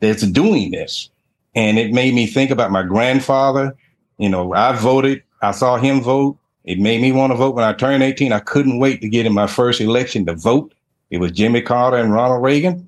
that's 0.00 0.22
doing 0.22 0.70
this. 0.70 1.10
And 1.54 1.78
it 1.78 1.92
made 1.92 2.14
me 2.14 2.26
think 2.26 2.50
about 2.50 2.70
my 2.70 2.82
grandfather. 2.82 3.76
You 4.18 4.28
know, 4.28 4.54
I 4.54 4.72
voted, 4.76 5.22
I 5.42 5.50
saw 5.50 5.76
him 5.76 6.00
vote. 6.00 6.38
It 6.68 6.78
made 6.78 7.00
me 7.00 7.12
want 7.12 7.32
to 7.32 7.34
vote 7.34 7.54
when 7.54 7.64
I 7.64 7.72
turned 7.72 8.02
18. 8.02 8.30
I 8.30 8.40
couldn't 8.40 8.78
wait 8.78 9.00
to 9.00 9.08
get 9.08 9.24
in 9.24 9.32
my 9.32 9.46
first 9.46 9.80
election 9.80 10.26
to 10.26 10.34
vote. 10.34 10.74
It 11.08 11.16
was 11.16 11.32
Jimmy 11.32 11.62
Carter 11.62 11.96
and 11.96 12.12
Ronald 12.12 12.42
Reagan. 12.42 12.86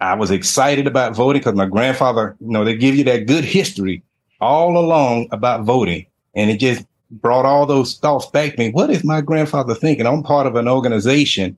I 0.00 0.14
was 0.14 0.30
excited 0.30 0.86
about 0.86 1.14
voting 1.14 1.40
because 1.40 1.54
my 1.54 1.66
grandfather, 1.66 2.36
you 2.40 2.50
know, 2.50 2.64
they 2.64 2.74
give 2.74 2.94
you 2.94 3.04
that 3.04 3.26
good 3.26 3.44
history 3.44 4.02
all 4.40 4.78
along 4.78 5.28
about 5.30 5.64
voting. 5.64 6.06
And 6.34 6.50
it 6.50 6.58
just 6.58 6.86
brought 7.10 7.44
all 7.44 7.66
those 7.66 7.98
thoughts 7.98 8.24
back 8.24 8.52
to 8.52 8.58
me. 8.58 8.70
What 8.70 8.88
is 8.88 9.04
my 9.04 9.20
grandfather 9.20 9.74
thinking? 9.74 10.06
I'm 10.06 10.22
part 10.22 10.46
of 10.46 10.56
an 10.56 10.66
organization 10.66 11.54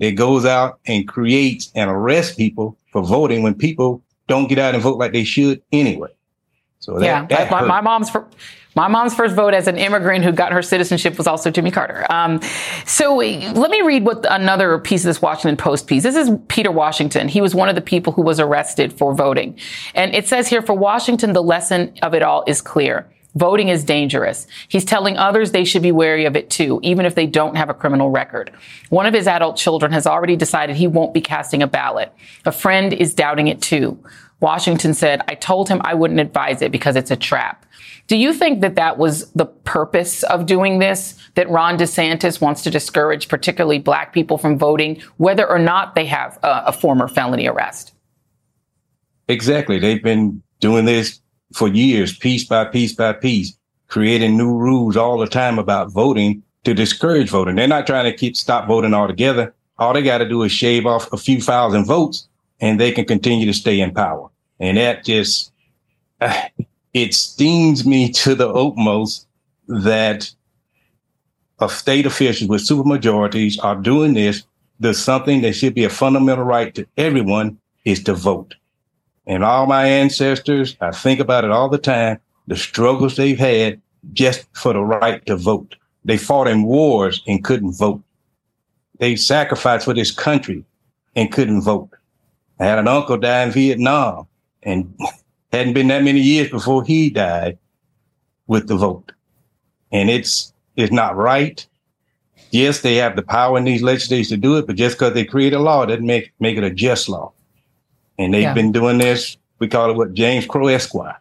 that 0.00 0.16
goes 0.16 0.44
out 0.44 0.80
and 0.88 1.06
creates 1.06 1.70
and 1.76 1.88
arrests 1.88 2.34
people 2.34 2.76
for 2.90 3.04
voting 3.04 3.44
when 3.44 3.54
people 3.54 4.02
don't 4.26 4.48
get 4.48 4.58
out 4.58 4.74
and 4.74 4.82
vote 4.82 4.98
like 4.98 5.12
they 5.12 5.22
should 5.22 5.62
anyway. 5.70 6.10
So 6.80 6.98
that, 6.98 7.04
yeah, 7.04 7.26
that 7.26 7.52
my, 7.52 7.62
my, 7.62 7.80
mom's 7.80 8.10
for, 8.10 8.26
my 8.74 8.88
mom's 8.88 9.14
first 9.14 9.34
vote 9.34 9.54
as 9.54 9.68
an 9.68 9.78
immigrant 9.78 10.24
who 10.24 10.32
got 10.32 10.52
her 10.52 10.62
citizenship 10.62 11.16
was 11.16 11.26
also 11.26 11.50
Jimmy 11.50 11.70
Carter. 11.70 12.06
Um, 12.10 12.40
so 12.86 13.16
let 13.16 13.70
me 13.70 13.82
read 13.82 14.04
what 14.04 14.26
another 14.28 14.78
piece 14.78 15.02
of 15.02 15.06
this 15.06 15.22
Washington 15.22 15.56
Post 15.56 15.86
piece. 15.86 16.02
This 16.02 16.16
is 16.16 16.30
Peter 16.48 16.72
Washington. 16.72 17.28
He 17.28 17.40
was 17.40 17.54
one 17.54 17.68
of 17.68 17.74
the 17.74 17.80
people 17.80 18.12
who 18.12 18.22
was 18.22 18.40
arrested 18.40 18.92
for 18.92 19.14
voting. 19.14 19.58
And 19.94 20.14
it 20.14 20.26
says 20.26 20.48
here 20.48 20.62
for 20.62 20.74
Washington, 20.74 21.32
the 21.32 21.42
lesson 21.42 21.94
of 22.02 22.14
it 22.14 22.22
all 22.22 22.44
is 22.46 22.60
clear. 22.60 23.08
Voting 23.36 23.68
is 23.68 23.82
dangerous. 23.82 24.46
He's 24.68 24.84
telling 24.84 25.16
others 25.16 25.50
they 25.50 25.64
should 25.64 25.82
be 25.82 25.90
wary 25.90 26.24
of 26.24 26.36
it 26.36 26.50
too, 26.50 26.78
even 26.84 27.04
if 27.04 27.16
they 27.16 27.26
don't 27.26 27.56
have 27.56 27.68
a 27.68 27.74
criminal 27.74 28.10
record. 28.10 28.52
One 28.90 29.06
of 29.06 29.14
his 29.14 29.26
adult 29.26 29.56
children 29.56 29.90
has 29.90 30.06
already 30.06 30.36
decided 30.36 30.76
he 30.76 30.86
won't 30.86 31.14
be 31.14 31.20
casting 31.20 31.62
a 31.62 31.66
ballot. 31.66 32.12
A 32.44 32.52
friend 32.52 32.92
is 32.92 33.12
doubting 33.12 33.48
it 33.48 33.60
too. 33.60 33.98
Washington 34.38 34.94
said, 34.94 35.22
I 35.26 35.34
told 35.34 35.68
him 35.68 35.80
I 35.84 35.94
wouldn't 35.94 36.20
advise 36.20 36.62
it 36.62 36.70
because 36.70 36.94
it's 36.94 37.10
a 37.10 37.16
trap. 37.16 37.63
Do 38.06 38.16
you 38.16 38.34
think 38.34 38.60
that 38.60 38.74
that 38.74 38.98
was 38.98 39.30
the 39.32 39.46
purpose 39.46 40.22
of 40.24 40.46
doing 40.46 40.78
this? 40.78 41.18
That 41.36 41.48
Ron 41.48 41.78
DeSantis 41.78 42.40
wants 42.40 42.62
to 42.62 42.70
discourage 42.70 43.28
particularly 43.28 43.78
black 43.78 44.12
people 44.12 44.36
from 44.36 44.58
voting, 44.58 45.02
whether 45.16 45.48
or 45.48 45.58
not 45.58 45.94
they 45.94 46.04
have 46.06 46.38
a, 46.42 46.64
a 46.66 46.72
former 46.72 47.08
felony 47.08 47.46
arrest? 47.46 47.94
Exactly. 49.28 49.78
They've 49.78 50.02
been 50.02 50.42
doing 50.60 50.84
this 50.84 51.20
for 51.54 51.68
years, 51.68 52.16
piece 52.16 52.44
by 52.44 52.66
piece 52.66 52.94
by 52.94 53.14
piece, 53.14 53.56
creating 53.88 54.36
new 54.36 54.54
rules 54.54 54.96
all 54.96 55.18
the 55.18 55.26
time 55.26 55.58
about 55.58 55.90
voting 55.90 56.42
to 56.64 56.74
discourage 56.74 57.30
voting. 57.30 57.56
They're 57.56 57.68
not 57.68 57.86
trying 57.86 58.10
to 58.10 58.16
keep 58.16 58.36
stop 58.36 58.66
voting 58.66 58.94
altogether. 58.94 59.54
All 59.78 59.92
they 59.92 60.02
got 60.02 60.18
to 60.18 60.28
do 60.28 60.42
is 60.42 60.52
shave 60.52 60.86
off 60.86 61.12
a 61.12 61.16
few 61.16 61.40
thousand 61.40 61.84
votes 61.84 62.28
and 62.60 62.78
they 62.78 62.92
can 62.92 63.04
continue 63.04 63.46
to 63.46 63.52
stay 63.52 63.80
in 63.80 63.92
power. 63.92 64.28
And 64.60 64.76
that 64.76 65.04
just, 65.04 65.52
uh, 66.20 66.42
it 66.94 67.12
stings 67.12 67.84
me 67.84 68.10
to 68.12 68.34
the 68.34 68.48
utmost 68.48 69.26
that 69.66 70.32
of 71.58 71.72
state 71.72 72.06
officials 72.06 72.48
with 72.48 72.66
supermajorities 72.66 73.62
are 73.62 73.76
doing 73.76 74.14
this. 74.14 74.44
There's 74.80 74.98
something 74.98 75.42
that 75.42 75.54
should 75.54 75.74
be 75.74 75.84
a 75.84 75.90
fundamental 75.90 76.44
right 76.44 76.74
to 76.74 76.86
everyone 76.96 77.58
is 77.84 78.02
to 78.04 78.14
vote. 78.14 78.54
And 79.26 79.44
all 79.44 79.66
my 79.66 79.86
ancestors, 79.86 80.76
I 80.80 80.90
think 80.90 81.20
about 81.20 81.44
it 81.44 81.50
all 81.50 81.68
the 81.68 81.78
time, 81.78 82.20
the 82.46 82.56
struggles 82.56 83.16
they've 83.16 83.38
had 83.38 83.80
just 84.12 84.46
for 84.52 84.72
the 84.72 84.82
right 84.82 85.24
to 85.26 85.36
vote. 85.36 85.76
They 86.04 86.18
fought 86.18 86.48
in 86.48 86.64
wars 86.64 87.22
and 87.26 87.42
couldn't 87.42 87.72
vote. 87.72 88.02
They 88.98 89.16
sacrificed 89.16 89.86
for 89.86 89.94
this 89.94 90.10
country 90.10 90.64
and 91.16 91.32
couldn't 91.32 91.62
vote. 91.62 91.90
I 92.60 92.66
had 92.66 92.78
an 92.78 92.88
uncle 92.88 93.16
die 93.16 93.44
in 93.44 93.50
Vietnam 93.50 94.26
and 94.62 94.94
hadn't 95.54 95.74
been 95.74 95.88
that 95.88 96.02
many 96.02 96.20
years 96.20 96.50
before 96.50 96.84
he 96.84 97.10
died 97.10 97.58
with 98.46 98.68
the 98.68 98.76
vote. 98.76 99.12
And 99.92 100.10
it's 100.10 100.52
it's 100.76 100.92
not 100.92 101.16
right. 101.16 101.66
Yes, 102.50 102.80
they 102.80 102.96
have 102.96 103.16
the 103.16 103.22
power 103.22 103.58
in 103.58 103.64
these 103.64 103.82
legislatures 103.82 104.28
to 104.28 104.36
do 104.36 104.56
it, 104.58 104.66
but 104.66 104.76
just 104.76 104.96
because 104.96 105.14
they 105.14 105.24
create 105.24 105.52
a 105.52 105.58
law 105.58 105.86
doesn't 105.86 106.06
make 106.06 106.32
make 106.40 106.56
it 106.56 106.64
a 106.64 106.70
just 106.70 107.08
law. 107.08 107.32
And 108.18 108.32
they've 108.32 108.42
yeah. 108.42 108.54
been 108.54 108.72
doing 108.72 108.98
this. 108.98 109.36
We 109.58 109.68
call 109.68 109.90
it 109.90 109.96
what 109.96 110.14
James 110.14 110.46
Crow 110.46 110.68
Esquire. 110.68 111.20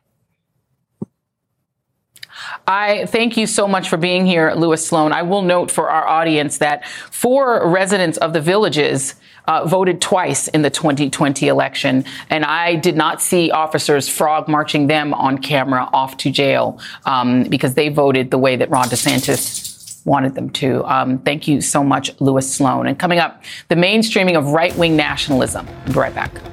I 2.67 3.05
thank 3.07 3.35
you 3.35 3.45
so 3.45 3.67
much 3.67 3.89
for 3.89 3.97
being 3.97 4.25
here, 4.25 4.53
Lewis 4.53 4.85
Sloan. 4.85 5.11
I 5.11 5.23
will 5.23 5.41
note 5.41 5.69
for 5.69 5.89
our 5.89 6.07
audience 6.07 6.59
that 6.59 6.87
four 6.87 7.69
residents 7.69 8.17
of 8.17 8.31
the 8.31 8.39
villages 8.39 9.15
uh, 9.47 9.65
voted 9.65 9.99
twice 9.99 10.47
in 10.47 10.61
the 10.61 10.69
2020 10.69 11.47
election, 11.47 12.05
and 12.29 12.45
I 12.45 12.75
did 12.75 12.95
not 12.95 13.21
see 13.21 13.51
officers 13.51 14.07
frog 14.07 14.47
marching 14.47 14.87
them 14.87 15.13
on 15.13 15.39
camera 15.39 15.89
off 15.91 16.15
to 16.17 16.31
jail 16.31 16.79
um, 17.05 17.43
because 17.43 17.73
they 17.73 17.89
voted 17.89 18.31
the 18.31 18.37
way 18.37 18.55
that 18.55 18.69
Ron 18.69 18.85
DeSantis 18.85 20.05
wanted 20.05 20.35
them 20.35 20.49
to. 20.51 20.85
Um, 20.85 21.19
thank 21.19 21.47
you 21.47 21.59
so 21.59 21.83
much, 21.83 22.11
Lewis 22.21 22.53
Sloan. 22.53 22.87
And 22.87 22.97
coming 22.97 23.19
up, 23.19 23.43
the 23.67 23.75
mainstreaming 23.75 24.37
of 24.37 24.47
right 24.47 24.75
wing 24.77 24.95
nationalism. 24.95 25.65
We'll 25.85 25.93
be 25.93 25.99
right 25.99 26.15
back. 26.15 26.52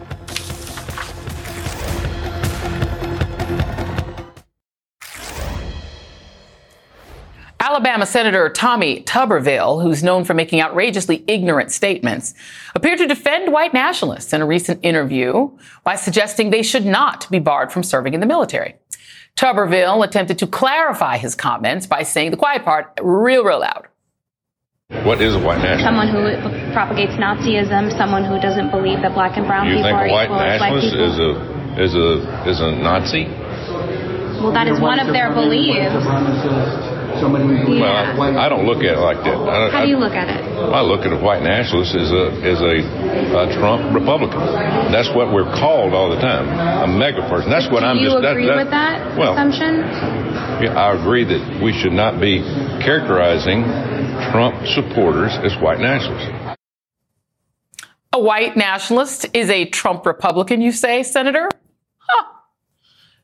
Alabama 7.63 8.07
Senator 8.07 8.49
Tommy 8.49 9.03
Tuberville, 9.03 9.83
who's 9.83 10.03
known 10.03 10.25
for 10.25 10.33
making 10.33 10.63
outrageously 10.63 11.23
ignorant 11.27 11.71
statements, 11.71 12.33
appeared 12.75 12.99
to 13.01 13.07
defend 13.07 13.53
white 13.53 13.75
nationalists 13.75 14.33
in 14.33 14.41
a 14.41 14.47
recent 14.47 14.83
interview 14.83 15.51
by 15.85 15.95
suggesting 15.95 16.49
they 16.49 16.63
should 16.63 16.87
not 16.87 17.31
be 17.31 17.39
barred 17.39 17.71
from 17.71 17.83
serving 17.83 18.15
in 18.15 18.21
the 18.21 18.27
military. 18.27 18.77
Tuberville 19.37 20.03
attempted 20.03 20.39
to 20.39 20.47
clarify 20.47 21.19
his 21.19 21.35
comments 21.35 21.87
by 21.87 22.03
saying 22.03 22.31
the 22.31 22.39
quiet 22.39 22.65
part 22.65 22.99
real, 23.03 23.45
real 23.45 23.61
loud. 23.61 23.89
What 25.05 25.21
is 25.21 25.35
a 25.35 25.39
white 25.39 25.59
nationalist? 25.59 25.85
Someone 25.85 26.09
who 26.09 26.73
propagates 26.73 27.13
Nazism, 27.13 27.95
someone 27.97 28.25
who 28.25 28.41
doesn't 28.41 28.71
believe 28.71 29.03
that 29.03 29.13
black 29.13 29.37
and 29.37 29.47
brown 29.47 29.69
you 29.69 29.77
people 29.77 29.91
are 29.93 30.07
equal. 30.07 30.21
You 30.21 30.29
think 30.29 30.31
white 30.31 30.59
nationalist 30.59 30.97
is 30.97 31.19
a 31.21 31.31
is 31.79 31.95
a 31.95 32.49
is 32.49 32.61
a 32.61 32.73
Nazi? 32.73 33.27
Well, 34.41 34.53
that 34.53 34.67
is 34.67 34.81
one 34.81 34.99
of 34.99 35.13
their 35.13 35.33
beliefs 35.33 36.90
somebody 37.19 37.45
yeah. 37.51 38.15
well, 38.15 38.39
I, 38.39 38.47
I, 38.47 38.49
don't 38.49 38.67
look 38.67 38.85
at 38.85 38.95
it 38.95 39.03
like 39.03 39.19
that. 39.27 39.35
I, 39.35 39.71
How 39.71 39.83
do 39.83 39.91
you 39.91 39.99
look 39.99 40.15
at 40.15 40.29
it? 40.29 40.45
I 40.47 40.81
look 40.85 41.03
at 41.03 41.13
a 41.13 41.19
white 41.19 41.43
nationalist 41.43 41.97
as 41.97 42.13
a 42.13 42.25
as 42.47 42.61
a, 42.63 42.77
a 43.35 43.45
Trump 43.59 43.91
Republican. 43.91 44.39
That's 44.95 45.11
what 45.11 45.33
we're 45.35 45.51
called 45.59 45.95
all 45.95 46.11
the 46.11 46.21
time. 46.21 46.47
A 46.47 46.87
MAGA 46.87 47.27
person. 47.27 47.51
That's 47.51 47.67
what 47.73 47.81
do 47.81 47.87
I'm 47.91 47.99
just. 47.99 48.15
Do 48.15 48.23
you 48.23 48.31
agree 48.31 48.47
that, 48.47 48.57
with 48.63 48.71
that 48.71 49.19
well, 49.19 49.35
assumption? 49.35 49.83
Yeah, 50.63 50.79
I 50.79 50.95
agree 50.95 51.25
that 51.25 51.63
we 51.65 51.73
should 51.73 51.97
not 51.97 52.21
be 52.21 52.45
characterizing 52.85 53.65
Trump 54.31 54.55
supporters 54.67 55.33
as 55.43 55.57
white 55.59 55.81
nationalists. 55.81 56.59
A 58.13 58.21
white 58.21 58.57
nationalist 58.57 59.27
is 59.35 59.51
a 59.51 59.67
Trump 59.71 60.05
Republican, 60.05 60.61
you 60.61 60.73
say, 60.73 61.03
Senator? 61.03 61.49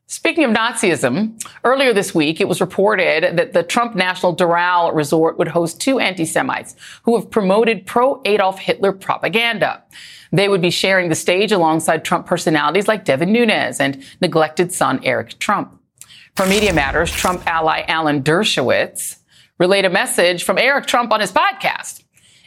Speaking 0.09 0.45
of 0.45 0.53
Nazism, 0.53 1.45
earlier 1.65 1.93
this 1.93 2.15
week 2.15 2.41
it 2.41 2.47
was 2.47 2.61
reported 2.61 3.37
that 3.37 3.53
the 3.53 3.65
Trump 3.65 3.97
National 3.97 4.37
Doral 4.37 4.95
Resort 4.95 5.37
would 5.37 5.49
host 5.49 5.81
two 5.81 5.99
anti-Semites 5.99 6.77
who 7.03 7.17
have 7.17 7.29
promoted 7.29 7.87
pro-Adolf 7.87 8.61
Hitler 8.61 8.93
propaganda. 8.93 9.83
They 10.31 10.49
would 10.49 10.63
be 10.63 10.71
sharing 10.71 11.09
the 11.09 11.17
stage 11.17 11.51
alongside 11.51 12.05
Trump 12.05 12.25
personalities 12.25 12.87
like 12.87 13.05
Devin 13.05 13.33
Nunes 13.33 13.81
and 13.81 14.05
neglected 14.21 14.73
son 14.73 15.01
Eric 15.03 15.41
Trump. 15.41 15.81
For 16.37 16.47
Media 16.47 16.73
Matters, 16.73 17.11
Trump 17.11 17.45
ally 17.45 17.85
Alan 17.89 18.23
Dershowitz 18.23 19.19
relayed 19.59 19.87
a 19.87 19.91
message 19.91 20.45
from 20.45 20.59
Eric 20.59 20.87
Trump 20.87 21.13
on 21.13 21.21
his 21.21 21.33
podcast. 21.33 22.05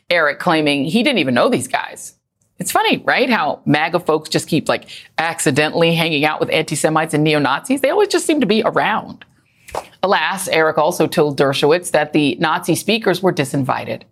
Eric 0.09 0.39
claiming 0.39 0.85
he 0.85 1.03
didn't 1.03 1.19
even 1.19 1.33
know 1.33 1.49
these 1.49 1.67
guys. 1.67 2.18
It's 2.59 2.71
funny, 2.71 2.97
right? 2.97 3.29
How 3.29 3.61
MAGA 3.65 4.01
folks 4.01 4.29
just 4.29 4.47
keep 4.47 4.67
like 4.67 4.89
accidentally 5.17 5.95
hanging 5.95 6.25
out 6.25 6.39
with 6.39 6.49
anti 6.49 6.75
Semites 6.75 7.13
and 7.13 7.23
neo 7.23 7.39
Nazis. 7.39 7.81
They 7.81 7.89
always 7.89 8.09
just 8.09 8.25
seem 8.25 8.41
to 8.41 8.45
be 8.45 8.61
around. 8.63 9.25
Alas, 10.03 10.47
Eric 10.49 10.77
also 10.77 11.07
told 11.07 11.37
Dershowitz 11.37 11.91
that 11.91 12.11
the 12.11 12.35
Nazi 12.35 12.75
speakers 12.75 13.23
were 13.23 13.33
disinvited. 13.33 14.03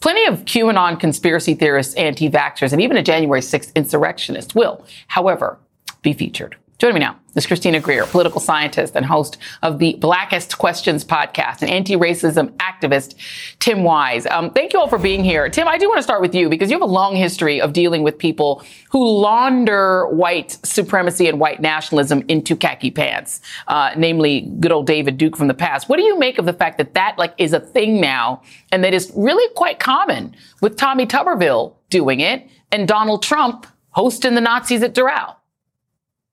Plenty 0.00 0.24
of 0.26 0.46
QAnon 0.46 0.98
conspiracy 0.98 1.54
theorists, 1.54 1.94
anti 1.94 2.30
vaxxers, 2.30 2.72
and 2.72 2.80
even 2.80 2.96
a 2.96 3.02
January 3.02 3.42
6th 3.42 3.74
insurrectionist 3.74 4.54
will, 4.54 4.84
however, 5.08 5.58
be 6.00 6.14
featured. 6.14 6.56
Joining 6.78 6.94
me 6.94 7.00
now 7.00 7.19
is 7.34 7.46
Christina 7.46 7.80
Greer, 7.80 8.06
political 8.06 8.40
scientist 8.40 8.96
and 8.96 9.06
host 9.06 9.36
of 9.62 9.78
the 9.78 9.96
Blackest 10.00 10.58
Questions 10.58 11.04
podcast, 11.04 11.62
and 11.62 11.70
anti-racism 11.70 12.50
activist 12.56 13.14
Tim 13.58 13.84
Wise. 13.84 14.26
Um, 14.26 14.50
thank 14.50 14.72
you 14.72 14.80
all 14.80 14.88
for 14.88 14.98
being 14.98 15.22
here. 15.22 15.48
Tim, 15.48 15.68
I 15.68 15.78
do 15.78 15.88
want 15.88 15.98
to 15.98 16.02
start 16.02 16.20
with 16.20 16.34
you 16.34 16.48
because 16.48 16.70
you 16.70 16.76
have 16.76 16.88
a 16.88 16.92
long 16.92 17.14
history 17.14 17.60
of 17.60 17.72
dealing 17.72 18.02
with 18.02 18.18
people 18.18 18.64
who 18.90 19.06
launder 19.06 20.06
white 20.08 20.58
supremacy 20.64 21.28
and 21.28 21.38
white 21.38 21.60
nationalism 21.60 22.24
into 22.28 22.56
khaki 22.56 22.90
pants, 22.90 23.40
uh, 23.68 23.92
namely 23.96 24.42
good 24.60 24.72
old 24.72 24.86
David 24.86 25.16
Duke 25.16 25.36
from 25.36 25.48
the 25.48 25.54
past. 25.54 25.88
What 25.88 25.96
do 25.96 26.02
you 26.02 26.18
make 26.18 26.38
of 26.38 26.46
the 26.46 26.52
fact 26.52 26.78
that 26.78 26.94
that 26.94 27.16
like 27.18 27.34
is 27.38 27.52
a 27.52 27.60
thing 27.60 28.00
now 28.00 28.42
and 28.72 28.82
that 28.84 28.94
is 28.94 29.12
really 29.14 29.52
quite 29.54 29.78
common 29.78 30.34
with 30.60 30.76
Tommy 30.76 31.06
Tuberville 31.06 31.74
doing 31.90 32.20
it 32.20 32.48
and 32.72 32.88
Donald 32.88 33.22
Trump 33.22 33.66
hosting 33.90 34.34
the 34.34 34.40
Nazis 34.40 34.82
at 34.82 34.94
Doral? 34.94 35.36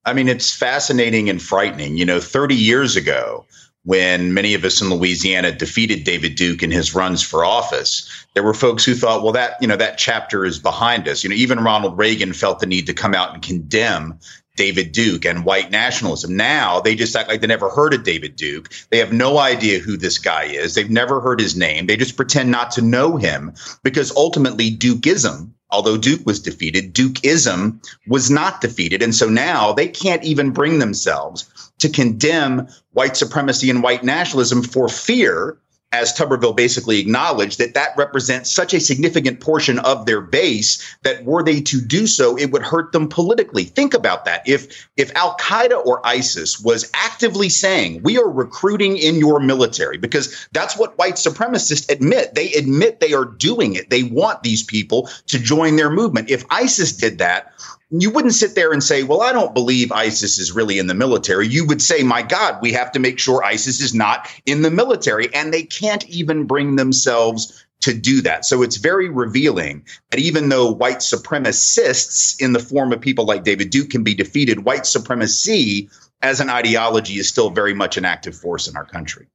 I 0.08 0.14
mean, 0.14 0.30
it's 0.30 0.54
fascinating 0.54 1.30
and 1.30 1.42
frightening. 1.42 1.98
You 1.98 2.06
know, 2.06 2.22
30 2.22 2.56
years 2.56 2.96
ago, 2.96 3.46
when 3.84 4.34
many 4.34 4.54
of 4.54 4.64
us 4.64 4.82
in 4.82 4.90
Louisiana 4.90 5.52
defeated 5.52 6.06
David 6.06 6.36
Duke 6.36 6.64
in 6.64 6.72
his 6.72 6.96
runs 6.96 7.22
for 7.22 7.44
office, 7.44 8.10
there 8.34 8.44
were 8.44 8.54
folks 8.54 8.86
who 8.86 8.96
thought, 8.96 9.22
well, 9.22 9.34
that, 9.34 9.58
you 9.62 9.68
know, 9.68 9.76
that 9.76 9.98
chapter 9.98 10.46
is 10.46 10.60
behind 10.60 11.10
us. 11.10 11.24
You 11.24 11.30
know, 11.30 11.36
even 11.36 11.60
Ronald 11.60 11.98
Reagan 11.98 12.32
felt 12.32 12.60
the 12.60 12.66
need 12.66 12.88
to 12.88 12.94
come 12.94 13.14
out 13.14 13.34
and 13.34 13.44
condemn 13.44 14.18
David 14.56 14.94
Duke 14.94 15.26
and 15.26 15.44
white 15.44 15.72
nationalism. 15.72 16.38
Now 16.38 16.80
they 16.80 16.96
just 16.96 17.16
act 17.16 17.28
like 17.28 17.42
they 17.42 17.48
never 17.48 17.70
heard 17.70 17.94
of 17.94 18.04
David 18.04 18.38
Duke. 18.38 18.70
They 18.90 19.00
have 19.00 19.12
no 19.12 19.38
idea 19.38 19.80
who 19.80 19.98
this 19.98 20.18
guy 20.18 20.46
is. 20.46 20.74
They've 20.74 20.90
never 20.90 21.20
heard 21.20 21.42
his 21.42 21.58
name. 21.58 21.86
They 21.86 21.98
just 21.98 22.16
pretend 22.16 22.50
not 22.50 22.72
to 22.72 22.82
know 22.82 23.18
him 23.18 23.54
because 23.84 24.16
ultimately 24.16 24.72
Dukeism 24.72 25.52
although 25.70 25.98
Duke 25.98 26.26
was 26.26 26.40
defeated, 26.40 26.94
Dukeism 26.94 27.82
was 28.08 28.30
not 28.30 28.62
defeated. 28.62 29.02
And 29.02 29.14
so 29.14 29.28
now 29.30 29.74
they 29.74 29.88
can't 29.88 30.24
even 30.24 30.52
bring 30.52 30.80
themselves 30.80 31.72
to 31.80 31.90
condemn 31.90 32.68
white 32.94 33.18
supremacy 33.18 33.70
and 33.70 33.84
white 33.84 34.04
nationalism 34.04 34.64
for 34.64 34.88
fear 34.90 35.58
as 35.94 36.14
Tuberville 36.14 36.56
basically 36.56 37.00
acknowledged, 37.00 37.60
that 37.60 37.74
that 37.74 37.96
represents 37.96 38.52
such 38.52 38.74
a 38.74 38.80
significant 38.80 39.40
portion 39.40 39.80
of 39.80 40.06
their 40.06 40.20
base 40.20 40.98
that 41.04 41.24
were 41.24 41.44
they 41.44 41.62
to 41.62 41.80
do 41.80 42.08
so, 42.08 42.38
it 42.38 42.52
would 42.52 42.62
hurt 42.62 42.92
them 42.92 43.08
politically. 43.08 43.64
Think 43.64 43.94
about 43.94 44.26
that. 44.26 44.48
If 44.48 44.90
if 44.98 45.16
Al 45.16 45.38
Qaeda 45.38 45.86
or 45.86 46.06
ISIS 46.06 46.60
was 46.60 46.92
actively 46.94 47.48
saying 47.48 48.02
we 48.04 48.18
are 48.18 48.30
recruiting 48.30 48.98
in 48.98 49.16
your 49.16 49.40
military, 49.40 49.98
because 49.98 50.48
that's 50.52 50.78
what 50.78 50.98
white 50.98 51.16
supremacists 51.16 51.90
admit. 51.90 52.36
They 52.36 52.52
admit 52.54 53.00
they 53.00 53.14
are 53.14 53.26
doing 53.26 53.76
it. 53.76 53.90
They 53.90 54.04
want 54.04 54.44
these 54.44 54.64
people 54.64 55.10
to 55.28 55.40
join 55.40 55.78
their 55.78 55.90
movement. 55.90 56.30
If 56.30 56.44
ISIS 56.50 56.92
did 56.92 57.20
that, 57.20 57.54
you 57.90 58.12
wouldn't 58.12 58.34
sit 58.34 58.56
there 58.56 58.74
and 58.74 58.84
say, 58.84 59.04
well, 59.04 59.22
I 59.22 59.32
don't 59.32 59.54
believe 59.54 59.92
ISIS 59.92 60.38
is 60.38 60.52
really 60.52 60.78
in 60.78 60.88
the 60.88 60.94
military. 60.94 61.48
You 61.48 61.66
would 61.68 61.82
say, 61.82 62.04
my 62.04 62.22
God, 62.22 62.60
we 62.62 62.74
have 62.74 62.92
to 62.94 63.00
make 63.00 63.18
sure 63.18 63.44
ISIS 63.44 63.80
is 63.80 63.94
not 63.94 64.30
in 64.46 64.62
the 64.62 64.72
military. 64.72 65.34
And 65.34 65.54
they 65.54 65.64
can't 65.64 66.08
even 66.10 66.46
bring 66.46 66.76
themselves 66.76 67.66
to 67.82 67.94
do 67.94 68.22
that. 68.22 68.44
So 68.44 68.62
it's 68.62 68.78
very 68.78 69.10
revealing 69.10 69.86
that 70.12 70.20
even 70.20 70.50
though 70.50 70.72
white 70.72 70.98
supremacists 70.98 72.42
in 72.42 72.54
the 72.54 72.60
form 72.60 72.92
of 72.92 73.00
people 73.00 73.26
like 73.26 73.44
David 73.44 73.70
Duke 73.70 73.92
can 73.92 74.04
be 74.04 74.16
defeated, 74.16 74.66
white 74.66 74.86
supremacy 74.86 75.90
as 76.22 76.40
an 76.40 76.50
ideology 76.50 77.20
is 77.20 77.30
still 77.30 77.52
very 77.52 77.74
much 77.74 77.96
an 77.96 78.04
active 78.04 78.36
force 78.36 78.68
in 78.68 78.76
our 78.76 78.86
country. 78.86 79.28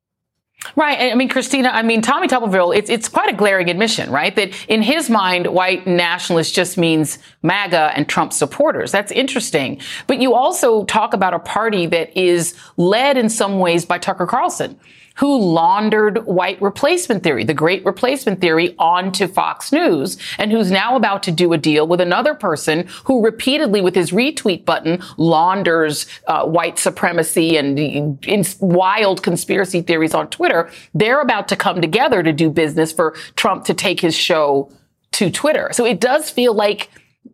Right. 0.76 1.12
I 1.12 1.14
mean, 1.14 1.28
Christina, 1.28 1.68
I 1.70 1.82
mean, 1.82 2.02
Tommy 2.02 2.28
Tuberville, 2.28 2.74
it's, 2.76 2.88
it's 2.88 3.08
quite 3.08 3.28
a 3.28 3.36
glaring 3.36 3.68
admission, 3.68 4.10
right? 4.10 4.34
That 4.36 4.52
in 4.68 4.80
his 4.80 5.10
mind, 5.10 5.48
white 5.48 5.86
nationalist 5.86 6.54
just 6.54 6.78
means 6.78 7.18
MAGA 7.42 7.92
and 7.94 8.08
Trump 8.08 8.32
supporters. 8.32 8.92
That's 8.92 9.12
interesting. 9.12 9.80
But 10.06 10.20
you 10.20 10.34
also 10.34 10.84
talk 10.84 11.14
about 11.14 11.34
a 11.34 11.40
party 11.40 11.86
that 11.86 12.16
is 12.16 12.54
led 12.76 13.16
in 13.16 13.28
some 13.28 13.58
ways 13.58 13.84
by 13.84 13.98
Tucker 13.98 14.26
Carlson 14.26 14.78
who 15.16 15.38
laundered 15.38 16.24
white 16.26 16.60
replacement 16.60 17.22
theory, 17.22 17.44
the 17.44 17.54
great 17.54 17.84
replacement 17.84 18.40
theory 18.40 18.74
onto 18.78 19.26
Fox 19.26 19.72
News 19.72 20.16
and 20.38 20.52
who's 20.52 20.70
now 20.70 20.96
about 20.96 21.22
to 21.24 21.32
do 21.32 21.52
a 21.52 21.58
deal 21.58 21.86
with 21.86 22.00
another 22.00 22.34
person 22.34 22.86
who 23.04 23.24
repeatedly 23.24 23.80
with 23.80 23.94
his 23.94 24.10
retweet 24.10 24.64
button 24.64 25.02
launders 25.16 26.06
uh, 26.26 26.44
white 26.44 26.78
supremacy 26.78 27.56
and 27.56 27.78
in 27.78 28.44
wild 28.60 29.22
conspiracy 29.22 29.82
theories 29.82 30.14
on 30.14 30.28
Twitter. 30.28 30.70
They're 30.94 31.20
about 31.20 31.48
to 31.48 31.56
come 31.56 31.80
together 31.80 32.22
to 32.22 32.32
do 32.32 32.50
business 32.50 32.92
for 32.92 33.12
Trump 33.36 33.64
to 33.66 33.74
take 33.74 34.00
his 34.00 34.14
show 34.14 34.70
to 35.12 35.30
Twitter. 35.30 35.70
So 35.72 35.84
it 35.84 36.00
does 36.00 36.30
feel 36.30 36.54
like 36.54 36.90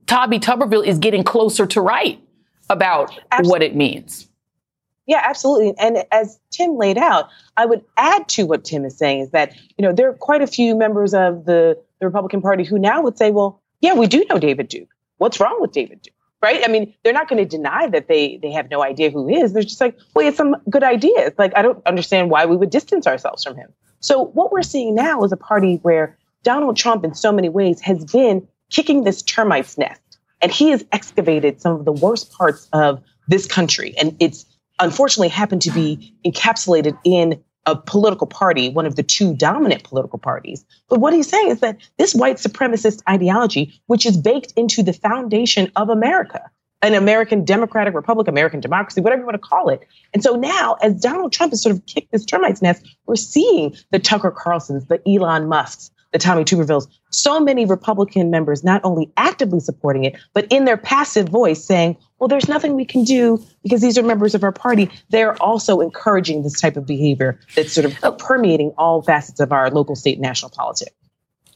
Tommy 0.06 0.38
Tuberville 0.38 0.86
is 0.86 0.98
getting 0.98 1.24
closer 1.24 1.66
to 1.66 1.80
right 1.80 2.20
about 2.68 3.18
Absolutely. 3.30 3.50
what 3.50 3.62
it 3.62 3.76
means. 3.76 4.28
Yeah, 5.08 5.22
absolutely. 5.24 5.74
And 5.78 6.04
as 6.12 6.38
Tim 6.50 6.76
laid 6.76 6.98
out, 6.98 7.30
I 7.56 7.64
would 7.64 7.82
add 7.96 8.28
to 8.28 8.44
what 8.44 8.62
Tim 8.62 8.84
is 8.84 8.96
saying 8.96 9.20
is 9.20 9.30
that, 9.30 9.56
you 9.78 9.82
know, 9.82 9.90
there 9.90 10.10
are 10.10 10.14
quite 10.14 10.42
a 10.42 10.46
few 10.46 10.76
members 10.76 11.14
of 11.14 11.46
the, 11.46 11.82
the 11.98 12.06
Republican 12.06 12.42
Party 12.42 12.62
who 12.62 12.78
now 12.78 13.00
would 13.00 13.16
say, 13.16 13.30
well, 13.30 13.62
yeah, 13.80 13.94
we 13.94 14.06
do 14.06 14.22
know 14.28 14.38
David 14.38 14.68
Duke. 14.68 14.90
What's 15.16 15.40
wrong 15.40 15.56
with 15.62 15.72
David 15.72 16.02
Duke? 16.02 16.14
Right? 16.42 16.62
I 16.62 16.68
mean, 16.68 16.94
they're 17.02 17.14
not 17.14 17.26
going 17.26 17.42
to 17.42 17.48
deny 17.48 17.88
that 17.88 18.06
they 18.06 18.36
they 18.36 18.52
have 18.52 18.70
no 18.70 18.82
idea 18.82 19.10
who 19.10 19.26
he 19.26 19.36
is. 19.36 19.54
They're 19.54 19.62
just 19.62 19.80
like, 19.80 19.96
well, 20.14 20.22
he 20.22 20.26
has 20.26 20.36
some 20.36 20.54
good 20.70 20.84
ideas. 20.84 21.32
Like, 21.38 21.52
I 21.56 21.62
don't 21.62 21.84
understand 21.86 22.30
why 22.30 22.44
we 22.44 22.56
would 22.56 22.70
distance 22.70 23.06
ourselves 23.06 23.42
from 23.42 23.56
him. 23.56 23.72
So 24.00 24.26
what 24.26 24.52
we're 24.52 24.62
seeing 24.62 24.94
now 24.94 25.24
is 25.24 25.32
a 25.32 25.36
party 25.36 25.76
where 25.82 26.16
Donald 26.44 26.76
Trump, 26.76 27.02
in 27.02 27.14
so 27.14 27.32
many 27.32 27.48
ways, 27.48 27.80
has 27.80 28.04
been 28.04 28.46
kicking 28.70 29.04
this 29.04 29.22
termite's 29.22 29.78
nest. 29.78 30.00
And 30.40 30.52
he 30.52 30.70
has 30.70 30.84
excavated 30.92 31.60
some 31.60 31.72
of 31.72 31.84
the 31.84 31.92
worst 31.92 32.30
parts 32.30 32.68
of 32.72 33.02
this 33.26 33.46
country. 33.46 33.94
And 33.98 34.14
it's 34.20 34.44
unfortunately 34.80 35.28
happened 35.28 35.62
to 35.62 35.70
be 35.70 36.14
encapsulated 36.24 36.98
in 37.04 37.42
a 37.66 37.76
political 37.76 38.26
party, 38.26 38.70
one 38.70 38.86
of 38.86 38.96
the 38.96 39.02
two 39.02 39.34
dominant 39.34 39.84
political 39.84 40.18
parties. 40.18 40.64
But 40.88 41.00
what 41.00 41.12
he's 41.12 41.28
saying 41.28 41.50
is 41.50 41.60
that 41.60 41.76
this 41.98 42.14
white 42.14 42.36
supremacist 42.36 43.02
ideology, 43.08 43.78
which 43.86 44.06
is 44.06 44.16
baked 44.16 44.52
into 44.56 44.82
the 44.82 44.94
foundation 44.94 45.70
of 45.76 45.90
America, 45.90 46.50
an 46.80 46.94
American 46.94 47.44
Democratic 47.44 47.94
Republic, 47.94 48.26
American 48.28 48.60
democracy, 48.60 49.00
whatever 49.00 49.20
you 49.20 49.26
want 49.26 49.34
to 49.34 49.46
call 49.46 49.68
it. 49.68 49.86
And 50.14 50.22
so 50.22 50.36
now, 50.36 50.76
as 50.80 50.94
Donald 50.94 51.32
Trump 51.32 51.52
has 51.52 51.62
sort 51.62 51.74
of 51.74 51.84
kicked 51.86 52.12
this 52.12 52.24
termite's 52.24 52.62
nest, 52.62 52.86
we're 53.06 53.16
seeing 53.16 53.76
the 53.90 53.98
Tucker 53.98 54.30
Carlsons, 54.30 54.86
the 54.86 55.02
Elon 55.06 55.48
Musks, 55.48 55.90
the 56.12 56.18
Tommy 56.18 56.44
Tubervilles, 56.44 56.86
so 57.10 57.38
many 57.38 57.64
Republican 57.64 58.30
members 58.30 58.64
not 58.64 58.80
only 58.84 59.10
actively 59.16 59.60
supporting 59.60 60.04
it, 60.04 60.16
but 60.32 60.46
in 60.50 60.64
their 60.64 60.76
passive 60.76 61.28
voice 61.28 61.62
saying, 61.62 61.96
well, 62.18 62.28
there's 62.28 62.48
nothing 62.48 62.74
we 62.74 62.84
can 62.84 63.04
do 63.04 63.42
because 63.62 63.80
these 63.80 63.98
are 63.98 64.02
members 64.02 64.34
of 64.34 64.42
our 64.42 64.52
party. 64.52 64.90
They're 65.10 65.40
also 65.42 65.80
encouraging 65.80 66.42
this 66.42 66.60
type 66.60 66.76
of 66.76 66.86
behavior 66.86 67.38
that's 67.54 67.72
sort 67.72 67.84
of 67.84 68.18
permeating 68.18 68.72
all 68.78 69.02
facets 69.02 69.40
of 69.40 69.52
our 69.52 69.70
local, 69.70 69.94
state, 69.94 70.18
national 70.18 70.50
politics. 70.50 70.92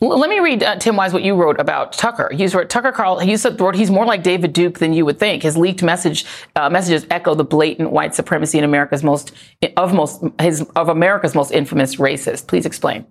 let 0.01 0.29
me 0.29 0.41
read, 0.41 0.63
uh, 0.63 0.77
Tim 0.77 0.97
Wise, 0.97 1.13
what 1.13 1.23
you 1.23 1.35
wrote 1.35 1.59
about 1.59 1.93
Tucker. 1.95 2.29
You 2.33 2.47
wrote 2.49 2.69
Tucker 2.69 2.93
Carl. 2.93 3.19
He 3.21 3.37
said 3.37 3.61
wrote 3.61 3.75
he's 3.75 3.91
more 3.91 4.05
like 4.05 4.23
David 4.23 4.53
Duke 4.53 4.79
than 4.79 4.93
you 4.93 5.05
would 5.05 5.19
think. 5.19 5.43
His 5.43 5.57
leaked 5.57 5.83
message 5.83 6.27
uh, 6.57 6.69
messages 6.69 7.07
echo 7.11 7.35
the 7.35 7.45
blatant 7.45 7.91
white 7.91 8.15
supremacy 8.15 8.59
in 8.59 8.65
America's 8.65 9.03
most 9.03 9.33
of 9.77 9.95
most 9.95 10.23
his 10.41 10.63
of 10.77 10.89
America's 10.89 11.35
most 11.35 11.53
infamous 11.53 11.97
racist. 11.97 12.47
Please 12.49 12.67
explain. 12.67 13.07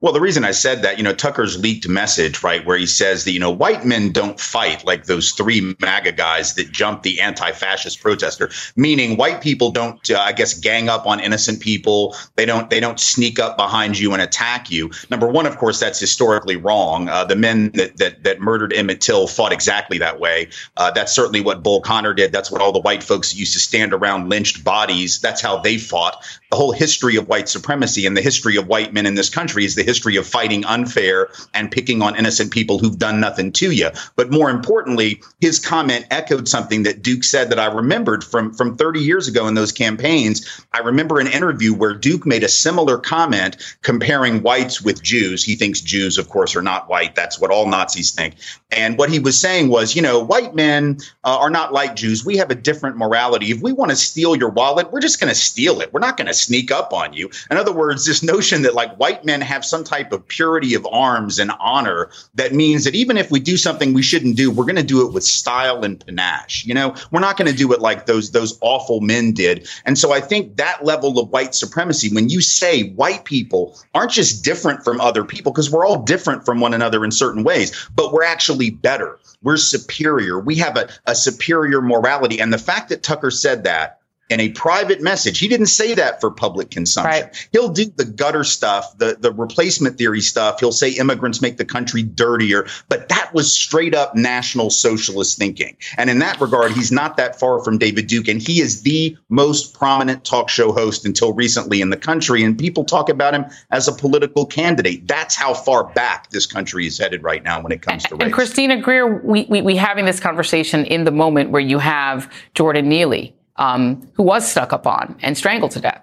Well, 0.00 0.12
the 0.12 0.20
reason 0.20 0.44
I 0.44 0.52
said 0.52 0.82
that, 0.82 0.98
you 0.98 1.02
know, 1.02 1.12
Tucker's 1.12 1.58
leaked 1.58 1.88
message, 1.88 2.44
right, 2.44 2.64
where 2.64 2.78
he 2.78 2.86
says 2.86 3.24
that, 3.24 3.32
you 3.32 3.40
know, 3.40 3.50
white 3.50 3.84
men 3.84 4.12
don't 4.12 4.38
fight 4.38 4.84
like 4.84 5.06
those 5.06 5.32
three 5.32 5.74
MAGA 5.80 6.12
guys 6.12 6.54
that 6.54 6.70
jumped 6.70 7.02
the 7.02 7.20
anti 7.20 7.50
fascist 7.50 8.00
protester, 8.00 8.50
meaning 8.76 9.16
white 9.16 9.40
people 9.40 9.72
don't, 9.72 10.08
uh, 10.10 10.20
I 10.20 10.32
guess, 10.32 10.54
gang 10.54 10.88
up 10.88 11.06
on 11.06 11.18
innocent 11.18 11.60
people. 11.60 12.14
They 12.36 12.46
don't, 12.46 12.70
they 12.70 12.78
don't 12.78 13.00
sneak 13.00 13.40
up 13.40 13.56
behind 13.56 13.98
you 13.98 14.12
and 14.12 14.22
attack 14.22 14.70
you. 14.70 14.90
Number 15.10 15.26
one, 15.26 15.46
of 15.46 15.58
course, 15.58 15.80
that's 15.80 15.98
historically 15.98 16.56
wrong. 16.56 17.08
Uh, 17.08 17.24
the 17.24 17.36
men 17.36 17.72
that, 17.72 17.96
that, 17.96 18.22
that 18.22 18.40
murdered 18.40 18.72
Emmett 18.72 19.00
Till 19.00 19.26
fought 19.26 19.52
exactly 19.52 19.98
that 19.98 20.20
way. 20.20 20.48
Uh, 20.76 20.92
that's 20.92 21.12
certainly 21.12 21.40
what 21.40 21.64
Bull 21.64 21.80
Connor 21.80 22.14
did. 22.14 22.30
That's 22.30 22.52
what 22.52 22.60
all 22.60 22.72
the 22.72 22.80
white 22.80 23.02
folks 23.02 23.34
used 23.34 23.54
to 23.54 23.58
stand 23.58 23.92
around 23.92 24.28
lynched 24.28 24.62
bodies. 24.62 25.18
That's 25.20 25.40
how 25.40 25.58
they 25.58 25.78
fought. 25.78 26.24
The 26.50 26.56
whole 26.56 26.72
history 26.72 27.16
of 27.16 27.28
white 27.28 27.48
supremacy 27.48 28.06
and 28.06 28.16
the 28.16 28.20
history 28.20 28.56
of 28.56 28.68
white 28.68 28.92
men 28.92 29.06
in 29.06 29.16
this 29.16 29.28
country 29.28 29.55
is 29.64 29.74
the 29.74 29.82
history 29.82 30.16
of 30.16 30.26
fighting 30.26 30.64
unfair 30.64 31.28
and 31.54 31.70
picking 31.70 32.02
on 32.02 32.16
innocent 32.16 32.50
people 32.52 32.78
who've 32.78 32.98
done 32.98 33.20
nothing 33.20 33.52
to 33.52 33.70
you. 33.70 33.90
But 34.16 34.30
more 34.30 34.50
importantly, 34.50 35.22
his 35.40 35.58
comment 35.58 36.06
echoed 36.10 36.48
something 36.48 36.82
that 36.84 37.02
Duke 37.02 37.24
said 37.24 37.50
that 37.50 37.58
I 37.58 37.66
remembered 37.66 38.24
from, 38.24 38.52
from 38.52 38.76
30 38.76 39.00
years 39.00 39.28
ago 39.28 39.46
in 39.48 39.54
those 39.54 39.72
campaigns. 39.72 40.64
I 40.72 40.78
remember 40.80 41.20
an 41.20 41.26
interview 41.26 41.74
where 41.74 41.94
Duke 41.94 42.26
made 42.26 42.44
a 42.44 42.48
similar 42.48 42.98
comment 42.98 43.56
comparing 43.82 44.42
whites 44.42 44.82
with 44.82 45.02
Jews. 45.02 45.44
He 45.44 45.56
thinks 45.56 45.80
Jews, 45.80 46.18
of 46.18 46.28
course, 46.28 46.56
are 46.56 46.62
not 46.62 46.88
white. 46.88 47.14
That's 47.14 47.40
what 47.40 47.50
all 47.50 47.66
Nazis 47.66 48.10
think. 48.12 48.34
And 48.70 48.98
what 48.98 49.10
he 49.10 49.18
was 49.18 49.40
saying 49.40 49.68
was, 49.68 49.94
you 49.94 50.02
know, 50.02 50.22
white 50.22 50.54
men 50.54 50.98
uh, 51.24 51.38
are 51.38 51.50
not 51.50 51.72
like 51.72 51.96
Jews. 51.96 52.24
We 52.24 52.36
have 52.38 52.50
a 52.50 52.54
different 52.54 52.96
morality. 52.96 53.50
If 53.50 53.62
we 53.62 53.72
want 53.72 53.90
to 53.90 53.96
steal 53.96 54.36
your 54.36 54.50
wallet, 54.50 54.92
we're 54.92 55.00
just 55.00 55.20
going 55.20 55.32
to 55.32 55.38
steal 55.38 55.80
it. 55.80 55.92
We're 55.92 56.00
not 56.00 56.16
going 56.16 56.26
to 56.26 56.34
sneak 56.34 56.70
up 56.70 56.92
on 56.92 57.12
you. 57.12 57.30
In 57.50 57.56
other 57.56 57.72
words, 57.72 58.06
this 58.06 58.22
notion 58.22 58.62
that 58.62 58.74
like 58.74 58.96
white 58.96 59.24
men 59.24 59.40
have 59.46 59.64
some 59.64 59.84
type 59.84 60.12
of 60.12 60.26
purity 60.26 60.74
of 60.74 60.86
arms 60.86 61.38
and 61.38 61.50
honor 61.60 62.10
that 62.34 62.52
means 62.52 62.84
that 62.84 62.94
even 62.94 63.16
if 63.16 63.30
we 63.30 63.40
do 63.40 63.56
something 63.56 63.94
we 63.94 64.02
shouldn't 64.02 64.36
do, 64.36 64.50
we're 64.50 64.64
going 64.64 64.76
to 64.76 64.82
do 64.82 65.06
it 65.06 65.12
with 65.12 65.24
style 65.24 65.84
and 65.84 66.04
panache. 66.04 66.64
You 66.66 66.74
know, 66.74 66.94
we're 67.10 67.20
not 67.20 67.36
going 67.36 67.50
to 67.50 67.56
do 67.56 67.72
it 67.72 67.80
like 67.80 68.06
those 68.06 68.30
those 68.30 68.58
awful 68.60 69.00
men 69.00 69.32
did. 69.32 69.68
And 69.84 69.98
so 69.98 70.12
I 70.12 70.20
think 70.20 70.56
that 70.56 70.84
level 70.84 71.18
of 71.18 71.30
white 71.30 71.54
supremacy, 71.54 72.14
when 72.14 72.28
you 72.28 72.40
say 72.40 72.90
white 72.90 73.24
people 73.24 73.78
aren't 73.94 74.12
just 74.12 74.44
different 74.44 74.84
from 74.84 75.00
other 75.00 75.24
people, 75.24 75.52
because 75.52 75.70
we're 75.70 75.86
all 75.86 76.02
different 76.02 76.44
from 76.44 76.60
one 76.60 76.74
another 76.74 77.04
in 77.04 77.10
certain 77.10 77.44
ways, 77.44 77.88
but 77.94 78.12
we're 78.12 78.24
actually 78.24 78.70
better. 78.70 79.18
We're 79.42 79.56
superior. 79.56 80.38
We 80.38 80.56
have 80.56 80.76
a, 80.76 80.88
a 81.06 81.14
superior 81.14 81.80
morality. 81.80 82.40
And 82.40 82.52
the 82.52 82.58
fact 82.58 82.88
that 82.88 83.02
Tucker 83.02 83.30
said 83.30 83.64
that 83.64 84.00
in 84.28 84.40
a 84.40 84.48
private 84.50 85.00
message. 85.00 85.38
He 85.38 85.48
didn't 85.48 85.66
say 85.66 85.94
that 85.94 86.20
for 86.20 86.30
public 86.30 86.70
consumption. 86.70 87.24
Right. 87.24 87.48
He'll 87.52 87.68
do 87.68 87.86
the 87.86 88.04
gutter 88.04 88.44
stuff, 88.44 88.98
the, 88.98 89.16
the 89.18 89.32
replacement 89.32 89.98
theory 89.98 90.20
stuff. 90.20 90.60
He'll 90.60 90.72
say 90.72 90.90
immigrants 90.90 91.40
make 91.40 91.56
the 91.58 91.64
country 91.64 92.02
dirtier, 92.02 92.66
but 92.88 93.08
that 93.08 93.32
was 93.32 93.52
straight 93.52 93.94
up 93.94 94.16
national 94.16 94.70
socialist 94.70 95.38
thinking. 95.38 95.76
And 95.96 96.10
in 96.10 96.18
that 96.20 96.40
regard, 96.40 96.72
he's 96.72 96.90
not 96.90 97.16
that 97.18 97.38
far 97.38 97.62
from 97.62 97.78
David 97.78 98.08
Duke. 98.08 98.28
And 98.28 98.42
he 98.42 98.60
is 98.60 98.82
the 98.82 99.16
most 99.28 99.74
prominent 99.74 100.24
talk 100.24 100.48
show 100.48 100.72
host 100.72 101.04
until 101.04 101.32
recently 101.32 101.80
in 101.80 101.90
the 101.90 101.96
country. 101.96 102.42
And 102.42 102.58
people 102.58 102.84
talk 102.84 103.08
about 103.08 103.34
him 103.34 103.46
as 103.70 103.86
a 103.86 103.92
political 103.92 104.44
candidate. 104.44 105.06
That's 105.06 105.36
how 105.36 105.54
far 105.54 105.84
back 105.84 106.30
this 106.30 106.46
country 106.46 106.86
is 106.86 106.98
headed 106.98 107.22
right 107.22 107.44
now 107.44 107.62
when 107.62 107.70
it 107.70 107.82
comes 107.82 108.02
to 108.04 108.16
race. 108.16 108.24
And 108.24 108.32
Christina 108.32 108.80
Greer, 108.80 109.18
we, 109.22 109.46
we, 109.48 109.62
we 109.62 109.76
having 109.76 110.04
this 110.04 110.18
conversation 110.18 110.84
in 110.84 111.04
the 111.04 111.12
moment 111.12 111.50
where 111.50 111.62
you 111.62 111.78
have 111.78 112.32
Jordan 112.54 112.88
Neely 112.88 113.36
um, 113.58 114.08
who 114.14 114.22
was 114.22 114.48
stuck 114.48 114.72
up 114.72 114.86
on 114.86 115.16
and 115.20 115.36
strangled 115.36 115.72
to 115.72 115.80
death. 115.80 116.02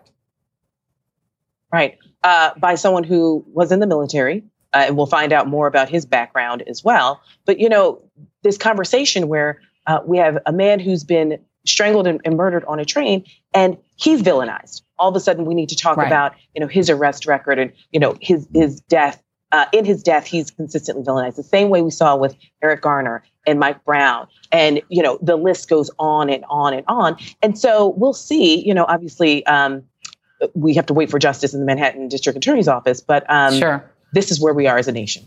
Right. 1.72 1.98
Uh, 2.24 2.52
by 2.58 2.76
someone 2.76 3.04
who 3.04 3.44
was 3.48 3.72
in 3.72 3.80
the 3.80 3.88
military. 3.88 4.44
Uh, 4.74 4.86
and 4.88 4.98
we'll 4.98 5.06
find 5.06 5.32
out 5.32 5.48
more 5.48 5.68
about 5.68 5.88
his 5.88 6.06
background 6.06 6.64
as 6.68 6.84
well. 6.84 7.22
But, 7.46 7.60
you 7.60 7.70
know, 7.70 8.02
this 8.42 8.58
conversation 8.58 9.28
where 9.28 9.62
uh, 9.86 10.00
we 10.06 10.18
have 10.18 10.40
a 10.46 10.52
man 10.52 10.80
who's 10.80 11.04
been 11.04 11.40
strangled 11.66 12.08
and, 12.08 12.22
and, 12.26 12.36
murdered 12.36 12.66
on 12.66 12.80
a 12.80 12.86
train, 12.86 13.26
and 13.54 13.78
he's 13.96 14.22
villainized. 14.22 14.82
All 15.00 15.10
of 15.10 15.16
a 15.16 15.20
sudden, 15.20 15.46
we 15.46 15.54
need 15.54 15.70
to 15.70 15.76
talk 15.76 15.98
right. 15.98 16.08
about 16.08 16.34
you 16.54 16.62
know 16.62 16.68
his 16.68 16.90
arrest 16.90 17.26
record 17.26 17.60
and 17.60 17.74
you 17.92 18.00
know 18.00 18.18
his 18.22 18.48
his 18.54 18.82
death. 18.82 19.22
Uh, 19.54 19.68
in 19.72 19.86
his 19.86 20.02
death, 20.02 20.26
he's 20.26 20.50
consistently 20.50 21.04
villainized. 21.04 21.36
The 21.36 21.44
same 21.44 21.70
way 21.70 21.84
we 21.84 21.92
saw 21.92 22.16
with 22.16 22.36
Eric 22.64 22.82
Garner 22.82 23.24
and 23.46 23.60
Mike 23.60 23.86
Brown, 23.86 24.28
and 24.52 24.82
you 24.90 25.04
know 25.04 25.20
the 25.22 25.36
list 25.36 25.70
goes 25.70 25.92
on 26.00 26.30
and 26.30 26.44
on 26.50 26.74
and 26.74 26.84
on. 26.88 27.18
And 27.44 27.58
so 27.58 27.90
we'll 27.90 28.14
see. 28.14 28.66
You 28.66 28.74
know, 28.74 28.86
obviously, 28.88 29.46
um, 29.46 29.84
we 30.56 30.74
have 30.74 30.88
to 30.88 30.94
wait 30.94 31.12
for 31.12 31.20
justice 31.20 31.54
in 31.54 31.60
the 31.60 31.66
Manhattan 31.68 32.08
District 32.08 32.36
Attorney's 32.36 32.68
Office, 32.68 33.00
but 33.00 33.30
um, 33.30 33.54
sure. 33.54 33.92
this 34.12 34.32
is 34.32 34.42
where 34.42 34.56
we 34.56 34.66
are 34.66 34.80
as 34.80 34.88
a 34.88 34.92
nation. 34.92 35.24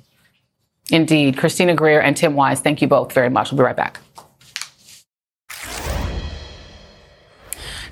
Indeed. 0.91 1.37
Christina 1.37 1.75
Greer 1.75 2.01
and 2.01 2.17
Tim 2.17 2.35
Wise, 2.35 2.61
thank 2.61 2.83
you 2.83 2.89
both 2.89 3.13
very 3.13 3.31
much. 3.31 3.51
We'll 3.51 3.59
be 3.59 3.65
right 3.65 3.77
back. 3.77 4.01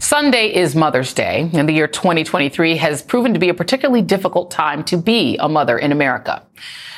Sunday 0.05 0.55
is 0.55 0.77
Mother's 0.77 1.15
Day, 1.15 1.49
and 1.55 1.67
the 1.67 1.73
year 1.73 1.89
2023 1.89 2.77
has 2.77 3.01
proven 3.01 3.33
to 3.33 3.41
be 3.41 3.49
a 3.49 3.55
particularly 3.55 4.03
difficult 4.03 4.51
time 4.51 4.85
to 4.85 4.99
be 4.99 5.39
a 5.39 5.49
mother 5.49 5.79
in 5.79 5.93
America. 5.93 6.43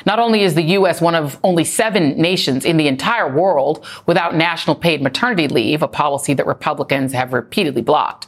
Not 0.04 0.18
only 0.18 0.42
is 0.42 0.56
the 0.56 0.62
U.S. 0.62 1.00
one 1.00 1.14
of 1.14 1.38
only 1.44 1.62
seven 1.62 2.20
nations 2.20 2.64
in 2.64 2.78
the 2.78 2.88
entire 2.88 3.32
world 3.32 3.86
without 4.06 4.34
national 4.34 4.74
paid 4.74 5.02
maternity 5.02 5.46
leave, 5.46 5.82
a 5.82 5.88
policy 5.88 6.34
that 6.34 6.48
Republicans 6.48 7.12
have 7.12 7.32
repeatedly 7.32 7.80
blocked, 7.80 8.26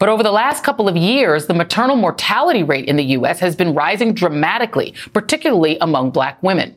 but 0.00 0.08
over 0.08 0.24
the 0.24 0.32
last 0.32 0.64
couple 0.64 0.88
of 0.88 0.96
years, 0.96 1.46
the 1.46 1.54
maternal 1.54 1.94
mortality 1.94 2.64
rate 2.64 2.86
in 2.86 2.96
the 2.96 3.04
U.S. 3.04 3.38
has 3.38 3.54
been 3.54 3.74
rising 3.74 4.12
dramatically, 4.12 4.92
particularly 5.12 5.78
among 5.80 6.10
black 6.10 6.42
women. 6.42 6.76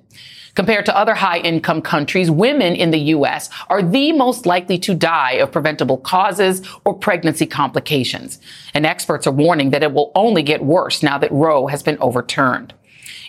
Compared 0.60 0.86
to 0.88 0.98
other 0.98 1.16
high 1.16 1.38
income 1.38 1.82
countries, 1.82 2.30
women 2.30 2.76
in 2.76 2.92
the 2.92 3.00
U.S. 3.16 3.50
are 3.70 3.82
the 3.82 4.12
most 4.12 4.46
likely 4.46 4.78
to 4.80 4.94
die 4.94 5.36
of 5.36 5.54
preventable 5.54 5.96
causes 5.96 6.62
or 6.84 6.94
pregnancy 6.94 7.46
complications. 7.46 8.42
And 8.74 8.86
experts 8.86 9.26
are 9.26 9.32
warning 9.32 9.70
that 9.70 9.84
it 9.84 9.94
will 9.94 10.12
only 10.16 10.44
get 10.44 10.66
worse 10.66 11.02
now 11.02 11.18
that 11.18 11.32
Roe 11.32 11.68
has 11.68 11.82
been 11.82 11.98
overturned. 12.00 12.74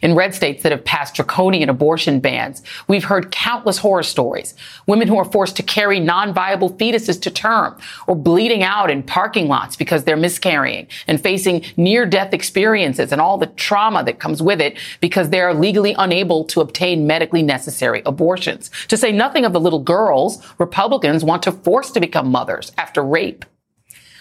In 0.03 0.15
red 0.15 0.35
states 0.35 0.63
that 0.63 0.73
have 0.73 0.85
passed 0.85 1.15
draconian 1.15 1.69
abortion 1.69 2.21
bans, 2.21 2.63
we've 2.89 3.05
heard 3.05 3.31
countless 3.31 3.79
horror 3.79 4.03
stories. 4.03 4.55
Women 4.87 5.09
who 5.09 5.19
are 5.19 5.25
forced 5.25 5.57
to 5.57 5.63
carry 5.63 6.01
non-viable 6.01 6.71
fetuses 6.71 7.21
to 7.23 7.31
term 7.31 7.79
or 8.07 8.15
bleeding 8.15 8.63
out 8.63 8.91
in 8.91 9.03
parking 9.03 9.49
lots 9.49 9.77
because 9.77 10.05
they're 10.05 10.17
miscarrying 10.17 10.87
and 11.07 11.21
facing 11.21 11.65
near-death 11.77 12.33
experiences 12.33 13.13
and 13.13 13.21
all 13.21 13.37
the 13.37 13.47
trauma 13.47 14.03
that 14.05 14.21
comes 14.21 14.43
with 14.43 14.61
it 14.61 14.79
because 15.01 15.29
they're 15.29 15.53
legally 15.55 15.95
unable 15.99 16.45
to 16.45 16.61
obtain 16.61 17.07
medically 17.07 17.43
necessary 17.43 18.03
abortions. 18.07 18.71
To 18.89 18.97
say 18.97 19.13
nothing 19.13 19.45
of 19.45 19.53
the 19.53 19.61
little 19.61 19.81
girls 19.81 20.43
Republicans 20.59 21.25
want 21.25 21.43
to 21.43 21.53
force 21.53 21.91
to 21.91 22.01
become 22.01 22.31
mothers 22.31 22.73
after 22.79 23.03
rape. 23.03 23.45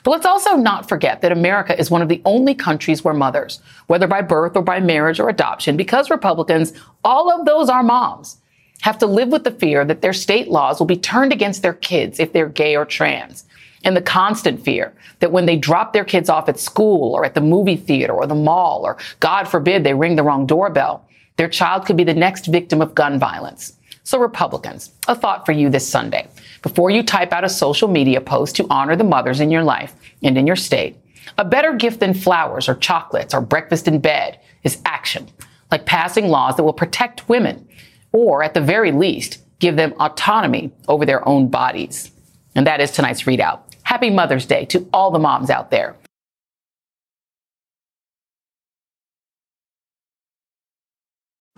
But 0.03 0.11
let's 0.11 0.25
also 0.25 0.55
not 0.55 0.87
forget 0.87 1.21
that 1.21 1.31
America 1.31 1.77
is 1.77 1.91
one 1.91 2.01
of 2.01 2.09
the 2.09 2.21
only 2.25 2.55
countries 2.55 3.03
where 3.03 3.13
mothers, 3.13 3.59
whether 3.87 4.07
by 4.07 4.21
birth 4.21 4.55
or 4.55 4.61
by 4.61 4.79
marriage 4.79 5.19
or 5.19 5.29
adoption, 5.29 5.77
because 5.77 6.09
Republicans, 6.09 6.73
all 7.03 7.31
of 7.31 7.45
those 7.45 7.69
are 7.69 7.83
moms, 7.83 8.37
have 8.81 8.97
to 8.99 9.05
live 9.05 9.29
with 9.29 9.43
the 9.43 9.51
fear 9.51 9.83
that 9.83 10.01
their 10.01 10.13
state 10.13 10.47
laws 10.47 10.79
will 10.79 10.87
be 10.87 10.97
turned 10.97 11.33
against 11.33 11.61
their 11.61 11.73
kids 11.73 12.19
if 12.19 12.31
they're 12.31 12.47
gay 12.49 12.75
or 12.75 12.85
trans. 12.85 13.43
And 13.83 13.95
the 13.95 14.01
constant 14.01 14.63
fear 14.63 14.93
that 15.19 15.31
when 15.31 15.45
they 15.45 15.55
drop 15.55 15.93
their 15.93 16.05
kids 16.05 16.29
off 16.29 16.49
at 16.49 16.59
school 16.59 17.13
or 17.13 17.25
at 17.25 17.33
the 17.33 17.41
movie 17.41 17.77
theater 17.77 18.13
or 18.13 18.25
the 18.27 18.35
mall, 18.35 18.81
or 18.85 18.97
God 19.19 19.47
forbid 19.47 19.83
they 19.83 19.93
ring 19.93 20.15
the 20.15 20.23
wrong 20.23 20.45
doorbell, 20.45 21.05
their 21.37 21.47
child 21.47 21.85
could 21.85 21.95
be 21.95 22.03
the 22.03 22.13
next 22.13 22.47
victim 22.47 22.81
of 22.81 22.95
gun 22.95 23.19
violence. 23.19 23.73
So 24.03 24.19
Republicans, 24.19 24.91
a 25.07 25.15
thought 25.15 25.45
for 25.45 25.51
you 25.51 25.69
this 25.69 25.87
Sunday 25.87 26.27
before 26.61 26.89
you 26.89 27.03
type 27.03 27.31
out 27.31 27.43
a 27.43 27.49
social 27.49 27.87
media 27.87 28.21
post 28.21 28.55
to 28.55 28.67
honor 28.69 28.95
the 28.95 29.03
mothers 29.03 29.39
in 29.39 29.51
your 29.51 29.63
life 29.63 29.95
and 30.23 30.37
in 30.37 30.47
your 30.47 30.55
state. 30.55 30.97
A 31.37 31.45
better 31.45 31.73
gift 31.73 31.99
than 31.99 32.13
flowers 32.13 32.67
or 32.67 32.75
chocolates 32.75 33.33
or 33.33 33.41
breakfast 33.41 33.87
in 33.87 33.99
bed 33.99 34.39
is 34.63 34.81
action, 34.85 35.27
like 35.71 35.85
passing 35.85 36.27
laws 36.27 36.55
that 36.55 36.63
will 36.63 36.73
protect 36.73 37.29
women 37.29 37.67
or, 38.11 38.43
at 38.43 38.53
the 38.53 38.61
very 38.61 38.91
least, 38.91 39.39
give 39.59 39.75
them 39.75 39.93
autonomy 39.99 40.71
over 40.87 41.05
their 41.05 41.27
own 41.27 41.47
bodies. 41.47 42.11
And 42.55 42.65
that 42.65 42.81
is 42.81 42.91
tonight's 42.91 43.23
ReidOut. 43.23 43.59
Happy 43.83 44.09
Mother's 44.09 44.45
Day 44.45 44.65
to 44.65 44.87
all 44.91 45.11
the 45.11 45.19
moms 45.19 45.49
out 45.49 45.71
there. 45.71 45.95